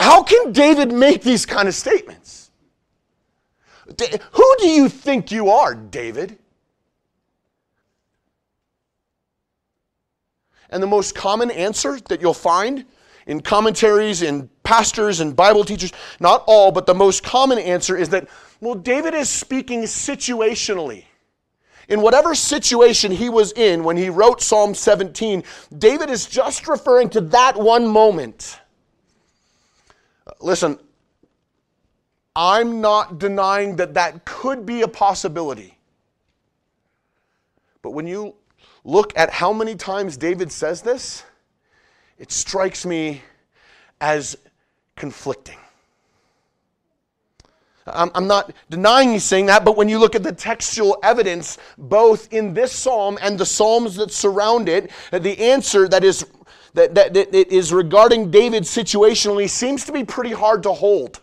How 0.00 0.22
can 0.22 0.52
David 0.52 0.92
make 0.92 1.22
these 1.22 1.44
kind 1.44 1.68
of 1.68 1.74
statements? 1.74 2.50
Who 4.32 4.56
do 4.58 4.68
you 4.68 4.88
think 4.88 5.30
you 5.30 5.50
are, 5.50 5.74
David? 5.74 6.38
And 10.70 10.82
the 10.82 10.86
most 10.86 11.14
common 11.14 11.50
answer 11.50 11.98
that 12.08 12.20
you'll 12.20 12.34
find 12.34 12.84
in 13.26 13.40
commentaries, 13.40 14.22
in 14.22 14.48
pastors, 14.62 15.20
and 15.20 15.34
Bible 15.34 15.64
teachers, 15.64 15.92
not 16.20 16.44
all, 16.46 16.70
but 16.70 16.86
the 16.86 16.94
most 16.94 17.22
common 17.22 17.58
answer 17.58 17.96
is 17.96 18.10
that 18.10 18.28
well, 18.60 18.74
David 18.74 19.14
is 19.14 19.28
speaking 19.28 19.82
situationally. 19.82 21.04
In 21.88 22.02
whatever 22.02 22.34
situation 22.34 23.10
he 23.10 23.30
was 23.30 23.52
in 23.52 23.82
when 23.82 23.96
he 23.96 24.10
wrote 24.10 24.42
Psalm 24.42 24.74
17, 24.74 25.42
David 25.78 26.10
is 26.10 26.26
just 26.26 26.68
referring 26.68 27.08
to 27.10 27.20
that 27.22 27.56
one 27.56 27.86
moment. 27.86 28.60
Listen, 30.40 30.78
I'm 32.36 32.80
not 32.80 33.18
denying 33.18 33.76
that 33.76 33.94
that 33.94 34.24
could 34.24 34.66
be 34.66 34.82
a 34.82 34.88
possibility. 34.88 35.78
But 37.80 37.92
when 37.92 38.06
you 38.06 38.34
look 38.84 39.16
at 39.16 39.30
how 39.30 39.52
many 39.52 39.74
times 39.74 40.16
David 40.16 40.52
says 40.52 40.82
this, 40.82 41.24
it 42.18 42.30
strikes 42.30 42.84
me 42.84 43.22
as 44.00 44.36
conflicting. 44.94 45.58
I'm 47.94 48.26
not 48.26 48.52
denying 48.70 49.10
he's 49.10 49.24
saying 49.24 49.46
that, 49.46 49.64
but 49.64 49.76
when 49.76 49.88
you 49.88 49.98
look 49.98 50.14
at 50.14 50.22
the 50.22 50.32
textual 50.32 50.98
evidence, 51.02 51.58
both 51.76 52.32
in 52.32 52.54
this 52.54 52.72
psalm 52.72 53.18
and 53.20 53.38
the 53.38 53.46
psalms 53.46 53.96
that 53.96 54.10
surround 54.10 54.68
it, 54.68 54.90
uh, 55.12 55.18
the 55.18 55.38
answer 55.38 55.88
that 55.88 56.04
is 56.04 56.26
that, 56.74 56.94
that, 56.94 57.14
that 57.14 57.34
is 57.34 57.72
regarding 57.72 58.30
David 58.30 58.62
situationally 58.62 59.48
seems 59.48 59.84
to 59.86 59.92
be 59.92 60.04
pretty 60.04 60.32
hard 60.32 60.62
to 60.64 60.72
hold. 60.72 61.20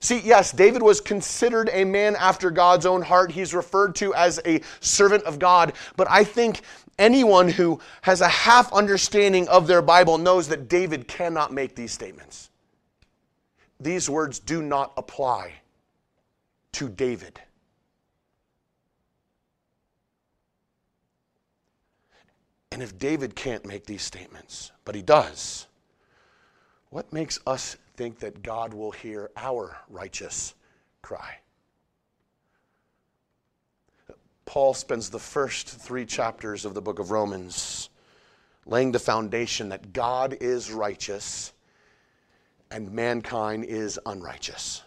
See, 0.00 0.20
yes, 0.20 0.52
David 0.52 0.82
was 0.82 1.00
considered 1.00 1.70
a 1.72 1.84
man 1.84 2.14
after 2.16 2.50
God's 2.50 2.86
own 2.86 3.02
heart. 3.02 3.32
He's 3.32 3.52
referred 3.52 3.96
to 3.96 4.14
as 4.14 4.40
a 4.46 4.60
servant 4.80 5.24
of 5.24 5.38
God. 5.38 5.72
But 5.96 6.08
I 6.08 6.22
think 6.22 6.60
anyone 6.98 7.48
who 7.48 7.80
has 8.02 8.20
a 8.20 8.28
half 8.28 8.72
understanding 8.72 9.48
of 9.48 9.66
their 9.66 9.82
Bible 9.82 10.18
knows 10.18 10.46
that 10.48 10.68
David 10.68 11.08
cannot 11.08 11.52
make 11.52 11.74
these 11.74 11.92
statements. 11.92 12.47
These 13.80 14.10
words 14.10 14.38
do 14.38 14.62
not 14.62 14.92
apply 14.96 15.54
to 16.72 16.88
David. 16.88 17.40
And 22.70 22.82
if 22.82 22.98
David 22.98 23.34
can't 23.34 23.64
make 23.64 23.86
these 23.86 24.02
statements, 24.02 24.72
but 24.84 24.94
he 24.94 25.02
does, 25.02 25.66
what 26.90 27.12
makes 27.12 27.38
us 27.46 27.76
think 27.96 28.20
that 28.20 28.42
God 28.42 28.74
will 28.74 28.92
hear 28.92 29.30
our 29.36 29.76
righteous 29.88 30.54
cry? 31.02 31.38
Paul 34.44 34.74
spends 34.74 35.10
the 35.10 35.18
first 35.18 35.68
three 35.68 36.06
chapters 36.06 36.64
of 36.64 36.74
the 36.74 36.80
book 36.80 36.98
of 36.98 37.10
Romans 37.10 37.90
laying 38.64 38.92
the 38.92 38.98
foundation 38.98 39.68
that 39.68 39.92
God 39.92 40.36
is 40.40 40.70
righteous 40.72 41.52
and 42.70 42.92
mankind 42.92 43.64
is 43.64 43.98
unrighteous. 44.06 44.82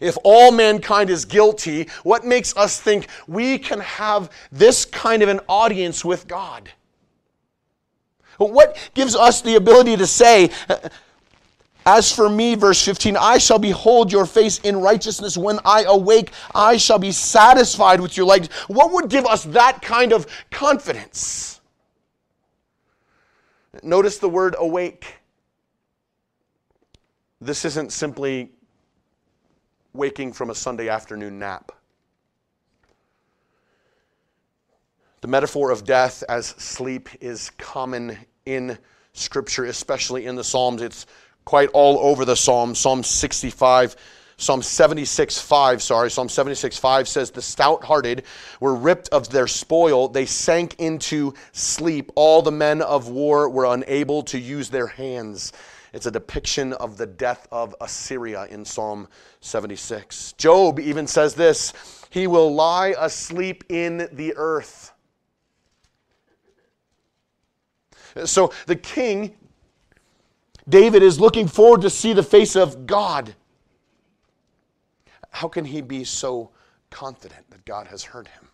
If 0.00 0.16
all 0.24 0.52
mankind 0.52 1.10
is 1.10 1.24
guilty, 1.24 1.88
what 2.02 2.24
makes 2.24 2.56
us 2.56 2.80
think 2.80 3.08
we 3.26 3.58
can 3.58 3.80
have 3.80 4.30
this 4.52 4.84
kind 4.84 5.22
of 5.22 5.28
an 5.28 5.40
audience 5.48 6.04
with 6.04 6.28
God? 6.28 6.70
What 8.38 8.78
gives 8.94 9.16
us 9.16 9.42
the 9.42 9.56
ability 9.56 9.96
to 9.96 10.06
say, 10.06 10.50
uh, 10.68 10.88
as 11.84 12.12
for 12.12 12.28
me, 12.28 12.54
verse 12.54 12.82
15, 12.84 13.16
I 13.16 13.38
shall 13.38 13.58
behold 13.58 14.12
your 14.12 14.26
face 14.26 14.58
in 14.60 14.76
righteousness. 14.76 15.36
When 15.36 15.58
I 15.64 15.84
awake, 15.86 16.30
I 16.54 16.76
shall 16.76 16.98
be 16.98 17.12
satisfied 17.12 18.00
with 18.00 18.16
your 18.16 18.26
light. 18.26 18.50
What 18.68 18.92
would 18.92 19.08
give 19.08 19.26
us 19.26 19.44
that 19.44 19.82
kind 19.82 20.12
of 20.12 20.26
confidence? 20.50 21.60
Notice 23.82 24.18
the 24.18 24.28
word 24.28 24.56
awake. 24.58 25.19
This 27.42 27.64
isn't 27.64 27.92
simply 27.92 28.50
waking 29.94 30.34
from 30.34 30.50
a 30.50 30.54
Sunday 30.54 30.90
afternoon 30.90 31.38
nap. 31.38 31.72
The 35.22 35.28
metaphor 35.28 35.70
of 35.70 35.84
death 35.84 36.22
as 36.28 36.48
sleep 36.48 37.08
is 37.20 37.50
common 37.56 38.18
in 38.44 38.76
Scripture, 39.14 39.64
especially 39.64 40.26
in 40.26 40.36
the 40.36 40.44
Psalms. 40.44 40.82
It's 40.82 41.06
quite 41.46 41.70
all 41.72 41.98
over 41.98 42.26
the 42.26 42.36
Psalms. 42.36 42.78
Psalm 42.78 43.02
65, 43.02 43.96
Psalm 44.36 44.62
76, 44.62 45.38
5, 45.38 45.82
sorry, 45.82 46.10
Psalm 46.10 46.28
76, 46.28 46.76
5 46.76 47.08
says, 47.08 47.30
The 47.30 47.42
stout 47.42 47.84
hearted 47.84 48.24
were 48.60 48.74
ripped 48.74 49.08
of 49.10 49.30
their 49.30 49.46
spoil, 49.46 50.08
they 50.08 50.26
sank 50.26 50.76
into 50.78 51.32
sleep. 51.52 52.12
All 52.16 52.42
the 52.42 52.52
men 52.52 52.82
of 52.82 53.08
war 53.08 53.48
were 53.48 53.64
unable 53.64 54.22
to 54.24 54.38
use 54.38 54.68
their 54.68 54.86
hands. 54.86 55.52
It's 55.92 56.06
a 56.06 56.10
depiction 56.10 56.72
of 56.74 56.96
the 56.96 57.06
death 57.06 57.48
of 57.50 57.74
Assyria 57.80 58.46
in 58.46 58.64
Psalm 58.64 59.08
76. 59.40 60.32
Job 60.34 60.78
even 60.78 61.06
says 61.06 61.34
this 61.34 61.72
He 62.10 62.26
will 62.26 62.54
lie 62.54 62.94
asleep 62.98 63.64
in 63.68 64.08
the 64.12 64.34
earth. 64.36 64.92
So 68.24 68.52
the 68.66 68.76
king, 68.76 69.36
David, 70.68 71.02
is 71.02 71.20
looking 71.20 71.48
forward 71.48 71.82
to 71.82 71.90
see 71.90 72.12
the 72.12 72.22
face 72.22 72.56
of 72.56 72.86
God. 72.86 73.34
How 75.30 75.48
can 75.48 75.64
he 75.64 75.80
be 75.80 76.04
so 76.04 76.50
confident 76.90 77.50
that 77.50 77.64
God 77.64 77.86
has 77.86 78.02
heard 78.02 78.26
him? 78.28 78.48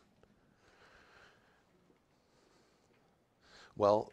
Well, 3.76 4.10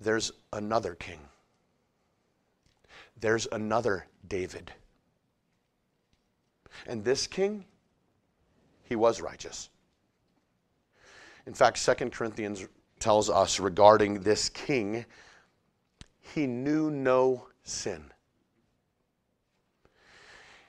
there's 0.00 0.32
another 0.52 0.94
king 0.94 1.20
there's 3.20 3.46
another 3.50 4.06
David. 4.26 4.72
And 6.86 7.04
this 7.04 7.26
king, 7.26 7.64
he 8.84 8.96
was 8.96 9.20
righteous. 9.20 9.70
In 11.46 11.54
fact, 11.54 11.78
Second 11.78 12.12
Corinthians 12.12 12.66
tells 13.00 13.30
us 13.30 13.58
regarding 13.58 14.20
this 14.20 14.48
king, 14.48 15.04
he 16.20 16.46
knew 16.46 16.90
no 16.90 17.46
sin. 17.62 18.10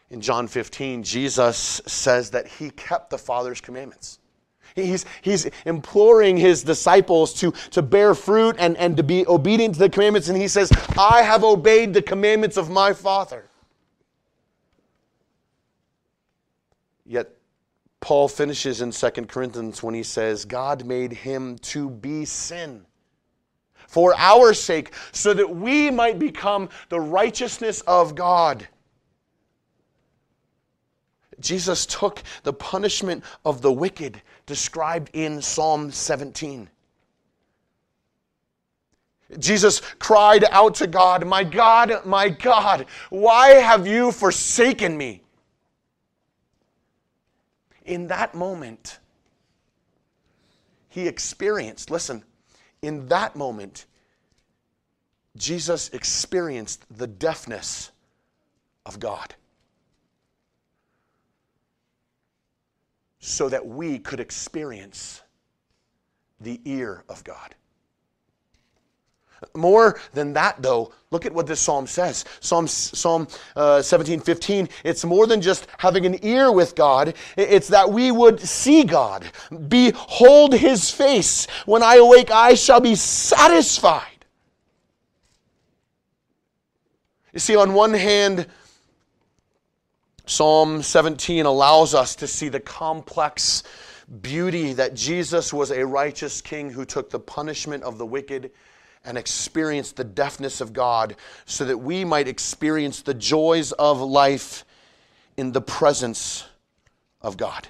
In 0.09 0.21
John 0.21 0.47
15, 0.47 1.03
Jesus 1.03 1.81
says 1.85 2.31
that 2.31 2.47
he 2.47 2.71
kept 2.71 3.09
the 3.09 3.17
Father's 3.17 3.61
commandments. 3.61 4.19
He's, 4.75 5.05
he's 5.21 5.49
imploring 5.65 6.37
his 6.37 6.63
disciples 6.63 7.33
to, 7.35 7.51
to 7.71 7.81
bear 7.81 8.15
fruit 8.15 8.55
and, 8.59 8.77
and 8.77 8.95
to 8.97 9.03
be 9.03 9.25
obedient 9.27 9.75
to 9.75 9.79
the 9.79 9.89
commandments. 9.89 10.29
And 10.29 10.37
he 10.37 10.47
says, 10.47 10.71
I 10.97 11.21
have 11.21 11.43
obeyed 11.43 11.93
the 11.93 12.01
commandments 12.01 12.57
of 12.57 12.69
my 12.69 12.93
Father. 12.93 13.45
Yet, 17.05 17.29
Paul 18.01 18.27
finishes 18.27 18.81
in 18.81 18.91
2 18.91 19.09
Corinthians 19.25 19.81
when 19.83 19.93
he 19.93 20.03
says, 20.03 20.45
God 20.45 20.85
made 20.85 21.11
him 21.11 21.57
to 21.59 21.89
be 21.89 22.25
sin 22.25 22.85
for 23.87 24.13
our 24.17 24.53
sake, 24.53 24.93
so 25.11 25.33
that 25.33 25.49
we 25.49 25.89
might 25.89 26.19
become 26.19 26.69
the 26.89 26.99
righteousness 26.99 27.81
of 27.81 28.13
God. 28.13 28.67
Jesus 31.39 31.87
took 31.87 32.21
the 32.43 32.53
punishment 32.53 33.23
of 33.43 33.63
the 33.63 33.71
wicked 33.71 34.21
described 34.49 35.11
in 35.13 35.41
Psalm 35.41 35.91
17. 35.91 36.67
Jesus 39.37 39.79
cried 39.99 40.43
out 40.49 40.73
to 40.75 40.87
God, 40.87 41.25
My 41.25 41.43
God, 41.43 42.03
my 42.03 42.29
God, 42.29 42.87
why 43.11 43.49
have 43.49 43.85
you 43.85 44.11
forsaken 44.11 44.97
me? 44.97 45.21
In 47.85 48.07
that 48.07 48.33
moment, 48.33 48.97
he 50.87 51.07
experienced, 51.07 51.91
listen, 51.91 52.23
in 52.81 53.07
that 53.09 53.35
moment, 53.35 53.85
Jesus 55.37 55.89
experienced 55.89 56.85
the 56.97 57.05
deafness 57.05 57.91
of 58.83 58.99
God. 58.99 59.35
So 63.19 63.49
that 63.49 63.65
we 63.65 63.99
could 63.99 64.19
experience 64.19 65.21
the 66.39 66.59
ear 66.65 67.03
of 67.09 67.23
God. 67.23 67.55
More 69.55 69.99
than 70.13 70.33
that, 70.33 70.61
though, 70.61 70.91
look 71.11 71.25
at 71.25 71.33
what 71.33 71.47
this 71.47 71.61
psalm 71.61 71.87
says. 71.87 72.25
Psalm, 72.41 72.67
psalm 72.67 73.27
uh, 73.55 73.81
17, 73.81 74.19
15. 74.19 74.67
It's 74.83 75.05
more 75.05 75.27
than 75.27 75.41
just 75.41 75.67
having 75.77 76.05
an 76.05 76.23
ear 76.25 76.51
with 76.51 76.75
God, 76.75 77.13
it's 77.37 77.69
that 77.69 77.89
we 77.89 78.11
would 78.11 78.39
see 78.39 78.83
God. 78.83 79.31
Behold 79.67 80.53
his 80.53 80.91
face. 80.91 81.47
When 81.65 81.83
I 81.83 81.95
awake, 81.95 82.31
I 82.31 82.53
shall 82.53 82.81
be 82.81 82.95
satisfied. 82.95 84.25
You 87.33 87.39
see, 87.39 87.55
on 87.55 87.73
one 87.73 87.93
hand, 87.93 88.47
Psalm 90.29 90.83
17 90.83 91.47
allows 91.47 91.95
us 91.95 92.15
to 92.17 92.27
see 92.27 92.49
the 92.49 92.59
complex 92.59 93.63
beauty 94.21 94.73
that 94.73 94.93
Jesus 94.93 95.51
was 95.51 95.71
a 95.71 95.83
righteous 95.83 96.39
king 96.39 96.69
who 96.69 96.85
took 96.85 97.09
the 97.09 97.19
punishment 97.19 97.81
of 97.83 97.97
the 97.97 98.05
wicked 98.05 98.51
and 99.03 99.17
experienced 99.17 99.95
the 99.95 100.03
deafness 100.03 100.61
of 100.61 100.71
God 100.71 101.15
so 101.45 101.65
that 101.65 101.79
we 101.79 102.05
might 102.05 102.27
experience 102.27 103.01
the 103.01 103.15
joys 103.15 103.71
of 103.71 104.01
life 104.01 104.65
in 105.35 105.51
the 105.51 105.61
presence 105.61 106.47
of 107.23 107.35
God. 107.35 107.67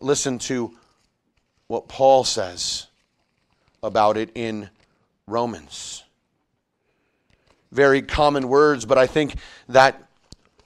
Listen 0.00 0.38
to 0.40 0.76
what 1.66 1.88
Paul 1.88 2.24
says 2.24 2.88
about 3.82 4.18
it 4.18 4.32
in 4.34 4.68
Romans. 5.26 6.04
Very 7.72 8.02
common 8.02 8.48
words, 8.48 8.84
but 8.84 8.98
I 8.98 9.06
think 9.06 9.36
that 9.70 10.05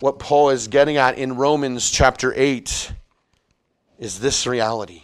what 0.01 0.19
Paul 0.19 0.49
is 0.49 0.69
getting 0.69 0.97
at 0.97 1.19
in 1.19 1.37
Romans 1.37 1.91
chapter 1.91 2.33
8 2.35 2.93
is 3.99 4.19
this 4.19 4.47
reality. 4.47 5.03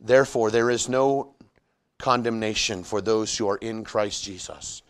Therefore, 0.00 0.50
there 0.50 0.70
is 0.70 0.88
no 0.88 1.34
condemnation 1.98 2.82
for 2.82 3.00
those 3.00 3.38
who 3.38 3.48
are 3.48 3.56
in 3.58 3.84
Christ 3.84 4.24
Jesus. 4.24 4.82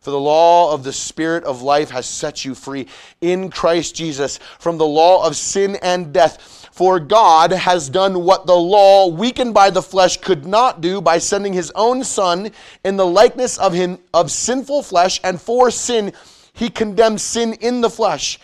For 0.00 0.10
the 0.10 0.18
law 0.18 0.74
of 0.74 0.82
the 0.82 0.92
Spirit 0.92 1.44
of 1.44 1.62
life 1.62 1.90
has 1.90 2.06
set 2.06 2.44
you 2.44 2.54
free 2.54 2.88
in 3.20 3.48
Christ 3.48 3.94
Jesus 3.94 4.40
from 4.58 4.76
the 4.76 4.86
law 4.86 5.24
of 5.24 5.36
sin 5.36 5.76
and 5.82 6.12
death. 6.12 6.68
For 6.72 6.98
God 6.98 7.52
has 7.52 7.88
done 7.88 8.24
what 8.24 8.46
the 8.46 8.56
law, 8.56 9.06
weakened 9.06 9.54
by 9.54 9.70
the 9.70 9.82
flesh, 9.82 10.16
could 10.16 10.46
not 10.46 10.80
do 10.80 11.00
by 11.00 11.18
sending 11.18 11.52
his 11.52 11.70
own 11.76 12.02
Son 12.02 12.50
in 12.84 12.96
the 12.96 13.06
likeness 13.06 13.56
of 13.58 13.72
him 13.72 13.98
of 14.12 14.32
sinful 14.32 14.82
flesh, 14.82 15.20
and 15.22 15.40
for 15.40 15.70
sin 15.70 16.12
he 16.52 16.70
condemned 16.70 17.20
sin 17.20 17.52
in 17.54 17.82
the 17.82 17.90
flesh. 17.90 18.38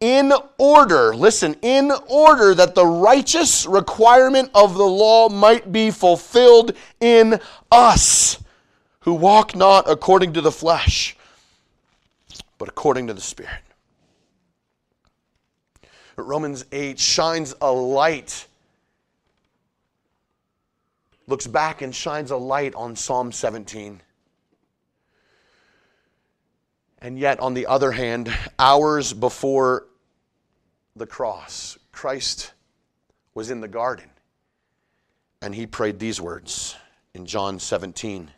In 0.00 0.32
order, 0.56 1.14
listen, 1.14 1.56
in 1.60 1.92
order 2.08 2.54
that 2.54 2.74
the 2.74 2.86
righteous 2.86 3.66
requirement 3.66 4.50
of 4.54 4.74
the 4.74 4.84
law 4.84 5.28
might 5.28 5.70
be 5.70 5.90
fulfilled 5.90 6.72
in 7.00 7.38
us 7.70 8.42
who 9.00 9.12
walk 9.12 9.54
not 9.54 9.88
according 9.90 10.32
to 10.32 10.40
the 10.40 10.50
flesh, 10.50 11.16
but 12.56 12.68
according 12.68 13.08
to 13.08 13.14
the 13.14 13.20
Spirit. 13.20 13.60
Romans 16.16 16.64
8 16.72 16.98
shines 16.98 17.54
a 17.60 17.70
light, 17.70 18.46
looks 21.26 21.46
back 21.46 21.82
and 21.82 21.94
shines 21.94 22.30
a 22.30 22.36
light 22.36 22.74
on 22.74 22.96
Psalm 22.96 23.32
17. 23.32 24.00
And 27.02 27.18
yet, 27.18 27.40
on 27.40 27.54
the 27.54 27.66
other 27.66 27.92
hand, 27.92 28.30
hours 28.58 29.14
before 29.14 29.86
the 31.00 31.06
cross, 31.06 31.78
Christ 31.92 32.52
was 33.34 33.50
in 33.50 33.62
the 33.62 33.68
garden 33.68 34.10
and 35.42 35.54
he 35.54 35.66
prayed 35.66 35.98
these 35.98 36.20
words 36.20 36.76
in 37.14 37.24
John 37.24 37.58
17. 37.58 38.30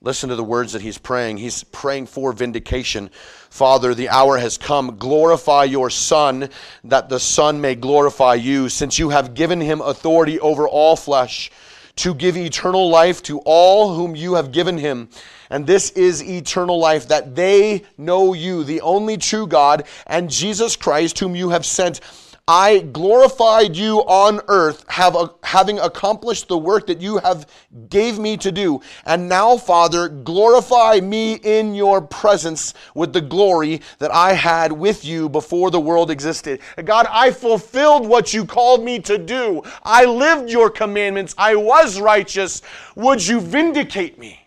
Listen 0.00 0.28
to 0.30 0.36
the 0.36 0.44
words 0.44 0.72
that 0.72 0.82
he's 0.82 0.98
praying. 0.98 1.38
He's 1.38 1.64
praying 1.64 2.06
for 2.06 2.32
vindication. 2.32 3.10
Father, 3.50 3.94
the 3.94 4.10
hour 4.10 4.38
has 4.38 4.56
come. 4.58 4.96
Glorify 4.96 5.64
your 5.64 5.90
Son, 5.90 6.48
that 6.84 7.08
the 7.08 7.20
Son 7.20 7.60
may 7.60 7.74
glorify 7.74 8.34
you, 8.34 8.68
since 8.68 8.98
you 8.98 9.10
have 9.10 9.34
given 9.34 9.60
him 9.60 9.80
authority 9.80 10.38
over 10.38 10.68
all 10.68 10.94
flesh, 10.94 11.50
to 11.96 12.14
give 12.14 12.36
eternal 12.36 12.88
life 12.88 13.22
to 13.24 13.40
all 13.40 13.94
whom 13.94 14.16
you 14.16 14.34
have 14.34 14.52
given 14.52 14.78
him. 14.78 15.08
And 15.50 15.66
this 15.66 15.90
is 15.90 16.22
eternal 16.22 16.78
life, 16.78 17.08
that 17.08 17.34
they 17.34 17.82
know 17.98 18.32
you, 18.32 18.64
the 18.64 18.80
only 18.80 19.18
true 19.18 19.46
God, 19.46 19.84
and 20.06 20.30
Jesus 20.30 20.76
Christ, 20.76 21.18
whom 21.18 21.36
you 21.36 21.50
have 21.50 21.66
sent. 21.66 22.00
I 22.48 22.80
glorified 22.80 23.76
you 23.76 24.00
on 24.00 24.40
earth, 24.48 24.84
have 24.88 25.16
having 25.44 25.78
accomplished 25.78 26.48
the 26.48 26.58
work 26.58 26.88
that 26.88 27.00
you 27.00 27.18
have 27.18 27.48
gave 27.88 28.18
me 28.18 28.36
to 28.38 28.50
do. 28.50 28.80
And 29.06 29.28
now, 29.28 29.56
Father, 29.56 30.08
glorify 30.08 30.98
me 31.00 31.34
in 31.34 31.72
your 31.72 32.00
presence 32.00 32.74
with 32.96 33.12
the 33.12 33.20
glory 33.20 33.80
that 34.00 34.12
I 34.12 34.32
had 34.32 34.72
with 34.72 35.04
you 35.04 35.28
before 35.28 35.70
the 35.70 35.80
world 35.80 36.10
existed. 36.10 36.60
God, 36.84 37.06
I 37.08 37.30
fulfilled 37.30 38.08
what 38.08 38.34
you 38.34 38.44
called 38.44 38.84
me 38.84 38.98
to 39.00 39.18
do. 39.18 39.62
I 39.84 40.04
lived 40.04 40.50
your 40.50 40.68
commandments. 40.68 41.36
I 41.38 41.54
was 41.54 42.00
righteous. 42.00 42.60
Would 42.96 43.24
you 43.24 43.40
vindicate 43.40 44.18
me? 44.18 44.40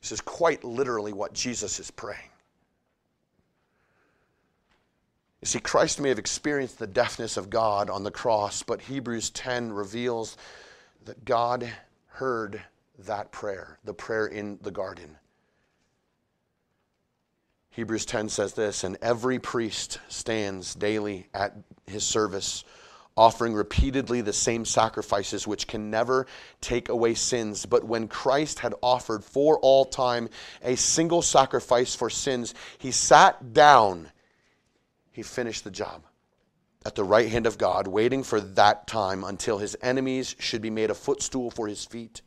This 0.00 0.12
is 0.12 0.20
quite 0.20 0.62
literally 0.62 1.12
what 1.12 1.34
Jesus 1.34 1.80
is 1.80 1.90
praying. 1.90 2.29
You 5.40 5.46
see, 5.46 5.60
Christ 5.60 6.00
may 6.00 6.10
have 6.10 6.18
experienced 6.18 6.78
the 6.78 6.86
deafness 6.86 7.36
of 7.38 7.48
God 7.48 7.88
on 7.88 8.04
the 8.04 8.10
cross, 8.10 8.62
but 8.62 8.82
Hebrews 8.82 9.30
10 9.30 9.72
reveals 9.72 10.36
that 11.06 11.24
God 11.24 11.72
heard 12.08 12.62
that 13.06 13.32
prayer, 13.32 13.78
the 13.84 13.94
prayer 13.94 14.26
in 14.26 14.58
the 14.60 14.70
garden. 14.70 15.16
Hebrews 17.70 18.04
10 18.04 18.28
says 18.28 18.52
this, 18.52 18.84
and 18.84 18.98
every 19.00 19.38
priest 19.38 19.98
stands 20.08 20.74
daily 20.74 21.28
at 21.32 21.56
his 21.86 22.04
service, 22.04 22.64
offering 23.16 23.54
repeatedly 23.54 24.20
the 24.20 24.34
same 24.34 24.66
sacrifices 24.66 25.46
which 25.46 25.66
can 25.66 25.88
never 25.90 26.26
take 26.60 26.90
away 26.90 27.14
sins. 27.14 27.64
But 27.64 27.84
when 27.84 28.08
Christ 28.08 28.58
had 28.58 28.74
offered 28.82 29.24
for 29.24 29.58
all 29.60 29.86
time 29.86 30.28
a 30.62 30.76
single 30.76 31.22
sacrifice 31.22 31.94
for 31.94 32.10
sins, 32.10 32.54
he 32.76 32.90
sat 32.90 33.54
down 33.54 34.10
he 35.20 35.24
finished 35.24 35.64
the 35.64 35.70
job 35.70 36.02
at 36.86 36.94
the 36.94 37.04
right 37.04 37.28
hand 37.28 37.46
of 37.46 37.58
God, 37.58 37.86
waiting 37.86 38.22
for 38.22 38.40
that 38.40 38.86
time 38.86 39.22
until 39.22 39.58
his 39.58 39.76
enemies 39.82 40.34
should 40.38 40.62
be 40.62 40.70
made 40.70 40.88
a 40.88 40.94
footstool 40.94 41.50
for 41.50 41.68
his 41.68 41.84
feet. 41.84 42.22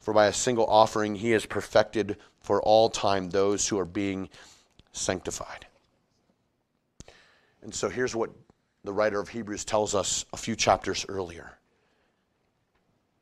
For 0.00 0.14
by 0.14 0.24
a 0.24 0.32
single 0.32 0.64
offering 0.64 1.14
he 1.14 1.32
has 1.32 1.44
perfected 1.44 2.16
for 2.40 2.62
all 2.62 2.88
time 2.88 3.28
those 3.28 3.68
who 3.68 3.78
are 3.78 3.84
being 3.84 4.30
sanctified. 4.92 5.66
And 7.60 7.74
so 7.74 7.90
here's 7.90 8.16
what 8.16 8.30
the 8.82 8.94
writer 8.94 9.20
of 9.20 9.28
Hebrews 9.28 9.66
tells 9.66 9.94
us 9.94 10.24
a 10.32 10.38
few 10.38 10.56
chapters 10.56 11.04
earlier. 11.10 11.58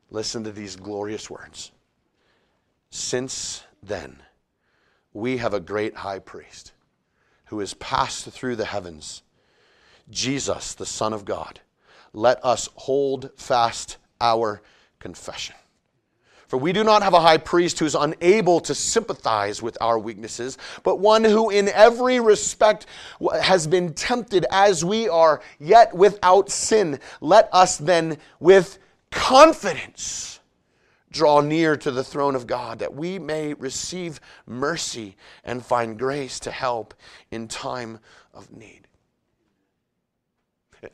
Listen 0.09 0.45
to 0.45 0.53
these 0.53 0.77
glorious 0.77 1.29
words. 1.29 1.73
Since 2.89 3.65
then, 3.83 4.23
we 5.11 5.35
have 5.37 5.53
a 5.53 5.59
great 5.59 5.97
high 5.97 6.19
priest 6.19 6.71
who 7.51 7.59
has 7.59 7.73
passed 7.75 8.25
through 8.29 8.55
the 8.55 8.63
heavens, 8.63 9.23
Jesus, 10.09 10.73
the 10.73 10.85
Son 10.85 11.11
of 11.11 11.25
God, 11.25 11.59
let 12.13 12.43
us 12.45 12.69
hold 12.75 13.29
fast 13.35 13.97
our 14.21 14.61
confession. 14.99 15.55
For 16.47 16.55
we 16.55 16.71
do 16.71 16.85
not 16.85 17.03
have 17.03 17.13
a 17.13 17.19
high 17.19 17.37
priest 17.37 17.77
who 17.77 17.85
is 17.85 17.93
unable 17.93 18.61
to 18.61 18.73
sympathize 18.73 19.61
with 19.61 19.77
our 19.81 19.99
weaknesses, 19.99 20.57
but 20.83 20.99
one 20.99 21.25
who 21.25 21.49
in 21.49 21.67
every 21.67 22.21
respect 22.21 22.85
has 23.41 23.67
been 23.67 23.93
tempted 23.93 24.45
as 24.49 24.85
we 24.85 25.09
are, 25.09 25.41
yet 25.59 25.93
without 25.93 26.49
sin. 26.49 27.01
Let 27.19 27.49
us 27.51 27.77
then 27.77 28.17
with 28.39 28.79
confidence 29.11 30.39
draw 31.11 31.41
near 31.41 31.75
to 31.77 31.91
the 31.91 32.03
throne 32.03 32.35
of 32.35 32.47
God 32.47 32.79
that 32.79 32.93
we 32.93 33.19
may 33.19 33.53
receive 33.53 34.19
mercy 34.47 35.15
and 35.43 35.63
find 35.63 35.99
grace 35.99 36.39
to 36.41 36.51
help 36.51 36.93
in 37.29 37.47
time 37.47 37.99
of 38.33 38.51
need. 38.51 38.87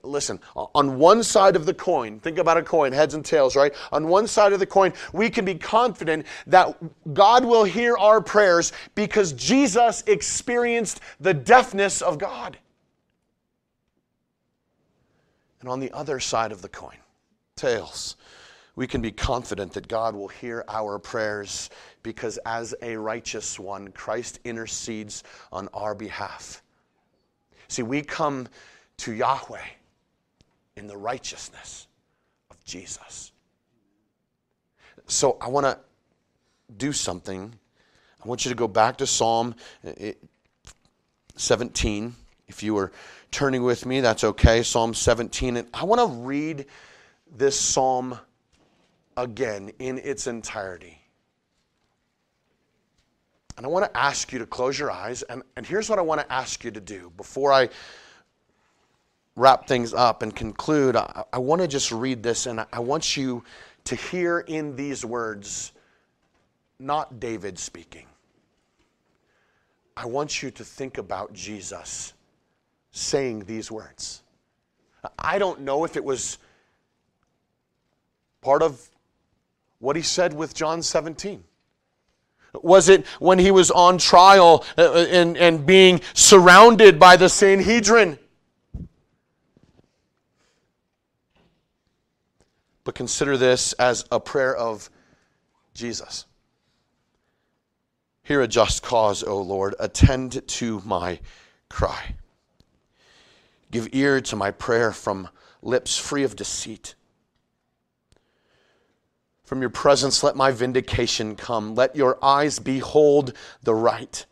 Listen, 0.03 0.39
on 0.55 0.97
one 0.97 1.23
side 1.23 1.55
of 1.55 1.65
the 1.65 1.73
coin, 1.73 2.19
think 2.19 2.39
about 2.39 2.57
a 2.57 2.63
coin, 2.63 2.91
heads 2.91 3.13
and 3.13 3.23
tails, 3.23 3.55
right? 3.55 3.73
On 3.93 4.07
one 4.09 4.27
side 4.27 4.51
of 4.51 4.59
the 4.59 4.65
coin, 4.65 4.91
we 5.13 5.29
can 5.29 5.45
be 5.45 5.55
confident 5.55 6.25
that 6.47 6.77
God 7.13 7.45
will 7.45 7.63
hear 7.63 7.95
our 7.97 8.19
prayers 8.19 8.73
because 8.95 9.31
Jesus 9.31 10.03
experienced 10.07 10.99
the 11.21 11.33
deafness 11.33 12.01
of 12.01 12.17
God. 12.17 12.57
And 15.61 15.69
on 15.69 15.79
the 15.79 15.91
other 15.91 16.19
side 16.19 16.51
of 16.51 16.61
the 16.61 16.69
coin, 16.69 16.97
tails, 17.55 18.17
we 18.77 18.85
can 18.85 19.01
be 19.01 19.11
confident 19.11 19.73
that 19.73 19.87
God 19.87 20.15
will 20.15 20.27
hear 20.27 20.63
our 20.69 20.99
prayers 20.99 21.71
because, 22.03 22.37
as 22.45 22.75
a 22.83 22.95
righteous 22.95 23.59
one, 23.59 23.87
Christ 23.87 24.39
intercedes 24.45 25.23
on 25.51 25.67
our 25.73 25.95
behalf. 25.95 26.61
See, 27.69 27.81
we 27.81 28.03
come 28.03 28.47
to 28.97 29.13
Yahweh 29.13 29.65
in 30.75 30.85
the 30.85 30.95
righteousness 30.95 31.87
of 32.51 32.63
Jesus. 32.65 33.31
So 35.07 35.37
I 35.41 35.47
want 35.47 35.65
to 35.65 35.79
do 36.77 36.93
something. 36.93 37.51
I 38.23 38.27
want 38.27 38.45
you 38.45 38.49
to 38.49 38.55
go 38.55 38.67
back 38.67 38.97
to 38.97 39.07
Psalm 39.07 39.55
eh, 39.83 40.13
17. 41.35 42.13
If 42.47 42.61
you 42.61 42.75
were 42.75 42.91
turning 43.31 43.63
with 43.63 43.87
me, 43.87 44.01
that's 44.01 44.23
okay. 44.23 44.61
Psalm 44.61 44.93
17. 44.93 45.57
And 45.57 45.67
I 45.73 45.83
want 45.83 45.99
to 45.99 46.15
read 46.19 46.67
this 47.35 47.59
psalm 47.59 48.19
again 49.17 49.71
in 49.79 49.97
its 49.97 50.27
entirety. 50.27 51.01
And 53.57 53.65
I 53.65 53.69
want 53.69 53.91
to 53.91 53.99
ask 53.99 54.31
you 54.31 54.39
to 54.39 54.45
close 54.45 54.77
your 54.77 54.91
eyes. 54.91 55.23
And, 55.23 55.41
and 55.55 55.65
here's 55.65 55.89
what 55.89 55.97
I 55.97 56.03
want 56.03 56.21
to 56.21 56.31
ask 56.31 56.63
you 56.63 56.69
to 56.71 56.79
do 56.79 57.11
before 57.17 57.51
I 57.51 57.69
wrap 59.35 59.67
things 59.67 59.93
up 59.93 60.21
and 60.21 60.35
conclude. 60.35 60.95
I, 60.95 61.23
I 61.33 61.39
want 61.39 61.61
to 61.61 61.67
just 61.67 61.91
read 61.91 62.21
this, 62.21 62.45
and 62.45 62.61
I, 62.61 62.65
I 62.71 62.79
want 62.79 63.17
you 63.17 63.43
to 63.85 63.95
hear 63.95 64.39
in 64.39 64.75
these 64.75 65.03
words 65.03 65.71
not 66.79 67.19
David 67.19 67.57
speaking. 67.57 68.05
I 69.95 70.05
want 70.05 70.43
you 70.43 70.51
to 70.51 70.63
think 70.63 70.99
about 70.99 71.33
Jesus 71.33 72.13
saying 72.91 73.45
these 73.45 73.71
words. 73.71 74.21
I 75.17 75.39
don't 75.39 75.61
know 75.61 75.83
if 75.85 75.95
it 75.97 76.03
was 76.03 76.37
part 78.41 78.61
of 78.61 78.87
what 79.79 79.95
he 79.95 80.01
said 80.01 80.33
with 80.33 80.53
John 80.53 80.81
17? 80.81 81.43
Was 82.53 82.89
it 82.89 83.05
when 83.19 83.39
he 83.39 83.51
was 83.51 83.69
on 83.71 83.97
trial 83.97 84.65
uh, 84.77 84.81
uh, 84.81 85.05
and, 85.09 85.37
and 85.37 85.65
being 85.65 86.01
surrounded 86.13 86.99
by 86.99 87.17
the 87.17 87.29
Sanhedrin? 87.29 88.17
But 92.83 92.95
consider 92.95 93.37
this 93.37 93.73
as 93.73 94.05
a 94.11 94.19
prayer 94.19 94.55
of 94.55 94.89
Jesus. 95.73 96.25
Hear 98.23 98.41
a 98.41 98.47
just 98.47 98.81
cause, 98.81 99.23
O 99.23 99.41
Lord. 99.41 99.75
Attend 99.79 100.47
to 100.47 100.81
my 100.85 101.19
cry. 101.69 102.15
Give 103.71 103.89
ear 103.91 104.21
to 104.21 104.35
my 104.35 104.51
prayer 104.51 104.91
from 104.91 105.29
lips 105.61 105.97
free 105.97 106.23
of 106.23 106.35
deceit. 106.35 106.95
From 109.47 109.61
your 109.61 109.69
presence, 109.69 110.23
let 110.23 110.35
my 110.35 110.51
vindication 110.51 111.37
come. 111.37 111.73
Let 111.73 111.95
your 111.95 112.21
eyes 112.21 112.59
behold 112.59 113.31
the 113.63 113.73
right. 113.73 114.25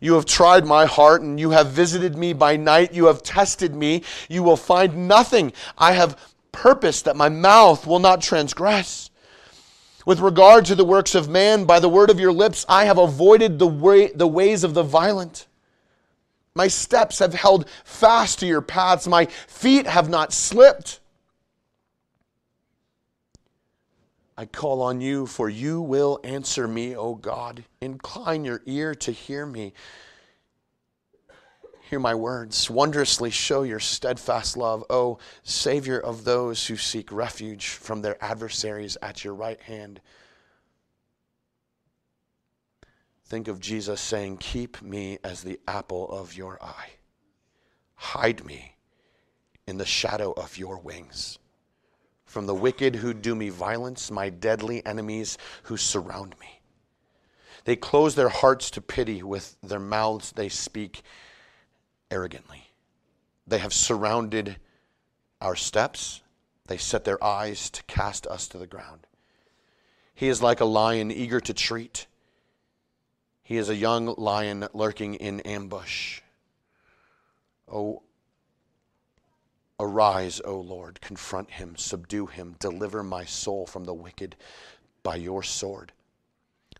You 0.00 0.14
have 0.14 0.26
tried 0.26 0.66
my 0.66 0.84
heart 0.84 1.22
and 1.22 1.38
you 1.38 1.50
have 1.50 1.68
visited 1.68 2.16
me 2.16 2.32
by 2.32 2.56
night. 2.56 2.92
You 2.92 3.06
have 3.06 3.22
tested 3.22 3.72
me. 3.72 4.02
You 4.28 4.42
will 4.42 4.56
find 4.56 5.06
nothing. 5.06 5.52
I 5.78 5.92
have 5.92 6.18
purposed 6.50 7.04
that 7.04 7.14
my 7.14 7.28
mouth 7.28 7.86
will 7.86 8.00
not 8.00 8.20
transgress. 8.20 9.10
With 10.04 10.18
regard 10.18 10.64
to 10.64 10.74
the 10.74 10.84
works 10.84 11.14
of 11.14 11.28
man, 11.28 11.66
by 11.66 11.78
the 11.78 11.88
word 11.88 12.10
of 12.10 12.18
your 12.18 12.32
lips, 12.32 12.66
I 12.68 12.86
have 12.86 12.98
avoided 12.98 13.60
the, 13.60 13.68
way, 13.68 14.08
the 14.08 14.26
ways 14.26 14.64
of 14.64 14.74
the 14.74 14.82
violent. 14.82 15.46
My 16.56 16.66
steps 16.66 17.20
have 17.20 17.34
held 17.34 17.70
fast 17.84 18.40
to 18.40 18.46
your 18.46 18.60
paths. 18.60 19.06
My 19.06 19.26
feet 19.26 19.86
have 19.86 20.08
not 20.08 20.32
slipped. 20.32 20.98
I 24.36 24.46
call 24.46 24.82
on 24.82 25.00
you, 25.00 25.26
for 25.26 25.48
you 25.48 25.80
will 25.80 26.18
answer 26.24 26.66
me, 26.66 26.96
O 26.96 27.14
God. 27.14 27.64
Incline 27.80 28.44
your 28.44 28.62
ear 28.66 28.94
to 28.96 29.12
hear 29.12 29.46
me. 29.46 29.72
Hear 31.88 32.00
my 32.00 32.14
words. 32.14 32.68
Wondrously 32.68 33.30
show 33.30 33.62
your 33.62 33.78
steadfast 33.78 34.56
love, 34.56 34.84
O 34.90 35.18
Savior 35.44 36.00
of 36.00 36.24
those 36.24 36.66
who 36.66 36.76
seek 36.76 37.12
refuge 37.12 37.68
from 37.68 38.02
their 38.02 38.22
adversaries 38.24 38.96
at 39.00 39.22
your 39.22 39.34
right 39.34 39.60
hand. 39.60 40.00
Think 43.26 43.46
of 43.46 43.60
Jesus 43.60 44.00
saying, 44.00 44.38
Keep 44.38 44.82
me 44.82 45.18
as 45.22 45.42
the 45.42 45.60
apple 45.68 46.10
of 46.10 46.34
your 46.34 46.58
eye. 46.62 46.90
Hide 47.94 48.44
me 48.44 48.74
in 49.66 49.78
the 49.78 49.86
shadow 49.86 50.32
of 50.32 50.58
your 50.58 50.78
wings. 50.78 51.38
From 52.34 52.46
the 52.46 52.52
wicked 52.52 52.96
who 52.96 53.14
do 53.14 53.32
me 53.36 53.48
violence, 53.48 54.10
my 54.10 54.28
deadly 54.28 54.84
enemies 54.84 55.38
who 55.62 55.76
surround 55.76 56.34
me. 56.40 56.58
They 57.62 57.76
close 57.76 58.16
their 58.16 58.28
hearts 58.28 58.72
to 58.72 58.80
pity, 58.80 59.22
with 59.22 59.56
their 59.62 59.78
mouths 59.78 60.32
they 60.32 60.48
speak 60.48 61.04
arrogantly. 62.10 62.72
They 63.46 63.58
have 63.58 63.72
surrounded 63.72 64.56
our 65.40 65.54
steps, 65.54 66.22
they 66.66 66.76
set 66.76 67.04
their 67.04 67.22
eyes 67.22 67.70
to 67.70 67.84
cast 67.84 68.26
us 68.26 68.48
to 68.48 68.58
the 68.58 68.66
ground. 68.66 69.06
He 70.12 70.26
is 70.26 70.42
like 70.42 70.58
a 70.58 70.64
lion 70.64 71.12
eager 71.12 71.38
to 71.38 71.54
treat. 71.54 72.08
He 73.44 73.58
is 73.58 73.68
a 73.68 73.76
young 73.76 74.12
lion 74.18 74.66
lurking 74.72 75.14
in 75.14 75.38
ambush. 75.42 76.20
Oh, 77.72 78.02
arise, 79.78 80.40
O 80.44 80.58
Lord, 80.58 81.00
confront 81.00 81.50
him, 81.50 81.76
subdue 81.76 82.26
him, 82.26 82.56
deliver 82.58 83.02
my 83.02 83.24
soul 83.24 83.66
from 83.66 83.84
the 83.84 83.94
wicked 83.94 84.36
by 85.02 85.16
your 85.16 85.42
sword 85.42 85.92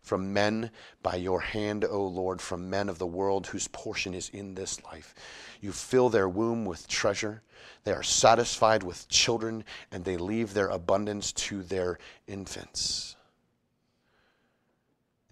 from 0.05 0.35
men 0.35 0.71
by 1.03 1.17
your 1.17 1.41
hand, 1.41 1.85
O 1.85 2.07
Lord, 2.07 2.41
from 2.41 2.69
men 2.69 2.91
of 2.91 2.99
the 2.99 3.07
world 3.07 3.47
whose 3.47 3.69
portion 3.69 4.13
is 4.13 4.29
in 4.29 4.55
this 4.55 4.85
life. 4.85 5.15
You 5.63 5.73
fill 5.73 6.11
their 6.11 6.29
womb 6.29 6.67
with 6.67 6.87
treasure. 6.87 7.43
They 7.85 7.93
are 7.93 8.03
satisfied 8.03 8.83
with 8.83 9.09
children, 9.09 9.65
and 9.91 10.05
they 10.05 10.19
leave 10.19 10.53
their 10.53 10.69
abundance 10.69 11.33
to 11.33 11.63
their 11.63 11.99
infants. 12.27 13.17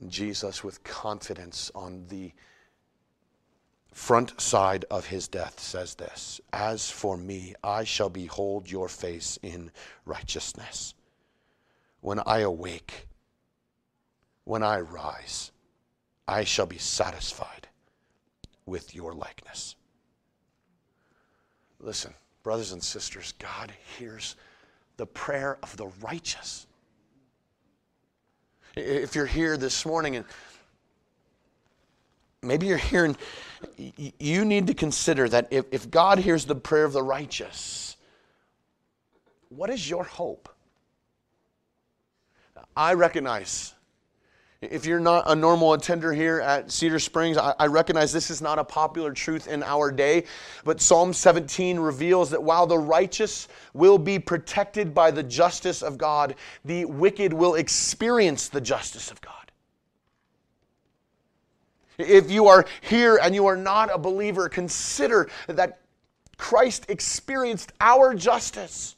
Jesus, 0.09 0.65
with 0.65 0.83
confidence 0.83 1.71
on 1.75 2.07
the 2.09 2.33
front 3.93 4.41
side 4.41 4.85
of 4.91 5.07
his 5.07 5.29
death, 5.29 5.61
says 5.61 5.95
this 5.95 6.41
As 6.53 6.91
for 6.91 7.17
me, 7.17 7.55
I 7.63 7.85
shall 7.85 8.09
behold 8.09 8.71
your 8.71 8.89
face 8.89 9.39
in 9.43 9.71
righteousness. 10.05 10.95
When 12.01 12.21
I 12.27 12.41
awake, 12.41 13.07
when 14.45 14.63
I 14.63 14.81
rise, 14.81 15.53
I 16.27 16.45
shall 16.45 16.67
be 16.67 16.79
satisfied 16.79 17.69
with 18.67 18.95
your 18.95 19.13
likeness. 19.13 19.77
Listen, 21.79 22.15
brothers 22.43 22.73
and 22.73 22.83
sisters, 22.83 23.35
God 23.39 23.73
hears 23.99 24.37
the 24.97 25.07
prayer 25.07 25.59
of 25.63 25.77
the 25.77 25.89
righteous. 26.01 26.67
If 28.77 29.15
you're 29.15 29.27
here 29.27 29.57
this 29.57 29.85
morning 29.85 30.17
and 30.17 30.25
maybe 32.43 32.67
you're 32.67 32.77
hearing, 32.77 33.17
you 33.77 34.45
need 34.45 34.67
to 34.67 34.75
consider 34.75 35.29
that 35.29 35.49
if, 35.51 35.67
if 35.71 35.91
God 35.91 36.19
hears 36.19 36.45
the 36.45 36.55
prayer 36.55 36.85
of 36.85 36.93
the 36.93 37.03
righteous, 37.03 37.97
what 39.49 39.71
is 39.71 39.89
your 39.89 40.05
hope? 40.05 40.49
I 42.77 42.95
recognize 42.95 43.75
if 44.63 44.87
you're 44.87 45.01
not 45.01 45.25
a 45.27 45.35
normal 45.35 45.73
attender 45.73 46.13
here 46.13 46.41
at 46.41 46.71
Cedar 46.71 47.01
Springs, 47.01 47.37
I, 47.37 47.53
I, 47.59 47.67
recognize 47.67 48.13
this 48.13 48.31
is 48.31 48.41
not 48.41 48.61
a 48.61 48.65
popular 48.65 49.13
truth 49.13 49.49
in 49.49 49.63
our 49.65 49.91
day, 49.91 50.25
but 50.65 50.81
Psalm 50.81 51.13
17 51.13 51.81
reveals 51.81 52.31
that 52.31 52.43
while 52.43 52.69
the 52.69 52.79
righteous 52.79 53.49
will 53.75 53.99
be 53.99 54.21
protected 54.21 54.95
by 54.95 55.11
the 55.11 55.23
justice 55.23 55.83
of 55.83 55.99
God, 55.99 56.37
the 56.65 56.85
wicked 56.85 57.33
will 57.33 57.57
experience 57.57 58.49
the 58.49 58.61
justice 58.61 59.11
of 59.11 59.21
God. 59.21 59.42
If 61.99 62.31
you 62.31 62.49
are 62.49 62.67
here 62.81 63.19
and 63.23 63.35
you 63.35 63.47
are 63.47 63.57
not 63.57 63.91
a 63.93 63.99
believer, 63.99 64.49
consider 64.49 65.29
that 65.47 65.81
Christ 66.37 66.87
experienced 66.89 67.73
our 67.81 68.15
justice 68.15 68.97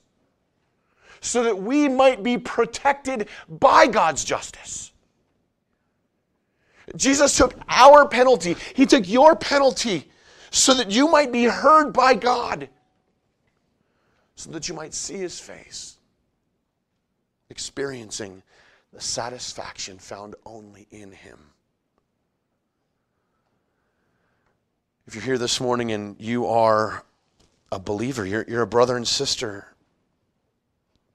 so 1.21 1.43
that 1.43 1.59
we 1.59 1.89
might 1.89 2.23
be 2.23 2.39
protected 2.39 3.29
by 3.49 3.87
God's 3.87 4.25
justice. 4.25 4.93
Jesus 6.97 7.37
took 7.37 7.55
our 7.69 8.07
penalty, 8.07 8.57
He 8.75 8.87
took 8.87 9.09
your 9.09 9.35
penalty 9.35 10.11
so 10.51 10.75
that 10.75 10.91
you 10.91 11.09
might 11.09 11.33
be 11.33 11.45
heard 11.45 11.93
by 11.93 12.15
God, 12.15 12.69
so 14.37 14.51
that 14.51 14.69
you 14.69 14.75
might 14.75 14.95
see 14.95 15.17
His 15.17 15.41
face, 15.41 15.97
experiencing 17.51 18.43
the 18.93 19.01
satisfaction 19.01 19.99
found 19.99 20.35
only 20.45 20.87
in 20.91 21.11
Him. 21.11 21.39
If 25.07 25.15
you're 25.15 25.25
here 25.25 25.39
this 25.39 25.61
morning 25.61 25.93
and 25.93 26.17
you 26.19 26.47
are 26.47 27.05
a 27.71 27.79
believer, 27.79 28.25
you're, 28.25 28.45
you're 28.49 28.63
a 28.63 28.67
brother 28.67 28.97
and 28.97 29.07
sister, 29.07 29.67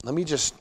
let 0.04 0.14
me 0.14 0.24
just 0.24 0.54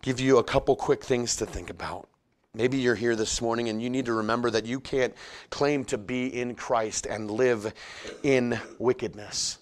give 0.00 0.20
you 0.20 0.38
a 0.38 0.44
couple 0.44 0.74
quick 0.74 1.04
things 1.04 1.36
to 1.36 1.46
think 1.46 1.68
about. 1.68 2.08
Maybe 2.54 2.78
you're 2.78 2.94
here 2.94 3.14
this 3.14 3.42
morning 3.42 3.68
and 3.68 3.82
you 3.82 3.90
need 3.90 4.06
to 4.06 4.14
remember 4.14 4.48
that 4.50 4.64
you 4.64 4.80
can't 4.80 5.12
claim 5.50 5.84
to 5.86 5.98
be 5.98 6.40
in 6.40 6.54
Christ 6.54 7.04
and 7.04 7.30
live 7.30 7.74
in 8.22 8.58
wickedness. 8.78 9.58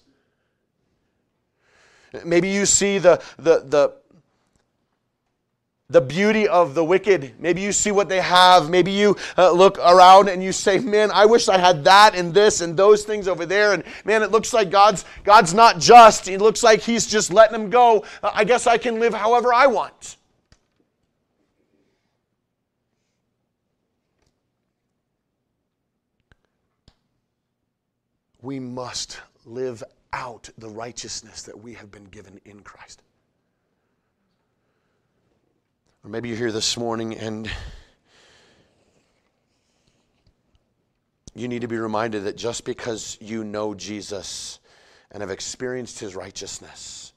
Maybe 2.23 2.49
you 2.49 2.65
see 2.65 2.97
the, 2.97 3.21
the, 3.37 3.63
the, 3.65 3.93
the 5.89 6.01
beauty 6.01 6.47
of 6.47 6.75
the 6.75 6.83
wicked. 6.83 7.33
Maybe 7.39 7.61
you 7.61 7.71
see 7.71 7.91
what 7.91 8.09
they 8.09 8.21
have. 8.21 8.69
Maybe 8.69 8.91
you 8.91 9.15
uh, 9.37 9.51
look 9.51 9.77
around 9.79 10.29
and 10.29 10.43
you 10.43 10.51
say, 10.51 10.79
"Man, 10.79 11.11
I 11.11 11.25
wish 11.25 11.49
I 11.49 11.57
had 11.57 11.83
that 11.83 12.15
and 12.15 12.33
this 12.33 12.61
and 12.61 12.75
those 12.75 13.03
things 13.03 13.27
over 13.27 13.45
there." 13.45 13.73
And 13.73 13.83
man, 14.05 14.23
it 14.23 14.31
looks 14.31 14.53
like 14.53 14.71
God's 14.71 15.05
God's 15.23 15.53
not 15.53 15.79
just. 15.79 16.27
It 16.27 16.41
looks 16.41 16.63
like 16.63 16.81
He's 16.81 17.05
just 17.05 17.31
letting 17.31 17.53
them 17.53 17.69
go. 17.69 18.05
Uh, 18.21 18.31
I 18.33 18.43
guess 18.43 18.67
I 18.67 18.77
can 18.77 18.99
live 18.99 19.13
however 19.13 19.53
I 19.53 19.67
want. 19.67 20.17
we 28.43 28.59
must 28.59 29.21
live 29.45 29.81
out 30.11 30.49
the 30.57 30.69
righteousness 30.69 31.41
that 31.43 31.59
we 31.59 31.73
have 31.73 31.89
been 31.89 32.03
given 32.05 32.39
in 32.45 32.59
Christ. 32.59 33.01
Or 36.03 36.09
maybe 36.09 36.27
you're 36.27 36.37
here 36.37 36.51
this 36.51 36.75
morning 36.75 37.17
and 37.17 37.49
you 41.33 41.47
need 41.47 41.61
to 41.61 41.69
be 41.69 41.77
reminded 41.77 42.25
that 42.25 42.35
just 42.35 42.65
because 42.65 43.17
you 43.21 43.45
know 43.45 43.73
Jesus 43.73 44.59
and 45.11 45.21
have 45.21 45.29
experienced 45.29 45.99
his 45.99 46.13
righteousness, 46.13 47.13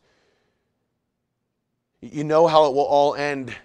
you 2.01 2.23
know 2.23 2.47
how 2.47 2.67
it 2.67 2.75
will 2.75 2.85
all 2.85 3.17
end. 3.17 3.57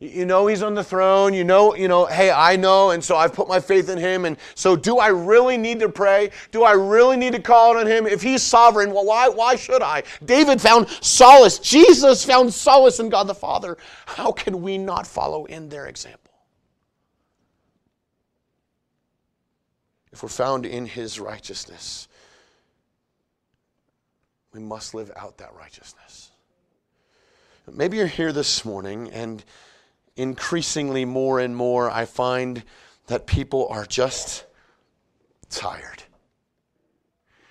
You 0.00 0.26
know 0.26 0.46
he's 0.48 0.62
on 0.62 0.74
the 0.74 0.84
throne. 0.84 1.34
You 1.34 1.44
know, 1.44 1.74
you 1.74 1.88
know, 1.88 2.04
hey, 2.06 2.30
I 2.30 2.56
know, 2.56 2.90
and 2.90 3.02
so 3.02 3.16
I've 3.16 3.32
put 3.32 3.48
my 3.48 3.60
faith 3.60 3.88
in 3.88 3.98
him. 3.98 4.24
And 4.24 4.36
so 4.54 4.76
do 4.76 4.98
I 4.98 5.08
really 5.08 5.56
need 5.56 5.80
to 5.80 5.88
pray? 5.88 6.30
Do 6.50 6.64
I 6.64 6.72
really 6.72 7.16
need 7.16 7.32
to 7.32 7.40
call 7.40 7.78
on 7.78 7.86
him? 7.86 8.06
If 8.06 8.22
he's 8.22 8.42
sovereign, 8.42 8.92
well, 8.92 9.04
why, 9.04 9.28
why 9.28 9.56
should 9.56 9.82
I? 9.82 10.02
David 10.24 10.60
found 10.60 10.88
solace. 11.00 11.58
Jesus 11.58 12.24
found 12.24 12.52
solace 12.52 13.00
in 13.00 13.08
God 13.08 13.28
the 13.28 13.34
Father. 13.34 13.78
How 14.06 14.32
can 14.32 14.62
we 14.62 14.78
not 14.78 15.06
follow 15.06 15.44
in 15.44 15.68
their 15.68 15.86
example? 15.86 16.20
If 20.12 20.22
we're 20.22 20.28
found 20.28 20.64
in 20.64 20.86
his 20.86 21.18
righteousness, 21.18 22.06
we 24.52 24.60
must 24.60 24.94
live 24.94 25.10
out 25.16 25.38
that 25.38 25.52
righteousness. 25.54 26.30
Maybe 27.72 27.96
you're 27.96 28.06
here 28.06 28.32
this 28.32 28.64
morning 28.64 29.10
and 29.10 29.42
increasingly 30.16 31.04
more 31.04 31.40
and 31.40 31.56
more, 31.56 31.90
I 31.90 32.04
find 32.04 32.62
that 33.06 33.26
people 33.26 33.68
are 33.68 33.84
just 33.84 34.44
tired. 35.50 36.02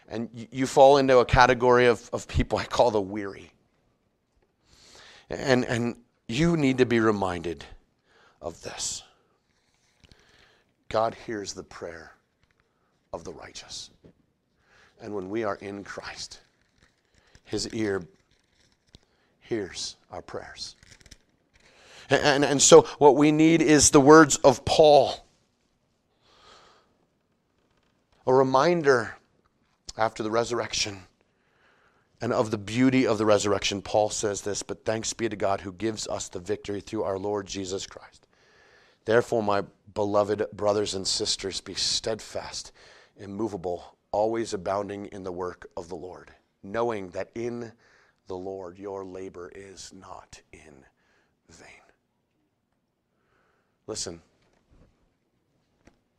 And 0.07 0.29
you 0.51 0.67
fall 0.67 0.97
into 0.97 1.17
a 1.19 1.25
category 1.25 1.87
of, 1.87 2.09
of 2.13 2.27
people 2.27 2.57
I 2.57 2.65
call 2.65 2.91
the 2.91 3.01
weary. 3.01 3.51
And, 5.29 5.65
and 5.65 5.95
you 6.27 6.57
need 6.57 6.77
to 6.77 6.85
be 6.85 6.99
reminded 6.99 7.65
of 8.41 8.61
this 8.61 9.03
God 10.89 11.15
hears 11.25 11.53
the 11.53 11.63
prayer 11.63 12.11
of 13.13 13.23
the 13.23 13.33
righteous. 13.33 13.89
And 15.01 15.15
when 15.15 15.29
we 15.29 15.43
are 15.43 15.55
in 15.55 15.83
Christ, 15.83 16.39
his 17.45 17.67
ear 17.69 18.03
hears 19.41 19.95
our 20.11 20.21
prayers. 20.21 20.75
And, 22.09 22.43
and 22.43 22.61
so, 22.61 22.83
what 22.97 23.15
we 23.15 23.31
need 23.31 23.61
is 23.61 23.91
the 23.91 24.01
words 24.01 24.37
of 24.37 24.65
Paul. 24.65 25.25
A 28.25 28.33
reminder 28.33 29.15
after 29.97 30.23
the 30.23 30.31
resurrection 30.31 30.99
and 32.21 32.31
of 32.31 32.51
the 32.51 32.57
beauty 32.57 33.05
of 33.05 33.17
the 33.17 33.25
resurrection. 33.25 33.81
Paul 33.81 34.09
says 34.09 34.41
this, 34.41 34.63
but 34.63 34.85
thanks 34.85 35.11
be 35.11 35.27
to 35.27 35.35
God 35.35 35.61
who 35.61 35.73
gives 35.73 36.07
us 36.07 36.29
the 36.29 36.39
victory 36.39 36.79
through 36.79 37.03
our 37.03 37.19
Lord 37.19 37.45
Jesus 37.47 37.85
Christ. 37.85 38.27
Therefore, 39.05 39.43
my 39.43 39.63
beloved 39.93 40.45
brothers 40.53 40.93
and 40.93 41.05
sisters, 41.05 41.59
be 41.59 41.73
steadfast, 41.73 42.71
immovable, 43.17 43.97
always 44.11 44.53
abounding 44.53 45.07
in 45.07 45.23
the 45.23 45.31
work 45.31 45.67
of 45.75 45.89
the 45.89 45.95
Lord, 45.95 46.31
knowing 46.63 47.09
that 47.09 47.29
in 47.35 47.73
the 48.27 48.37
Lord 48.37 48.79
your 48.79 49.03
labor 49.03 49.51
is 49.53 49.91
not 49.93 50.41
in 50.53 50.85
vain. 51.49 51.82
Listen, 53.87 54.21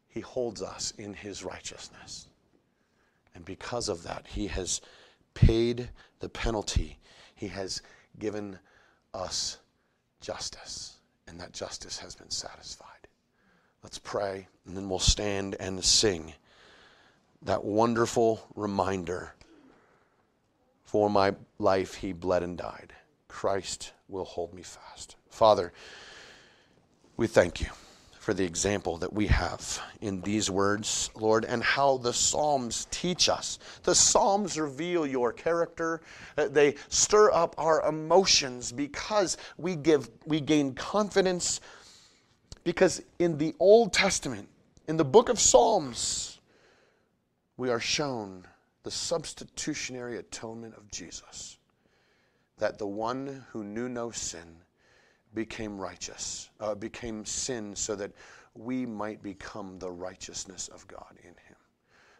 He 0.09 0.21
holds 0.21 0.63
us 0.63 0.93
in 0.99 1.15
His 1.15 1.45
righteousness. 1.45 2.29
And 3.35 3.45
because 3.45 3.89
of 3.89 4.03
that, 4.05 4.27
He 4.27 4.47
has 4.49 4.81
paid 5.35 5.89
the 6.21 6.29
penalty. 6.29 6.99
He 7.35 7.49
has 7.49 7.83
given 8.19 8.59
us 9.13 9.59
justice, 10.21 10.97
and 11.27 11.41
that 11.41 11.53
justice 11.53 11.99
has 11.99 12.15
been 12.15 12.31
satisfied. 12.31 12.89
Let's 13.83 13.99
pray, 13.99 14.49
and 14.67 14.77
then 14.77 14.89
we'll 14.89 14.99
stand 14.99 15.57
and 15.61 15.85
sing 15.85 16.33
that 17.43 17.65
wonderful 17.65 18.47
reminder 18.55 19.35
for 20.85 21.11
my 21.11 21.35
life, 21.59 21.95
He 21.95 22.13
bled 22.13 22.43
and 22.43 22.57
died. 22.57 22.93
Christ 23.29 23.93
will 24.09 24.25
hold 24.25 24.55
me 24.55 24.63
fast. 24.63 25.17
Father, 25.29 25.73
we 27.17 27.27
thank 27.27 27.61
you 27.61 27.69
for 28.19 28.35
the 28.35 28.45
example 28.45 28.97
that 28.97 29.13
we 29.13 29.27
have 29.27 29.81
in 30.01 30.21
these 30.23 30.51
words, 30.51 31.11
Lord, 31.15 31.45
and 31.45 31.63
how 31.63 31.99
the 31.99 32.13
Psalms 32.13 32.89
teach 32.91 33.29
us. 33.29 33.59
The 33.83 33.95
Psalms 33.95 34.59
reveal 34.59 35.07
your 35.07 35.33
character. 35.33 36.01
Uh, 36.37 36.49
they 36.49 36.75
stir 36.89 37.31
up 37.31 37.55
our 37.59 37.87
emotions 37.87 38.73
because 38.73 39.37
we 39.59 39.77
give 39.77 40.09
we 40.27 40.41
gain 40.41 40.75
confidence 40.75 41.61
because 42.65 43.03
in 43.19 43.37
the 43.37 43.55
Old 43.61 43.93
Testament, 43.93 44.49
in 44.89 44.97
the 44.97 45.05
book 45.05 45.29
of 45.29 45.39
Psalms, 45.39 46.41
we 47.57 47.71
are 47.71 47.81
shown 47.81 48.47
the 48.83 48.91
substitutionary 48.91 50.19
atonement 50.19 50.75
of 50.77 50.91
Jesus. 50.91 51.59
That 52.59 52.79
the 52.79 52.87
one 52.87 53.45
who 53.51 53.65
knew 53.65 53.89
no 53.89 54.11
sin 54.11 54.64
became 55.35 55.79
righteous, 55.79 56.51
uh, 56.61 56.75
became 56.75 57.25
sin 57.25 57.75
so 57.75 57.97
that 57.97 58.13
we 58.55 58.87
might 58.87 59.23
become 59.23 59.79
the 59.79 59.91
righteousness 59.91 60.69
of 60.69 60.87
God 60.87 61.17
in 61.19 61.31
him. 61.31 61.57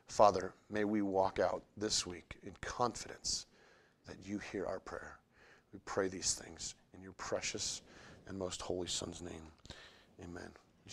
Father, 0.09 0.53
may 0.71 0.85
we 0.85 1.03
walk 1.03 1.39
out 1.39 1.63
this 1.77 2.07
week 2.07 2.37
in 2.43 2.53
confidence 2.61 3.47
that 4.07 4.17
you 4.25 4.39
hear 4.39 4.67
our 4.67 4.81
prayer. 4.81 5.19
We 5.73 5.81
pray 5.85 6.09
these 6.09 6.35
things 6.35 6.75
in 6.95 7.03
your 7.03 7.13
precious 7.13 7.83
and 8.27 8.39
most 8.39 8.61
holy 8.61 8.89
Son's 8.89 9.23
name. 9.23 9.53
Amen. 10.23 10.51